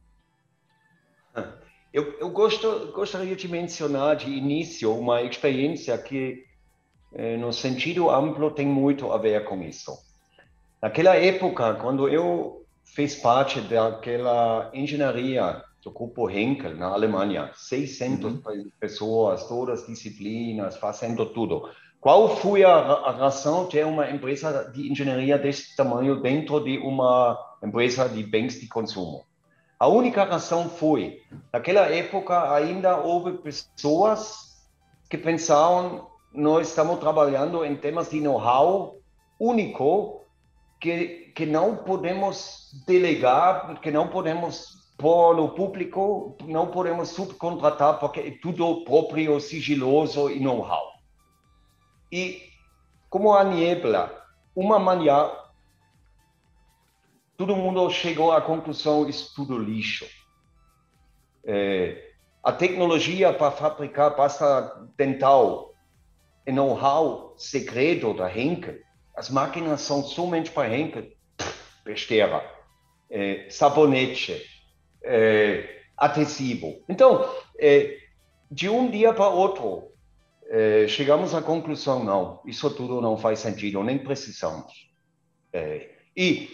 Eu, 1.94 2.18
eu 2.20 2.30
gosto, 2.30 2.92
gostaria 2.94 3.36
de 3.36 3.48
mencionar 3.48 4.16
de 4.16 4.30
início 4.30 4.94
uma 4.94 5.22
experiência 5.22 5.96
que, 5.98 6.46
é, 7.14 7.38
no 7.38 7.54
sentido 7.54 8.10
amplo, 8.10 8.50
tem 8.52 8.66
muito 8.66 9.12
a 9.12 9.18
ver 9.18 9.46
com 9.46 9.62
isso. 9.62 9.98
Naquela 10.82 11.16
época, 11.16 11.76
quando 11.76 12.10
eu 12.10 12.66
fiz 12.84 13.16
parte 13.16 13.62
daquela 13.62 14.72
engenharia 14.74 15.64
grupo 15.86 16.30
Henkel 16.30 16.76
na 16.76 16.88
Alemanha, 16.88 17.52
600 17.54 18.34
uhum. 18.34 18.72
pessoas, 18.80 19.48
todas 19.48 19.88
disciplinas, 19.88 20.76
fazendo 20.78 21.26
tudo. 21.28 21.70
Qual 22.00 22.36
foi 22.38 22.64
a, 22.64 22.74
a 22.74 23.12
razão 23.12 23.68
de 23.68 23.84
uma 23.84 24.10
empresa 24.10 24.72
de 24.72 24.92
engenharia 24.92 25.38
desse 25.38 25.76
tamanho 25.76 26.22
dentro 26.22 26.60
de 26.64 26.78
uma 26.78 27.38
empresa 27.64 28.08
de 28.08 28.24
bens 28.24 28.60
de 28.60 28.68
consumo? 28.68 29.26
A 29.80 29.88
única 29.88 30.24
razão 30.24 30.70
foi, 30.70 31.22
naquela 31.54 31.88
época 31.88 32.54
ainda 32.54 32.98
houve 32.98 33.34
pessoas 33.38 34.66
que 35.10 35.18
pensavam, 35.18 36.08
nós 36.34 36.70
estamos 36.70 37.00
trabalhando 37.00 37.64
em 37.64 37.76
temas 37.76 38.10
de 38.10 38.20
know-how 38.20 39.00
único 39.40 40.22
que, 40.80 41.32
que 41.36 41.46
não 41.46 41.76
podemos 41.76 42.72
delegar, 42.86 43.80
que 43.82 43.92
não 43.92 44.08
podemos 44.08 44.77
no 45.00 45.50
público 45.50 46.36
não 46.46 46.72
podemos 46.72 47.10
subcontratar 47.10 48.00
porque 48.00 48.20
é 48.20 48.32
tudo 48.32 48.84
próprio, 48.84 49.40
sigiloso 49.40 50.30
e 50.30 50.40
know-how. 50.40 50.94
E 52.12 52.42
como 53.10 53.34
a 53.34 53.44
niebla, 53.44 54.26
uma 54.56 54.80
manhã, 54.80 55.32
todo 57.38 57.56
mundo 57.56 57.90
chegou 57.92 58.32
à 58.32 58.42
conclusão 58.42 59.08
isso 59.08 59.34
tudo 59.36 59.58
lixo. 59.58 60.06
É, 61.46 62.12
a 62.44 62.52
tecnologia 62.52 63.32
para 63.32 63.52
fabricar 63.52 64.16
pasta 64.16 64.90
dental 64.98 65.74
é 66.46 66.52
know-how 66.52 67.36
segredo 67.38 68.14
da 68.14 68.36
Henkel. 68.36 68.80
As 69.16 69.30
máquinas 69.30 69.82
são 69.82 70.02
somente 70.02 70.50
para 70.50 70.76
Henkel. 70.76 71.12
besteira. 71.86 72.58
É, 73.10 73.48
sabonete, 73.50 74.57
é. 75.08 75.78
Então, 76.88 77.28
é, 77.58 77.98
de 78.52 78.70
um 78.70 78.90
dia 78.90 79.14
para 79.14 79.30
outro, 79.30 79.92
é, 80.48 80.88
chegamos 80.88 81.34
à 81.34 81.42
conclusão, 81.42 82.04
não, 82.04 82.40
isso 82.46 82.70
tudo 82.70 83.02
não 83.02 83.18
faz 83.18 83.40
sentido, 83.40 83.84
nem 83.84 83.98
precisamos. 83.98 84.72
E 86.16 86.50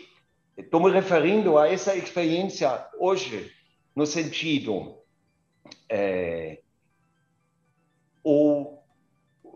estou 0.57 0.81
me 0.81 0.89
referindo 0.89 1.57
a 1.57 1.67
essa 1.67 1.93
experiência 1.93 2.87
hoje, 2.97 3.51
no 3.93 4.05
sentido, 4.05 4.97
o 8.23 8.77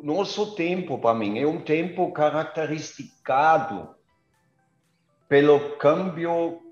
nosso 0.03 0.53
tempo, 0.53 0.97
para 0.97 1.17
mim, 1.17 1.39
é 1.39 1.47
um 1.47 1.61
tempo 1.61 2.11
caracterizado 2.11 3.95
pelo 5.29 5.77
câmbio 5.77 6.66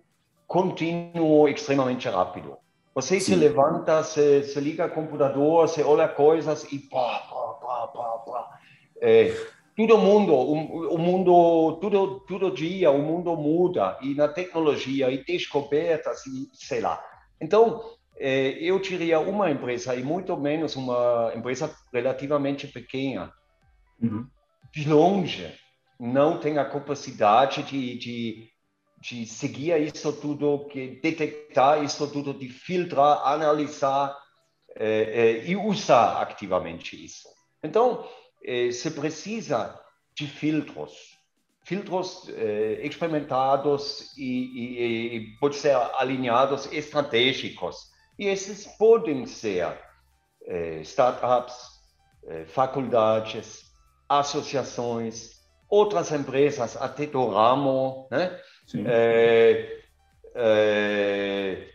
contínuo 0.48 1.48
extremamente 1.48 2.08
rápido. 2.08 2.58
Você 2.94 3.20
Sim. 3.20 3.34
se 3.34 3.36
levanta, 3.36 4.04
se, 4.04 4.44
se 4.44 4.60
liga 4.60 4.84
ao 4.84 4.90
computador, 4.90 5.68
se 5.68 5.84
olha 5.84 6.08
coisas 6.08 6.72
e 6.72 6.80
pá, 6.80 7.20
pá, 7.30 7.54
pá, 7.62 7.88
pá, 7.88 8.18
pá. 8.20 8.60
É, 9.02 9.36
todo 9.76 9.98
mundo, 9.98 10.34
o, 10.34 10.94
o, 10.94 10.98
mundo, 10.98 11.78
todo, 11.82 12.22
todo 12.22 12.52
dia 12.52 12.90
o 12.92 13.02
mundo 13.02 13.36
muda 13.36 13.98
e 14.02 14.16
na 14.16 14.30
tecnologia 14.30 15.12
e 15.12 15.24
descobertas 15.26 16.26
e 16.26 16.50
sei 16.54 16.80
lá. 16.80 17.04
Então, 17.42 17.82
é, 18.18 18.52
eu 18.62 18.82
teria 18.82 19.20
uma 19.20 19.52
empresa 19.52 19.94
e 19.94 20.02
muito 20.02 20.38
menos 20.38 20.78
uma 20.78 21.34
empresa 21.36 21.70
relativamente 21.94 22.66
pequena, 22.68 23.34
uhum. 24.02 24.26
de 24.74 24.88
longe, 24.88 25.54
não 26.00 26.40
tem 26.40 26.58
a 26.58 26.66
capacidade 26.66 27.64
de, 27.64 27.98
de 27.98 28.50
de 28.98 29.26
seguir 29.26 29.80
isso 29.82 30.12
tudo, 30.14 30.68
que 30.68 31.00
detectar 31.02 31.84
isso 31.84 32.08
tudo, 32.08 32.34
de 32.34 32.50
filtrar, 32.50 33.22
analisar 33.28 34.18
é, 34.78 35.40
é, 35.40 35.46
e 35.46 35.56
usar 35.56 36.22
ativamente 36.22 37.02
isso. 37.04 37.30
Então, 37.64 38.08
é, 38.44 38.72
se 38.72 38.92
precisa 38.92 39.80
de 40.16 40.28
filtros, 40.28 40.92
filtros 41.64 42.30
experimentados 42.82 44.16
e, 44.18 44.24
e, 44.24 45.16
e 45.16 45.38
pode 45.40 45.56
ser 45.56 45.76
alinhados 45.98 46.72
estratégicos. 46.72 47.76
E 48.20 48.28
esses 48.28 48.66
podem 48.78 49.26
ser 49.26 49.78
startups, 50.84 51.56
faculdades, 52.48 53.64
associações, 54.08 55.32
outras 55.70 56.12
empresas 56.12 56.78
até 56.78 57.06
do 57.08 57.28
ramo, 57.28 58.08
né? 58.12 58.40
É, 58.74 59.80
é, 60.34 61.68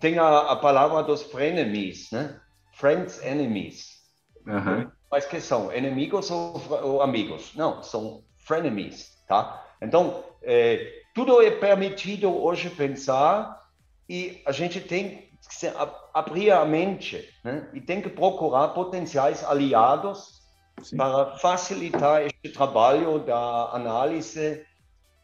tem 0.00 0.18
a, 0.18 0.38
a, 0.38 0.56
palavra 0.56 1.02
dos 1.02 1.22
frenemies, 1.22 2.10
né? 2.10 2.40
Friends, 2.72 3.22
enemies. 3.24 4.00
Uhum. 4.46 4.90
Mas 5.10 5.26
que 5.26 5.40
são? 5.40 5.74
Inimigos 5.74 6.30
ou, 6.30 6.60
ou, 6.82 7.02
amigos? 7.02 7.54
Não, 7.54 7.82
são 7.82 8.24
frenemies, 8.38 9.22
tá? 9.28 9.62
Então, 9.80 10.24
é, 10.42 11.02
tudo 11.14 11.42
é 11.42 11.50
permitido 11.50 12.34
hoje 12.34 12.70
pensar 12.70 13.62
e 14.08 14.42
a 14.46 14.52
gente 14.52 14.80
tem 14.80 15.30
que 15.60 15.72
abrir 16.14 16.50
a 16.50 16.64
mente 16.64 17.28
né? 17.44 17.68
e 17.74 17.80
tem 17.80 18.00
que 18.00 18.08
procurar 18.08 18.68
potenciais 18.68 19.44
aliados 19.44 20.40
Sim. 20.82 20.96
para 20.96 21.36
facilitar 21.38 22.22
este 22.22 22.48
trabalho 22.50 23.18
da 23.18 23.70
análise 23.72 24.64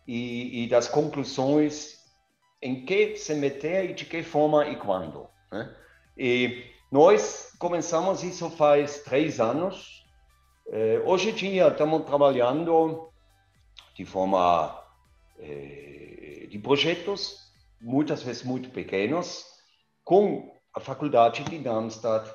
e, 0.08 0.64
e, 0.64 0.68
das 0.68 0.88
conclusões 0.88 1.98
em 2.62 2.86
que 2.86 3.14
se 3.16 3.34
meter 3.34 3.90
e 3.90 3.94
de 3.94 4.06
que 4.06 4.22
forma 4.22 4.66
e 4.66 4.76
quando. 4.76 5.28
Né? 5.52 5.76
E 6.16 6.64
nós 6.90 7.52
começamos 7.58 8.24
isso 8.24 8.48
faz 8.48 9.02
três 9.02 9.38
anos. 9.38 10.02
Eh, 10.70 11.02
hoje 11.04 11.28
em 11.28 11.34
dia 11.34 11.68
estamos 11.68 12.06
trabalhando 12.06 13.10
de 13.94 14.06
forma 14.06 14.82
eh, 15.38 16.46
de 16.48 16.58
projetos, 16.58 17.36
muitas 17.78 18.22
vezes 18.22 18.42
muito 18.42 18.70
pequenos, 18.70 19.44
com 20.02 20.50
a 20.74 20.80
Faculdade 20.80 21.44
de 21.44 21.58
Darmstadt, 21.58 22.30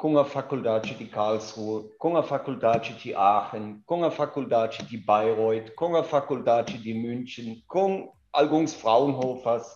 com 0.00 0.16
a 0.16 0.24
Faculdade 0.24 0.94
de 0.94 1.04
Karlsruhe, 1.04 1.90
com 1.98 2.16
a 2.16 2.22
Faculdade 2.22 2.94
de 2.94 3.14
Aachen, 3.14 3.82
com 3.84 4.02
a 4.02 4.10
Faculdade 4.10 4.82
de 4.84 4.96
Bayreuth, 4.96 5.74
com 5.74 5.94
a 5.94 6.02
Faculdade 6.02 6.78
de 6.78 6.94
München, 6.94 7.62
com 7.68 8.10
alguns 8.32 8.72
Fraunhofers, 8.72 9.66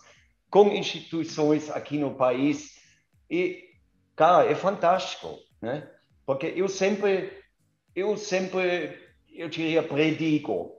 com 0.49 0.69
instituições 0.69 1.69
aqui 1.69 1.99
no 1.99 2.15
país. 2.15 2.71
E, 3.29 3.65
cara, 4.15 4.49
é 4.49 4.55
fantástico, 4.55 5.37
né? 5.61 5.87
Porque 6.25 6.51
eu 6.55 6.67
sempre, 6.67 7.31
eu 7.95 8.17
sempre, 8.17 8.97
eu 9.31 9.47
diria, 9.47 9.83
predigo, 9.83 10.71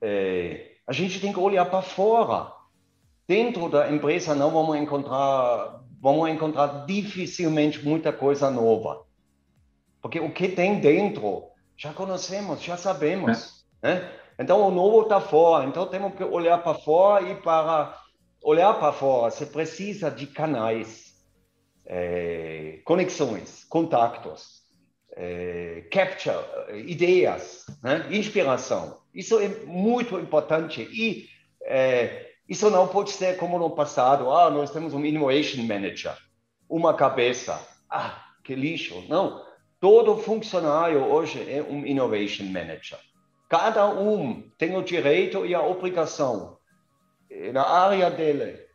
é, 0.00 0.76
a 0.86 0.92
gente 0.92 1.20
tem 1.20 1.32
que 1.32 1.40
olhar 1.40 1.64
para 1.64 1.82
fora. 1.82 2.52
Dentro 3.26 3.68
da 3.68 3.90
empresa 3.90 4.32
não 4.32 4.52
vamos 4.52 4.76
encontrar 4.76 5.82
vamos 6.06 6.30
encontrar 6.30 6.86
dificilmente 6.86 7.84
muita 7.84 8.12
coisa 8.12 8.48
nova. 8.48 9.04
Porque 10.00 10.20
o 10.20 10.32
que 10.32 10.46
tem 10.46 10.78
dentro 10.78 11.48
já 11.76 11.92
conhecemos, 11.92 12.62
já 12.62 12.76
sabemos. 12.76 13.66
É. 13.82 13.94
Né? 13.94 14.12
Então 14.38 14.60
o 14.68 14.70
novo 14.70 15.02
está 15.02 15.20
fora, 15.20 15.64
então 15.64 15.84
temos 15.88 16.14
que 16.14 16.22
olhar 16.22 16.62
para 16.62 16.78
fora 16.78 17.28
e 17.28 17.34
para 17.34 18.00
olhar 18.40 18.72
para 18.74 18.92
fora 18.92 19.32
você 19.32 19.46
precisa 19.46 20.08
de 20.08 20.28
canais, 20.28 21.12
é, 21.84 22.78
conexões, 22.84 23.64
contatos, 23.64 24.62
é, 25.16 25.88
capture, 25.90 26.38
ideias, 26.88 27.66
né? 27.82 28.06
inspiração. 28.12 29.00
Isso 29.12 29.40
é 29.40 29.48
muito 29.64 30.20
importante 30.20 30.82
e 30.82 31.28
é, 31.64 32.30
isso 32.48 32.70
não 32.70 32.86
pode 32.86 33.10
ser 33.10 33.36
como 33.36 33.58
no 33.58 33.70
passado. 33.70 34.30
Ah, 34.30 34.50
nós 34.50 34.70
temos 34.70 34.94
um 34.94 35.04
innovation 35.04 35.62
manager, 35.62 36.16
uma 36.68 36.94
cabeça. 36.94 37.60
Ah, 37.90 38.24
que 38.44 38.54
lixo. 38.54 39.04
Não. 39.08 39.44
Todo 39.80 40.16
funcionário 40.16 41.04
hoje 41.04 41.44
é 41.50 41.62
um 41.62 41.84
innovation 41.84 42.44
manager. 42.44 42.98
Cada 43.48 43.86
um 43.88 44.42
tem 44.56 44.76
o 44.76 44.82
direito 44.82 45.44
e 45.44 45.54
a 45.54 45.62
obrigação 45.62 46.58
eh, 47.30 47.52
na 47.52 47.64
área 47.64 48.10
dele 48.10 48.66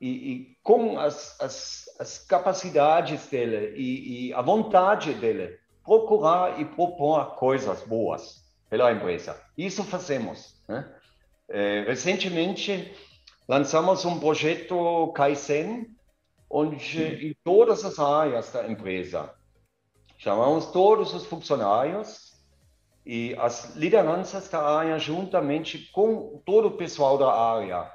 e, 0.00 0.08
e 0.08 0.56
com 0.62 0.98
as, 0.98 1.40
as, 1.40 1.84
as, 1.98 2.18
capacidades 2.18 3.26
dele 3.26 3.74
e, 3.76 4.28
e 4.28 4.34
a 4.34 4.42
vontade 4.42 5.14
dele 5.14 5.58
procurar 5.84 6.60
e 6.60 6.64
propor 6.64 7.36
coisas 7.36 7.82
boas 7.82 8.44
pela 8.68 8.92
empresa. 8.92 9.40
Isso 9.56 9.82
fazemos. 9.82 10.62
Né? 10.68 10.86
É, 11.48 11.84
recentemente 11.86 12.92
lançamos 13.48 14.04
um 14.04 14.18
projeto 14.18 15.12
Kaizen, 15.14 15.86
onde 16.48 17.28
em 17.28 17.36
todas 17.44 17.84
as 17.84 17.98
áreas 17.98 18.52
da 18.52 18.66
empresa. 18.68 19.34
Chamamos 20.18 20.66
todos 20.66 21.12
os 21.12 21.26
funcionários 21.26 22.32
e 23.04 23.34
as 23.38 23.74
lideranças 23.76 24.48
da 24.48 24.62
área 24.62 24.98
juntamente 24.98 25.90
com 25.92 26.42
todo 26.46 26.68
o 26.68 26.76
pessoal 26.76 27.18
da 27.18 27.32
área 27.32 27.90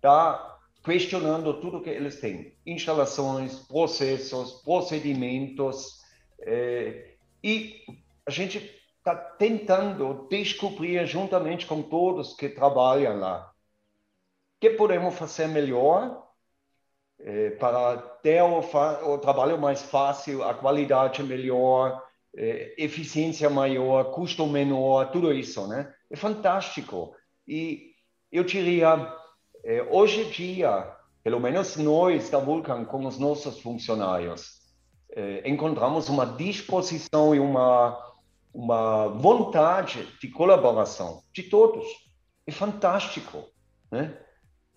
tá 0.00 0.58
questionando 0.84 1.60
tudo 1.60 1.80
que 1.80 1.90
eles 1.90 2.20
têm. 2.20 2.54
Instalações 2.66 3.58
processos 3.60 4.62
procedimentos 4.62 6.00
eh, 6.40 7.14
e 7.42 7.82
a 8.26 8.30
gente 8.30 8.58
está 9.06 9.14
tentando 9.14 10.26
descobrir 10.28 11.06
juntamente 11.06 11.64
com 11.64 11.80
todos 11.80 12.34
que 12.34 12.48
trabalham 12.48 13.20
lá 13.20 13.52
o 14.56 14.60
que 14.60 14.70
podemos 14.70 15.14
fazer 15.14 15.46
melhor 15.46 16.26
é, 17.20 17.50
para 17.50 17.98
ter 18.20 18.42
o, 18.42 18.58
o, 18.58 19.18
trabalho 19.18 19.58
mais 19.58 19.80
fácil, 19.82 20.42
a 20.42 20.54
qualidade 20.54 21.22
melhor, 21.22 22.02
é, 22.36 22.74
eficiência 22.76 23.48
maior, 23.48 24.10
custo 24.12 24.44
menor, 24.46 25.12
tudo 25.12 25.32
isso, 25.32 25.66
né? 25.68 25.94
É 26.10 26.16
fantástico. 26.16 27.14
E 27.46 27.92
eu 28.32 28.42
diria, 28.44 29.14
é, 29.64 29.82
hoje 29.90 30.22
em 30.22 30.30
dia, 30.30 30.92
pelo 31.22 31.38
menos 31.38 31.76
nós 31.76 32.28
da 32.28 32.38
Vulcan, 32.38 32.84
com 32.84 33.06
os 33.06 33.18
nossos 33.18 33.60
funcionários, 33.60 34.60
é, 35.10 35.48
encontramos 35.48 36.08
uma 36.08 36.26
disposição 36.26 37.34
e 37.34 37.38
uma, 37.38 38.05
uma 38.56 39.08
vontade 39.08 40.08
de 40.18 40.28
colaboração 40.28 41.22
de 41.30 41.42
todos. 41.42 41.84
É 42.46 42.50
fantástico, 42.50 43.44
né? 43.92 44.16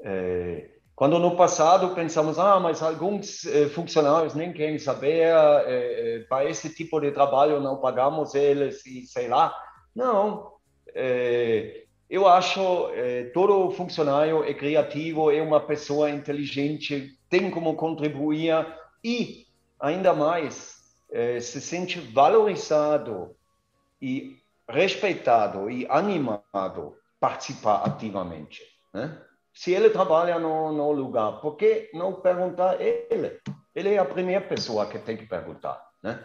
É, 0.02 0.72
quando 0.94 1.18
no 1.18 1.38
passado 1.38 1.96
pensamos, 1.96 2.38
ah, 2.38 2.60
mas 2.60 2.84
alguns 2.84 3.46
eh, 3.46 3.70
funcionários 3.70 4.36
nem 4.36 4.52
querem 4.52 4.78
saber, 4.78 5.34
eh, 5.66 6.26
para 6.28 6.50
esse 6.50 6.76
tipo 6.76 7.00
de 7.00 7.10
trabalho 7.12 7.62
não 7.62 7.80
pagamos 7.80 8.36
eles 8.36 8.86
e 8.86 9.08
sei 9.08 9.30
lá. 9.30 9.56
Não, 9.96 10.52
eh, 10.94 11.86
eu 12.10 12.28
acho 12.28 12.90
todo 13.34 13.72
funcionário 13.72 14.44
é 14.44 14.54
criativo, 14.54 15.32
é 15.32 15.42
uma 15.42 15.62
pessoa 15.62 16.10
inteligente, 16.10 17.18
tem 17.30 17.50
como 17.50 17.76
contribuir 17.76 18.54
e, 19.02 19.46
ainda 19.80 20.14
mais, 20.14 20.76
eh, 21.12 21.40
se 21.40 21.62
sente 21.62 22.00
valorizado 22.00 23.36
e 24.02 24.38
respeitado 24.68 25.70
e 25.70 25.86
animado 25.90 26.96
participar 27.20 27.84
ativamente. 27.84 28.62
Né? 28.94 29.20
Se 29.54 29.74
ele 29.74 29.90
trabalha 29.90 30.40
no, 30.40 30.72
no 30.72 30.92
lugar, 30.92 31.42
por 31.42 31.56
que 31.56 31.90
não 31.94 32.14
perguntar 32.14 32.80
ele? 32.80 33.40
Ele 33.76 33.94
é 33.94 33.98
a 33.98 34.06
primeira 34.06 34.46
pessoa 34.46 34.86
que 34.86 35.00
tem 35.00 35.18
que 35.18 35.26
perguntar. 35.26 35.84
Né? 36.02 36.24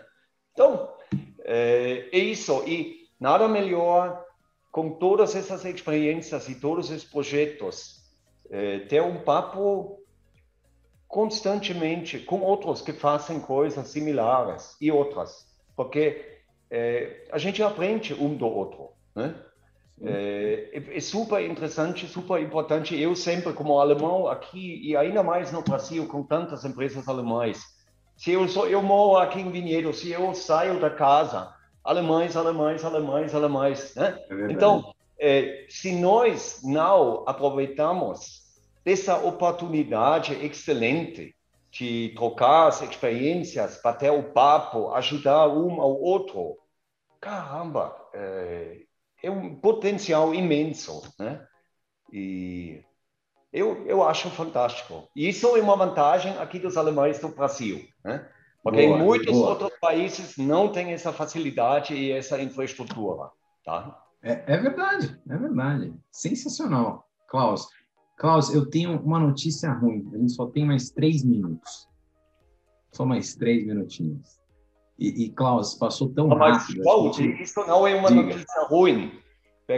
Então, 0.53 0.95
é, 1.41 2.09
é 2.12 2.18
isso. 2.18 2.62
E 2.66 3.09
nada 3.18 3.49
melhor 3.49 4.25
com 4.70 4.91
todas 4.91 5.37
essas 5.37 5.64
experiências 5.64 6.49
e 6.49 6.57
todos 6.57 6.91
esses 6.91 7.05
projetos, 7.05 8.03
é, 8.51 8.81
ter 8.81 9.01
um 9.03 9.22
papo 9.22 10.01
constantemente 11.07 12.18
com 12.18 12.41
outros 12.41 12.83
que 12.83 12.93
fazem 12.93 13.39
coisas 13.39 13.87
similares 13.87 14.77
e 14.81 14.91
outras, 14.91 15.47
porque 15.77 16.34
é, 16.75 17.27
a 17.31 17.39
gente 17.39 17.62
aprende 17.62 18.12
um 18.14 18.35
do 18.35 18.47
outro, 18.47 18.91
né? 19.14 19.33
É, 20.03 20.83
é, 20.93 21.01
super 21.01 21.41
interessante, 21.49 22.09
super 22.09 22.43
importante. 22.43 23.01
Eu 23.01 23.14
sempre, 23.14 23.53
como 23.53 23.79
alemão 23.79 24.27
aqui 24.27 24.81
e 24.85 24.97
ainda 24.97 25.22
mais 25.22 25.53
no 25.53 25.62
Brasil, 25.62 26.05
com 26.09 26.25
tantas 26.25 26.64
empresas 26.64 27.07
alemãs, 27.07 27.62
se 28.16 28.33
eu 28.33 28.49
sou, 28.49 28.66
eu 28.66 28.83
moro 28.83 29.18
aqui 29.18 29.41
em 29.41 29.53
Vinhedo, 29.53 29.95
se 29.95 30.11
eu 30.11 30.35
saio 30.35 30.81
da 30.81 30.91
casa, 30.91 31.55
alemães, 31.85 32.37
alemães, 32.37 32.85
alemães, 32.85 33.33
alemães, 33.33 33.95
né? 33.95 34.18
É 34.29 34.53
então, 34.53 34.93
é, 35.16 35.66
se 35.68 35.93
nós 35.93 36.61
não 36.64 37.22
aproveitamos 37.25 38.43
dessa 38.85 39.16
oportunidade 39.16 40.35
excelente 40.45 41.37
de 41.70 42.12
trocar 42.16 42.66
as 42.66 42.83
experiências, 42.83 43.81
bater 43.83 44.11
o 44.11 44.25
papo, 44.25 44.93
ajudar 44.93 45.49
um 45.49 45.81
ao 45.81 46.01
outro, 46.01 46.57
caramba, 47.25 47.97
é, 48.12 48.83
é 49.22 49.31
um 49.31 49.55
potencial 49.55 50.35
imenso, 50.35 51.03
né? 51.18 51.47
E 52.12 52.85
eu, 53.51 53.87
eu 53.87 54.03
acho 54.03 54.29
fantástico. 54.31 55.09
Isso 55.16 55.57
é 55.57 55.62
uma 55.62 55.75
vantagem 55.75 56.37
aqui 56.37 56.59
dos 56.59 56.77
alemães 56.77 57.18
do 57.18 57.29
Brasil, 57.29 57.83
né? 58.05 58.29
Porque 58.62 58.87
boa, 58.87 58.99
em 58.99 59.03
muitos 59.03 59.33
boa. 59.33 59.51
outros 59.51 59.72
países 59.81 60.37
não 60.37 60.70
tem 60.70 60.93
essa 60.93 61.12
facilidade 61.12 61.95
e 61.95 62.12
essa 62.12 62.41
infraestrutura, 62.41 63.31
tá? 63.64 64.03
É, 64.22 64.55
é 64.55 64.57
verdade, 64.59 65.18
é 65.29 65.37
verdade. 65.37 65.95
Sensacional. 66.11 67.09
Klaus, 67.29 67.68
Klaus, 68.16 68.55
eu 68.55 68.68
tenho 68.68 69.01
uma 69.01 69.18
notícia 69.18 69.72
ruim. 69.72 70.09
A 70.14 70.18
gente 70.18 70.33
só 70.33 70.47
tem 70.47 70.64
mais 70.64 70.91
três 70.91 71.25
minutos. 71.25 71.89
Só 72.93 73.05
mais 73.05 73.35
três 73.35 73.66
minutinhos. 73.66 74.43
E, 74.99 75.24
e 75.24 75.30
Klaus, 75.30 75.74
passou 75.74 76.12
tão 76.12 76.28
mas, 76.28 76.62
rápido. 76.62 76.82
Mas, 76.84 77.16
gente... 77.16 77.42
isso 77.42 77.61
não 77.66 77.86
é 77.86 77.95
uma 77.95 78.09
Diga. 78.09 78.22
notícia 78.22 78.62
ruim. 78.68 79.12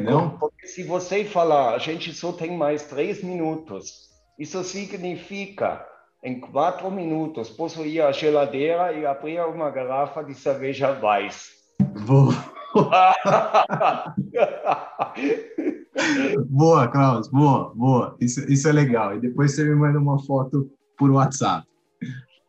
Não? 0.03 0.31
Porque 0.39 0.67
se 0.67 0.83
você 0.83 1.25
falar, 1.25 1.75
a 1.75 1.79
gente 1.79 2.13
só 2.13 2.33
tem 2.33 2.57
mais 2.57 2.83
três 2.85 3.23
minutos, 3.23 4.09
isso 4.39 4.63
significa, 4.65 5.87
em 6.25 6.41
quatro 6.41 6.91
minutos, 6.91 7.51
posso 7.51 7.87
ir 7.87 8.01
à 8.01 8.11
geladeira 8.11 8.93
e 8.93 9.07
abrir 9.07 9.41
uma 9.41 9.71
garrafa 9.71 10.25
de 10.25 10.35
cerveja 10.35 10.99
Weiss. 11.01 11.51
Vou. 11.95 12.33
boa, 16.51 16.89
Klaus, 16.89 17.29
boa, 17.29 17.73
boa. 17.75 18.17
Isso, 18.21 18.41
isso 18.53 18.69
é 18.69 18.73
legal. 18.73 19.17
E 19.17 19.21
depois 19.21 19.55
você 19.55 19.65
me 19.65 19.77
manda 19.77 19.99
uma 19.99 20.19
foto 20.19 20.71
por 20.99 21.11
WhatsApp. 21.11 21.67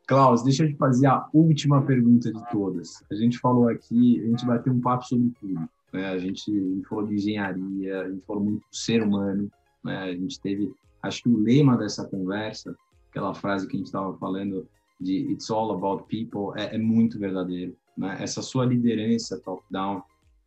Klaus, 0.08 0.42
deixa 0.42 0.64
eu 0.64 0.70
te 0.70 0.78
fazer 0.78 1.08
a 1.08 1.28
última 1.34 1.82
pergunta 1.82 2.32
de 2.32 2.50
todas. 2.50 3.04
A 3.12 3.16
gente 3.16 3.38
falou 3.40 3.68
aqui, 3.68 4.22
a 4.24 4.28
gente 4.28 4.46
bateu 4.46 4.72
um 4.72 4.80
papo 4.80 5.06
sobre 5.06 5.34
tudo. 5.38 5.70
Né? 5.92 6.08
A, 6.08 6.18
gente, 6.18 6.50
a, 6.50 6.54
gente, 6.54 6.88
falou 6.88 7.06
de 7.06 7.16
engenharia, 7.16 8.02
a 8.04 8.10
gente 8.10 8.26
falou 8.26 8.42
muito 8.42 8.62
do 8.62 8.76
ser 8.76 9.04
humano. 9.04 9.52
Né? 9.84 9.98
A 10.04 10.14
gente 10.14 10.40
teve, 10.40 10.74
acho 11.04 11.24
que 11.24 11.30
o 11.30 11.38
lema 11.38 11.76
dessa 11.76 12.08
conversa, 12.08 12.74
aquela 13.10 13.34
frase 13.34 13.68
que 13.68 13.76
a 13.76 13.80
gente 13.80 13.88
estava 13.88 14.18
falando 14.18 14.66
de 14.98 15.30
It's 15.30 15.52
all 15.52 15.74
about 15.74 16.06
people, 16.08 16.58
é, 16.58 16.74
é 16.74 16.78
muito 16.78 17.20
verdadeiro. 17.20 17.76
Né? 17.98 18.16
Essa 18.22 18.42
sua 18.42 18.66
liderança 18.66 19.38
top-down 19.42 20.02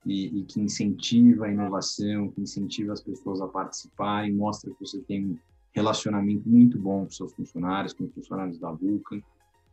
e, 0.06 0.38
e, 0.38 0.44
que 0.44 0.58
incentiva 0.58 1.44
a 1.44 1.52
inovação, 1.52 2.30
que 2.30 2.40
incentiva 2.40 2.94
as 2.94 3.02
pessoas 3.02 3.42
a 3.42 3.46
participarem, 3.46 4.32
mostra 4.32 4.70
que 4.70 4.80
você 4.80 5.00
tem 5.02 5.26
um 5.26 5.38
relacionamento 5.72 6.48
muito 6.48 6.78
bom 6.78 7.04
com 7.04 7.10
seus 7.10 7.34
funcionários, 7.34 7.92
com 7.92 8.04
os 8.04 8.14
funcionários 8.14 8.58
da 8.58 8.72
Vulcan 8.72 9.20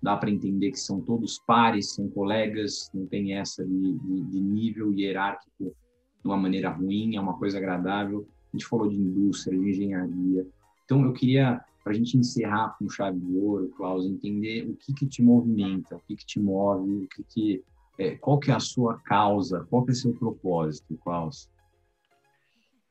dá 0.01 0.15
para 0.15 0.29
entender 0.29 0.71
que 0.71 0.79
são 0.79 1.01
todos 1.01 1.39
pares, 1.39 1.93
são 1.93 2.09
colegas, 2.09 2.89
não 2.93 3.05
tem 3.05 3.35
essa 3.35 3.65
de, 3.65 3.93
de, 3.93 4.21
de, 4.23 4.39
nível 4.39 4.93
hierárquico 4.93 5.75
de 6.21 6.27
uma 6.27 6.37
maneira 6.37 6.69
ruim, 6.69 7.15
é 7.15 7.21
uma 7.21 7.37
coisa 7.37 7.57
agradável. 7.57 8.27
A 8.53 8.57
gente 8.57 8.67
falou 8.67 8.87
de 8.87 8.95
indústria, 8.95 9.57
de 9.57 9.69
engenharia. 9.69 10.47
Então, 10.85 11.03
eu 11.03 11.13
queria, 11.13 11.61
para 11.83 11.93
a 11.93 11.95
gente 11.95 12.17
encerrar 12.17 12.75
com 12.77 12.89
chave 12.89 13.19
de 13.19 13.37
ouro, 13.37 13.69
Klaus, 13.75 14.05
entender 14.05 14.69
o 14.69 14.75
que, 14.75 14.93
que 14.93 15.05
te 15.05 15.21
movimenta, 15.21 15.95
o 15.95 16.01
que, 16.07 16.15
que 16.15 16.25
te 16.25 16.39
move, 16.39 17.03
o 17.03 17.07
que, 17.07 17.23
que 17.23 17.63
é, 17.99 18.15
qual 18.15 18.39
que 18.39 18.51
é 18.51 18.53
a 18.53 18.59
sua 18.59 18.99
causa, 18.99 19.65
qual 19.69 19.83
que 19.83 19.91
é 19.91 19.93
o 19.93 19.95
seu 19.95 20.13
propósito, 20.13 20.97
Klaus? 21.03 21.49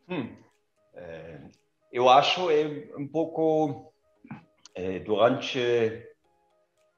Hum, 0.08 0.28
é, 0.94 1.48
eu 1.92 2.08
acho 2.08 2.50
é 2.50 2.90
um 2.98 3.06
pouco 3.06 3.92
é, 4.74 4.98
durante 4.98 5.58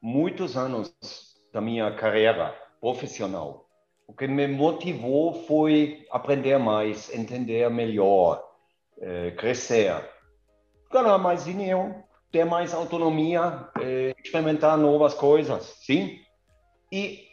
muitos 0.01 0.57
anos 0.57 0.94
da 1.53 1.61
minha 1.61 1.90
carreira 1.94 2.55
profissional. 2.80 3.66
O 4.07 4.12
que 4.12 4.26
me 4.26 4.46
motivou 4.46 5.34
foi 5.46 6.07
aprender 6.11 6.59
mais, 6.59 7.12
entender 7.12 7.68
melhor, 7.70 8.42
eh, 9.01 9.32
crescer, 9.32 10.09
ganhar 10.90 11.18
mais 11.18 11.44
dinheiro, 11.44 11.94
ter 12.32 12.44
mais 12.44 12.72
autonomia, 12.72 13.68
eh, 13.80 14.14
experimentar 14.24 14.78
novas 14.78 15.14
coisas, 15.14 15.76
sim? 15.84 16.20
E 16.90 17.26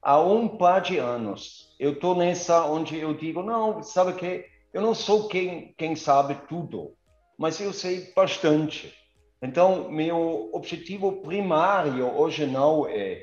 há 0.00 0.20
um 0.20 0.48
par 0.48 0.80
de 0.80 0.98
anos 0.98 1.74
eu 1.78 1.92
estou 1.92 2.14
nessa 2.14 2.64
onde 2.66 2.98
eu 2.98 3.12
digo, 3.12 3.42
não, 3.42 3.82
sabe 3.82 4.14
que 4.14 4.46
eu 4.72 4.80
não 4.80 4.94
sou 4.94 5.28
quem, 5.28 5.74
quem 5.76 5.94
sabe 5.94 6.34
tudo, 6.48 6.94
mas 7.36 7.60
eu 7.60 7.72
sei 7.72 8.12
bastante. 8.14 9.01
Então, 9.42 9.90
meu 9.90 10.50
objetivo 10.52 11.20
primário 11.20 12.06
hoje 12.16 12.46
não 12.46 12.86
é, 12.86 13.22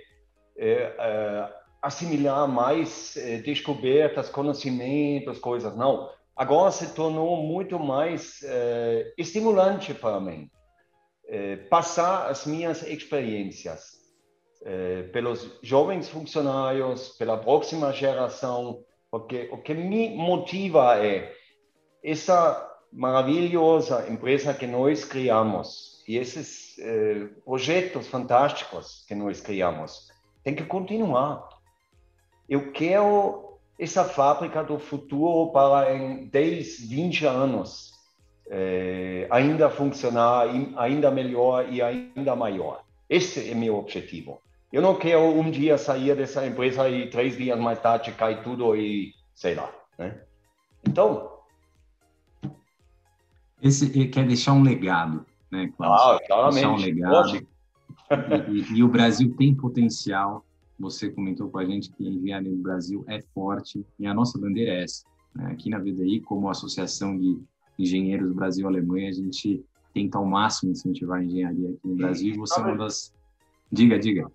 é, 0.58 0.96
é 1.00 1.54
assimilar 1.82 2.46
mais 2.46 3.16
é, 3.16 3.38
descobertas, 3.38 4.28
conhecimentos, 4.28 5.40
coisas, 5.40 5.76
não. 5.78 6.10
Agora 6.36 6.72
se 6.72 6.94
tornou 6.94 7.38
muito 7.38 7.80
mais 7.80 8.44
é, 8.44 9.14
estimulante 9.18 9.94
para 9.94 10.20
mim 10.20 10.50
é, 11.30 11.56
passar 11.56 12.30
as 12.30 12.46
minhas 12.46 12.82
experiências 12.84 14.00
é, 14.64 15.04
pelos 15.04 15.58
jovens 15.62 16.10
funcionários, 16.10 17.10
pela 17.10 17.38
próxima 17.38 17.94
geração, 17.94 18.84
porque 19.10 19.48
o 19.52 19.58
que 19.58 19.74
me 19.74 20.10
motiva 20.10 20.98
é 20.98 21.34
essa 22.04 22.68
maravilhosa 22.92 24.10
empresa 24.10 24.54
que 24.54 24.68
nós 24.68 25.06
criamos 25.06 25.89
e 26.10 26.18
esses 26.18 26.76
eh, 26.80 27.28
projetos 27.46 28.08
fantásticos 28.08 29.06
que 29.08 29.14
nós 29.14 29.40
criamos 29.40 30.12
tem 30.44 30.56
que 30.56 30.64
continuar. 30.66 31.48
Eu 32.50 32.72
quero 32.72 33.60
essa 33.78 34.04
fábrica 34.04 34.64
do 34.64 34.80
futuro 34.80 35.52
para 35.52 35.96
em 35.96 36.26
10, 36.26 36.80
20 36.90 37.28
anos 37.28 37.92
eh, 38.50 39.28
ainda 39.30 39.70
funcionar, 39.70 40.48
ainda 40.78 41.12
melhor 41.12 41.72
e 41.72 41.80
ainda 41.80 42.36
maior. 42.36 42.84
Esse 43.08 43.48
é 43.48 43.54
meu 43.54 43.78
objetivo. 43.78 44.42
Eu 44.74 44.82
não 44.82 44.96
quero 44.96 45.22
um 45.22 45.52
dia 45.52 45.78
sair 45.78 46.16
dessa 46.16 46.44
empresa 46.44 46.90
e 46.90 47.08
três 47.08 47.38
dias 47.38 47.60
mais 47.60 47.80
tarde 47.80 48.14
cai 48.14 48.42
tudo 48.42 48.76
e 48.76 49.14
sei 49.36 49.54
lá. 49.54 49.72
Né? 49.96 50.20
Então. 50.84 51.38
Esse 53.62 54.08
quer 54.08 54.26
deixar 54.26 54.54
um 54.54 54.64
legado 54.64 55.24
né? 55.52 55.72
Ah, 55.80 56.20
claramente. 56.26 56.66
Um 56.66 56.76
legado. 56.76 57.38
E, 57.38 57.44
e, 58.52 58.78
e, 58.78 58.84
o 58.84 58.88
Brasil 58.88 59.34
tem 59.36 59.54
potencial. 59.56 60.46
Você 60.80 61.10
comentou 61.10 61.50
com 61.50 61.60
a 61.60 61.66
gente 61.66 61.92
que 61.92 62.08
a 62.08 62.10
engenharia 62.10 62.52
no 62.52 62.58
Brasil 62.58 63.04
é 63.08 63.22
forte 63.34 63.86
e 64.00 64.08
a 64.08 64.14
nossa 64.14 64.40
bandeira 64.40 64.72
é 64.72 64.84
essa. 64.84 65.04
Né? 65.36 65.52
Aqui 65.52 65.70
na 65.70 65.78
VDI, 65.78 66.22
como 66.22 66.50
Associação 66.50 67.18
de 67.18 67.38
Engenheiros 67.78 68.34
Brasil-Alemanha, 68.34 69.10
a 69.10 69.14
gente 69.14 69.64
tenta 69.94 70.18
ao 70.18 70.26
máximo 70.26 70.72
incentivar 70.72 71.20
a 71.20 71.24
engenharia 71.24 71.70
aqui 71.70 71.80
no 71.84 71.96
Brasil. 71.96 72.34
E 72.34 72.38
você 72.38 72.60
é 72.60 72.64
uma 72.64 72.78
das... 72.78 73.14
Diga, 73.72 74.00
diga. 74.00 74.32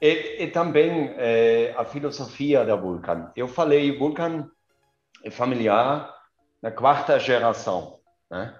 E, 0.00 0.44
e 0.44 0.46
também 0.48 1.12
é, 1.16 1.74
a 1.76 1.84
filosofia 1.84 2.64
da 2.64 2.76
Vulcan. 2.76 3.30
Eu 3.36 3.48
falei, 3.48 3.96
Vulcan 3.96 4.48
é 5.24 5.30
familiar 5.30 6.12
na 6.60 6.70
quarta 6.70 7.18
geração, 7.18 7.98
né? 8.30 8.56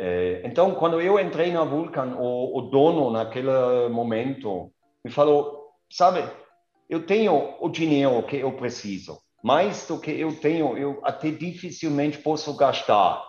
É, 0.00 0.42
então, 0.44 0.76
quando 0.76 1.00
eu 1.00 1.18
entrei 1.18 1.50
na 1.50 1.64
Vulcan, 1.64 2.14
o, 2.16 2.56
o, 2.56 2.62
dono, 2.70 3.10
naquele 3.10 3.88
momento, 3.90 4.70
me 5.04 5.10
falou: 5.10 5.72
sabe, 5.90 6.22
eu 6.88 7.04
tenho 7.04 7.56
o 7.60 7.68
dinheiro 7.68 8.22
que 8.22 8.36
eu 8.36 8.52
preciso. 8.52 9.18
Mais 9.42 9.88
do 9.88 9.98
que 9.98 10.12
eu 10.12 10.38
tenho, 10.38 10.78
eu 10.78 11.00
até 11.02 11.32
dificilmente 11.32 12.18
posso 12.18 12.56
gastar. 12.56 13.24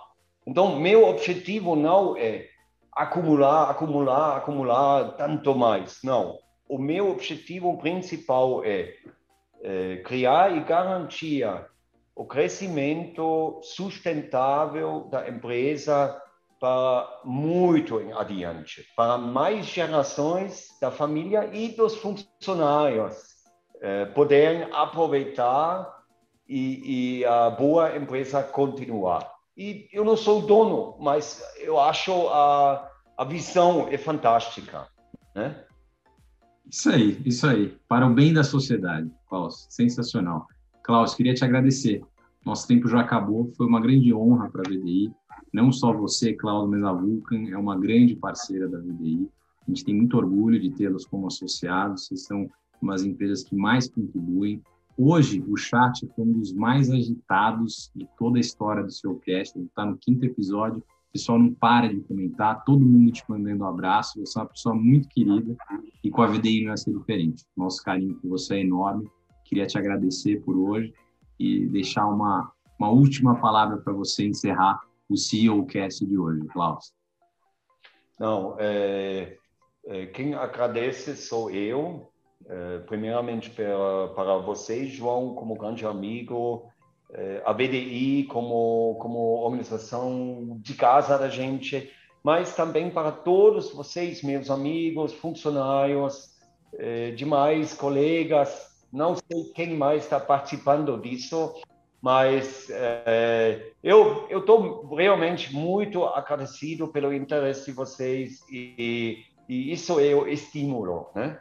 Então, 0.46 0.80
meu 0.80 1.08
objetivo 1.08 1.76
não 1.76 2.16
é 2.16 2.46
acumular, 2.92 3.72
acumular, 3.72 4.38
acumular 4.38 5.16
tanto 5.16 5.56
mais. 5.56 6.00
Não. 6.04 6.38
O 6.68 6.78
meu 6.78 7.10
objetivo 7.10 7.80
principal 7.80 8.64
é, 8.64 8.94
é 9.64 9.98
criar 10.06 10.56
e 10.56 10.64
garantir 10.64 11.48
o 12.16 12.26
crescimento 12.26 13.60
sustentável 13.64 15.08
da 15.10 15.28
empresa 15.28 16.16
para 16.60 17.22
muito 17.24 17.98
adiante, 18.18 18.86
para 18.96 19.18
mais 19.18 19.66
gerações 19.66 20.68
da 20.82 20.92
família 20.92 21.50
e 21.54 21.70
dos 21.70 21.96
funcionários 21.96 23.16
eh, 23.82 24.06
poderem 24.08 24.68
aproveitar 24.74 26.00
e, 26.48 27.20
e, 27.20 27.26
a 27.26 27.50
boa 27.50 27.96
empresa 27.96 28.44
continuar. 28.44 29.32
E 29.56 29.88
eu 29.94 30.04
não 30.04 30.18
sou 30.18 30.42
dono, 30.42 30.98
mas 31.00 31.44
eu 31.60 31.80
acho 31.80 32.28
a, 32.30 32.90
a 33.18 33.24
visão 33.24 33.88
é 33.90 33.98
fantástica, 33.98 34.88
né? 35.36 35.64
Isso 36.70 36.90
aí, 36.90 37.22
isso 37.26 37.48
aí. 37.48 37.78
Para 37.88 38.06
o 38.06 38.14
bem 38.14 38.34
da 38.34 38.44
sociedade, 38.44 39.10
Klaus. 39.28 39.66
Sensacional. 39.70 40.48
Klaus, 40.84 41.16
queria 41.16 41.34
te 41.34 41.44
agradecer. 41.44 42.02
Nosso 42.46 42.68
tempo 42.68 42.88
já 42.88 43.00
acabou, 43.00 43.52
foi 43.56 43.66
uma 43.66 43.82
grande 43.82 44.14
honra 44.14 44.50
para 44.50 44.62
a 44.62 44.70
VDI. 44.70 45.12
Não 45.54 45.72
só 45.72 45.92
você, 45.92 46.34
Cláudio, 46.34 46.72
mas 46.72 46.84
a 46.84 46.94
Vulcan 46.94 47.50
é 47.50 47.58
uma 47.58 47.78
grande 47.78 48.16
parceira 48.16 48.68
da 48.68 48.78
VDI. 48.78 49.28
A 49.68 49.72
gente 49.72 49.86
tem 49.86 49.96
muito 49.96 50.18
orgulho 50.18 50.60
de 50.60 50.72
tê-los 50.72 51.06
como 51.06 51.28
associados. 51.28 52.06
Vocês 52.06 52.26
são 52.26 52.50
uma 52.82 52.94
das 52.94 53.04
empresas 53.04 53.44
que 53.44 53.56
mais 53.56 53.90
contribuem. 53.90 54.62
Hoje, 54.98 55.44
o 55.48 55.56
chat 55.56 56.06
foi 56.16 56.26
um 56.26 56.34
dos 56.34 56.54
mais 56.54 56.90
agitados 56.90 57.92
de 57.96 58.08
toda 58.18 58.38
a 58.38 58.42
história 58.42 58.84
do 58.84 58.92
seu 58.92 59.16
cast. 59.16 59.58
Está 59.60 59.86
no 59.86 59.98
quinto 59.98 60.26
episódio. 60.26 60.80
O 60.80 61.12
pessoal 61.14 61.40
não 61.40 61.52
para 61.54 61.88
de 61.88 62.02
comentar, 62.02 62.64
todo 62.64 62.86
mundo 62.86 63.12
te 63.12 63.24
mandando 63.28 63.64
um 63.64 63.68
abraço. 63.68 64.20
Você 64.20 64.38
é 64.38 64.42
uma 64.42 64.48
pessoa 64.48 64.76
muito 64.76 65.08
querida 65.10 65.56
e 66.04 66.12
com 66.12 66.22
a 66.22 66.28
VDI 66.28 66.62
não 66.62 66.68
vai 66.68 66.78
ser 66.78 66.94
diferente. 66.94 67.44
Nosso 67.58 67.84
carinho 67.84 68.16
por 68.16 68.30
você 68.30 68.56
é 68.56 68.62
enorme. 68.62 69.10
Queria 69.46 69.66
te 69.66 69.78
agradecer 69.78 70.42
por 70.44 70.56
hoje 70.56 70.94
e 71.40 71.66
deixar 71.68 72.06
uma, 72.08 72.52
uma 72.78 72.92
última 72.92 73.36
palavra 73.40 73.78
para 73.78 73.94
você 73.94 74.28
encerrar 74.28 74.80
o 75.10 75.18
CEO 75.18 75.66
Cast 75.66 76.06
de 76.06 76.18
hoje, 76.18 76.46
Klaus. 76.48 76.94
Não, 78.20 78.56
é, 78.60 79.38
é, 79.88 80.06
quem 80.08 80.34
agradece 80.34 81.16
sou 81.16 81.50
eu, 81.50 82.12
é, 82.48 82.80
primeiramente 82.80 83.50
para, 83.50 84.08
para 84.16 84.38
você, 84.38 84.86
João, 84.86 85.34
como 85.34 85.58
grande 85.58 85.86
amigo, 85.86 86.70
é, 87.12 87.42
a 87.46 87.54
BDI 87.54 88.26
como, 88.30 88.98
como 89.02 89.20
organização 89.44 90.60
de 90.62 90.74
casa 90.76 91.18
da 91.18 91.30
gente, 91.30 91.92
mas 92.24 92.56
também 92.56 92.92
para 92.92 93.12
todos 93.12 93.72
vocês, 93.72 94.22
meus 94.22 94.52
amigos, 94.52 95.14
funcionários, 95.14 96.38
é, 96.78 97.12
demais 97.12 97.74
colegas, 97.74 98.70
não 98.92 99.16
sei 99.16 99.46
quem 99.56 99.76
mais 99.76 100.04
está 100.04 100.20
participando 100.20 101.00
disso, 101.00 101.56
mas 102.02 102.70
é, 102.70 103.72
eu 103.84 104.26
eu 104.30 104.40
estou 104.40 104.96
realmente 104.96 105.54
muito 105.54 106.06
agradecido 106.06 106.88
pelo 106.88 107.14
interesse 107.14 107.66
de 107.66 107.72
vocês 107.72 108.44
e, 108.50 109.24
e 109.48 109.72
isso 109.72 110.00
é 110.00 110.16
o 110.16 110.28
estímulo, 110.28 111.08
né? 111.14 111.38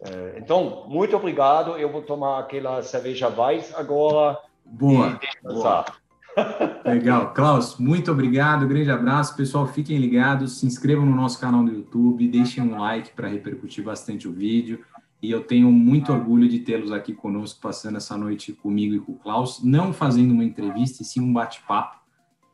É, 0.00 0.38
então 0.38 0.86
muito 0.88 1.16
obrigado. 1.16 1.76
Eu 1.76 1.90
vou 1.90 2.02
tomar 2.02 2.38
aquela 2.38 2.82
cerveja 2.82 3.28
Weiss 3.28 3.74
agora. 3.74 4.38
Boa. 4.64 5.18
boa. 5.42 5.84
Legal, 6.84 7.32
Klaus, 7.34 7.78
muito 7.78 8.12
obrigado, 8.12 8.68
grande 8.68 8.92
abraço, 8.92 9.34
pessoal, 9.36 9.66
fiquem 9.66 9.98
ligados, 9.98 10.60
se 10.60 10.66
inscrevam 10.66 11.04
no 11.04 11.16
nosso 11.16 11.40
canal 11.40 11.64
do 11.64 11.72
YouTube, 11.72 12.28
deixem 12.28 12.62
um 12.62 12.78
like 12.78 13.10
para 13.10 13.26
repercutir 13.26 13.82
bastante 13.82 14.28
o 14.28 14.32
vídeo 14.32 14.84
e 15.20 15.30
eu 15.30 15.42
tenho 15.42 15.70
muito 15.72 16.12
orgulho 16.12 16.48
de 16.48 16.60
tê-los 16.60 16.92
aqui 16.92 17.12
conosco, 17.12 17.60
passando 17.60 17.96
essa 17.96 18.16
noite 18.16 18.52
comigo 18.52 18.94
e 18.94 19.00
com 19.00 19.12
o 19.12 19.18
Klaus, 19.18 19.62
não 19.62 19.92
fazendo 19.92 20.32
uma 20.32 20.44
entrevista, 20.44 21.02
e 21.02 21.04
sim 21.04 21.20
um 21.20 21.32
bate-papo. 21.32 21.98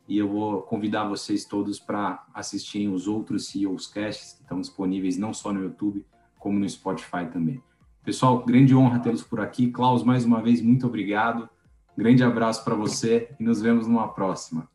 E 0.09 0.19
eu 0.19 0.29
vou 0.29 0.63
convidar 0.63 1.05
vocês 1.05 1.45
todos 1.45 1.79
para 1.79 2.25
assistirem 2.33 2.89
os 2.89 3.07
outros 3.07 3.47
CEOs 3.49 3.87
Casts 3.87 4.35
que 4.35 4.43
estão 4.43 4.61
disponíveis 4.61 5.19
não 5.19 5.33
só 5.33 5.53
no 5.53 5.63
YouTube, 5.63 6.05
como 6.39 6.59
no 6.59 6.69
Spotify 6.69 7.27
também. 7.31 7.63
Pessoal, 8.03 8.45
grande 8.45 8.75
honra 8.75 8.99
tê-los 8.99 9.23
por 9.23 9.41
aqui. 9.41 9.71
Klaus, 9.71 10.03
mais 10.03 10.25
uma 10.25 10.43
vez, 10.43 10.61
muito 10.61 10.87
obrigado. 10.87 11.49
Grande 11.97 12.23
abraço 12.23 12.65
para 12.65 12.75
você 12.75 13.31
e 13.39 13.45
nos 13.45 13.63
vemos 13.63 13.87
numa 13.87 14.09
próxima. 14.09 14.69